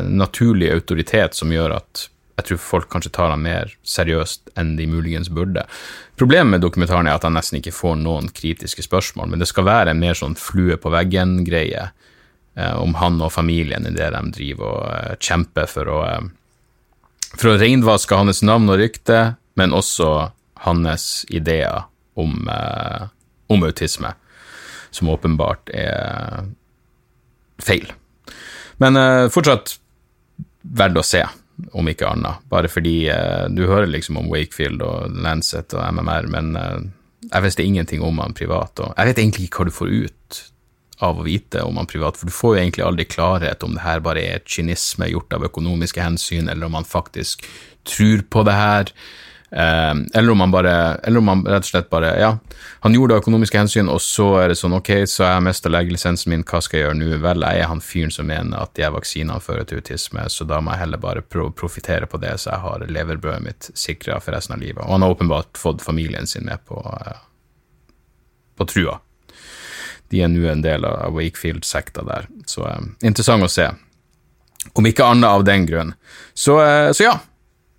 naturlig 0.04 0.72
autoritet 0.74 1.38
som 1.38 1.52
gjør 1.52 1.78
at 1.78 2.08
jeg 2.40 2.48
tror 2.48 2.60
folk 2.64 2.88
kanskje 2.92 3.12
tar 3.12 3.32
han 3.32 3.42
mer 3.44 3.72
seriøst 3.84 4.54
enn 4.60 4.72
de 4.78 4.86
muligens 4.88 5.28
burde. 5.32 5.66
Problemet 6.20 6.54
med 6.54 6.64
dokumentaren 6.64 7.08
er 7.08 7.18
at 7.18 7.26
han 7.26 7.36
nesten 7.36 7.58
ikke 7.58 7.74
får 7.76 7.98
noen 8.00 8.30
kritiske 8.32 8.84
spørsmål, 8.86 9.28
men 9.32 9.42
det 9.42 9.48
skal 9.50 9.68
være 9.68 9.92
en 9.92 10.00
mer 10.00 10.16
sånn 10.16 10.38
flue 10.40 10.78
på 10.80 10.92
veggen-greie 10.92 11.88
uh, 11.90 12.76
om 12.80 12.96
han 13.00 13.20
og 13.20 13.32
familien 13.32 13.88
i 13.88 13.94
det 13.96 14.12
de 14.16 14.22
driver 14.36 14.76
og 14.76 15.24
kjemper 15.24 15.68
for 15.70 15.92
å 15.92 16.02
for 17.30 17.52
å 17.52 17.58
reinvaske 17.60 18.16
hans 18.18 18.40
navn 18.42 18.72
og 18.72 18.80
rykte, 18.80 19.36
men 19.58 19.74
også 19.76 20.30
hans 20.66 21.24
ideer 21.28 21.86
om, 22.20 22.48
eh, 22.48 23.08
om 23.48 23.64
autisme, 23.64 24.12
som 24.90 25.08
åpenbart 25.08 25.70
er 25.74 26.50
feil. 27.62 27.92
Men 28.80 28.96
eh, 28.96 29.28
fortsatt 29.32 29.76
verdt 30.60 31.00
å 31.00 31.06
se, 31.06 31.24
om 31.76 31.88
ikke 31.90 32.08
annet. 32.08 32.40
Bare 32.52 32.70
fordi 32.72 33.04
eh, 33.12 33.46
du 33.52 33.66
hører 33.68 33.90
liksom 33.90 34.20
om 34.20 34.30
Wakefield 34.32 34.82
og 34.84 35.18
Lancet 35.24 35.74
og 35.76 35.84
MMR, 35.84 36.30
men 36.32 36.54
eh, 36.56 36.78
jeg 37.28 37.44
visste 37.44 37.66
ingenting 37.66 38.04
om 38.04 38.20
han 38.22 38.36
privat. 38.36 38.80
Og 38.80 38.94
jeg 38.96 39.10
vet 39.10 39.20
egentlig 39.22 39.48
ikke 39.48 39.62
hva 39.62 39.68
du 39.68 39.76
får 39.76 39.92
ut 40.06 40.40
av 41.04 41.20
å 41.20 41.24
vite 41.24 41.62
om 41.64 41.78
han 41.80 41.88
privat, 41.88 42.18
for 42.18 42.28
du 42.28 42.34
får 42.34 42.54
jo 42.54 42.62
egentlig 42.62 42.84
aldri 42.84 43.06
klarhet 43.08 43.64
om 43.64 43.76
det 43.76 43.84
her 43.84 44.02
bare 44.04 44.24
er 44.34 44.44
kynisme 44.44 45.08
gjort 45.08 45.36
av 45.36 45.46
økonomiske 45.48 46.04
hensyn, 46.04 46.48
eller 46.48 46.68
om 46.68 46.76
han 46.76 46.88
faktisk 46.88 47.46
tror 47.88 48.24
på 48.28 48.44
det 48.48 48.56
her. 48.56 48.92
Eh, 49.50 49.94
eller, 50.14 50.30
om 50.30 50.40
han 50.40 50.50
bare, 50.50 50.72
eller 51.02 51.18
om 51.18 51.28
han 51.28 51.40
rett 51.46 51.64
og 51.64 51.70
slett 51.72 51.88
bare 51.90 52.12
Ja, 52.20 52.28
han 52.84 52.94
gjorde 52.94 53.16
det 53.16 53.22
økonomiske 53.24 53.58
hensyn, 53.58 53.88
og 53.90 53.98
så 53.98 54.28
er 54.38 54.52
det 54.52 54.58
sånn 54.60 54.76
Ok, 54.76 54.92
så 55.10 55.24
jeg 55.26 55.42
mista 55.42 55.72
legelisensen 55.72 56.30
min, 56.30 56.44
hva 56.46 56.60
skal 56.62 56.78
jeg 56.78 56.84
gjøre 56.86 56.98
nå? 57.00 57.08
Vel, 57.24 57.42
jeg 57.42 57.64
er 57.64 57.70
han 57.72 57.82
fyren 57.82 58.14
som 58.14 58.28
mener 58.30 58.62
at 58.62 58.76
de 58.78 58.86
vaksinene 58.94 59.42
fører 59.42 59.66
til 59.66 59.80
autisme, 59.82 60.28
så 60.30 60.46
da 60.46 60.60
må 60.62 60.76
jeg 60.76 60.84
heller 60.84 61.02
bare 61.02 61.24
pro 61.26 61.48
profitere 61.50 62.06
på 62.06 62.20
det, 62.22 62.36
så 62.38 62.52
jeg 62.52 62.62
har 62.62 62.86
leverbrødet 62.94 63.42
mitt 63.42 63.70
sikra 63.74 64.20
for 64.22 64.36
resten 64.36 64.54
av 64.54 64.62
livet. 64.62 64.84
Og 64.86 64.94
han 64.94 65.02
har 65.02 65.16
åpenbart 65.16 65.58
fått 65.58 65.82
familien 65.82 66.30
sin 66.30 66.46
med 66.46 66.62
på, 66.70 66.78
uh, 66.78 67.18
på 68.54 68.68
trua. 68.70 69.00
De 70.10 70.22
er 70.22 70.30
nå 70.30 70.46
en 70.50 70.62
del 70.62 70.86
av 70.86 71.14
Wakefield-sekta 71.14 72.02
der, 72.06 72.30
så 72.46 72.64
eh, 72.66 72.86
interessant 73.06 73.46
å 73.46 73.50
se. 73.50 73.68
Om 74.74 74.88
ikke 74.90 75.06
annet 75.06 75.30
av 75.30 75.44
den 75.46 75.66
grunn. 75.68 75.92
Så, 76.34 76.56
eh, 76.64 76.90
så 76.94 77.04
ja, 77.06 77.12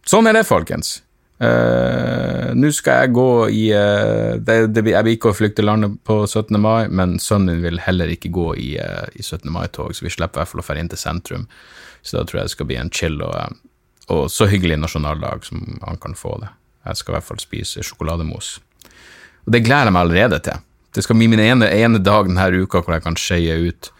sånn 0.08 0.28
er 0.32 0.40
det, 0.40 0.46
folkens. 0.48 1.02
Uh, 1.42 2.52
Nå 2.54 2.70
skal 2.70 3.00
jeg 3.02 3.14
gå 3.18 3.30
i 3.50 3.62
uh, 3.74 4.38
det, 4.38 4.76
det, 4.76 4.84
Jeg 4.92 5.06
vil 5.08 5.16
ikke 5.16 5.32
å 5.32 5.34
flykte 5.34 5.64
landet 5.66 5.96
på 6.06 6.20
17. 6.28 6.54
mai, 6.62 6.86
men 6.94 7.16
sønnen 7.18 7.56
min 7.56 7.64
vil 7.66 7.82
heller 7.82 8.12
ikke 8.14 8.30
gå 8.30 8.52
i, 8.62 8.68
uh, 8.78 9.08
i 9.18 9.26
17. 9.26 9.50
mai-tog, 9.50 9.96
så 9.98 10.06
vi 10.06 10.14
slipper 10.14 10.38
i 10.38 10.44
hvert 10.44 10.52
fall 10.52 10.62
å 10.62 10.68
dra 10.68 10.84
inn 10.84 10.92
til 10.92 11.02
sentrum. 11.02 11.48
Så 12.06 12.20
da 12.20 12.26
tror 12.28 12.42
jeg 12.42 12.50
det 12.50 12.56
skal 12.56 12.70
bli 12.70 12.78
en 12.78 12.94
chill 12.94 13.18
og, 13.26 13.58
og 14.14 14.28
så 14.34 14.46
hyggelig 14.52 14.78
nasjonaldag 14.84 15.48
som 15.50 15.64
han 15.82 15.98
kan 16.04 16.14
få 16.18 16.36
det. 16.44 16.52
Jeg 16.86 17.02
skal 17.02 17.14
i 17.14 17.18
hvert 17.18 17.30
fall 17.32 17.42
spise 17.42 17.86
sjokolademos. 17.86 18.60
Og 19.48 19.56
det 19.56 19.64
gleder 19.66 19.90
jeg 19.90 19.96
meg 19.96 20.06
allerede 20.06 20.42
til. 20.46 20.62
Det 20.94 21.06
skal 21.06 21.18
bli 21.18 21.30
min 21.32 21.42
ene, 21.42 21.70
ene 21.74 22.02
dag 22.04 22.30
denne 22.30 22.66
uka 22.66 22.84
hvor 22.84 22.98
jeg 22.98 23.06
kan 23.06 23.18
skeie 23.18 23.58
ut 23.70 23.92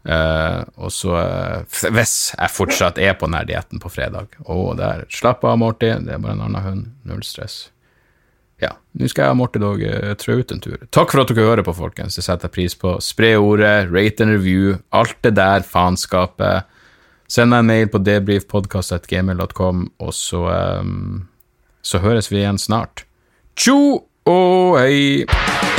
Uh, 0.00 0.62
og 0.80 0.92
så, 0.96 1.12
uh, 1.12 1.80
hvis 1.92 2.14
jeg 2.32 2.52
fortsatt 2.54 3.00
er 3.02 3.18
på 3.20 3.28
denne 3.28 3.42
dietten 3.44 3.82
på 3.82 3.90
fredag 3.92 4.32
Å, 4.46 4.56
der. 4.78 5.04
Slapp 5.12 5.44
av, 5.44 5.58
Morty, 5.60 5.90
det 6.06 6.14
er 6.14 6.22
bare 6.22 6.38
en 6.38 6.46
annen 6.46 6.64
hund. 6.64 6.88
Null 7.08 7.20
stress. 7.26 7.66
Ja, 8.60 8.74
nå 8.96 9.08
skal 9.08 9.28
jeg 9.28 9.34
og 9.34 9.40
Morty 9.40 9.60
dog 9.60 9.84
uh, 9.84 10.12
trø 10.20 10.40
ut 10.40 10.54
en 10.54 10.64
tur. 10.64 10.80
Takk 10.88 11.12
for 11.12 11.22
at 11.22 11.32
dere 11.32 11.48
hører 11.48 11.66
på, 11.66 11.76
folkens. 11.76 12.16
Det 12.16 12.24
setter 12.24 12.48
jeg 12.48 12.56
pris 12.56 12.76
på. 12.80 12.96
Spre 13.04 13.34
ordet, 13.40 13.90
rate 13.92 14.24
and 14.24 14.38
review, 14.38 14.78
alt 14.96 15.18
det 15.26 15.34
der 15.36 15.66
faenskapet. 15.68 16.68
Send 17.30 17.52
meg 17.52 17.62
en 17.62 17.70
mail 17.70 17.92
på 17.92 18.00
debrifpodkast.gmil.com, 18.02 19.84
og 20.02 20.14
så 20.16 20.46
um, 20.80 21.28
så 21.82 22.02
høres 22.02 22.32
vi 22.32 22.42
igjen 22.42 22.58
snart. 22.58 23.04
Tjo 23.56 24.06
og 24.28 24.80
hei! 24.80 25.69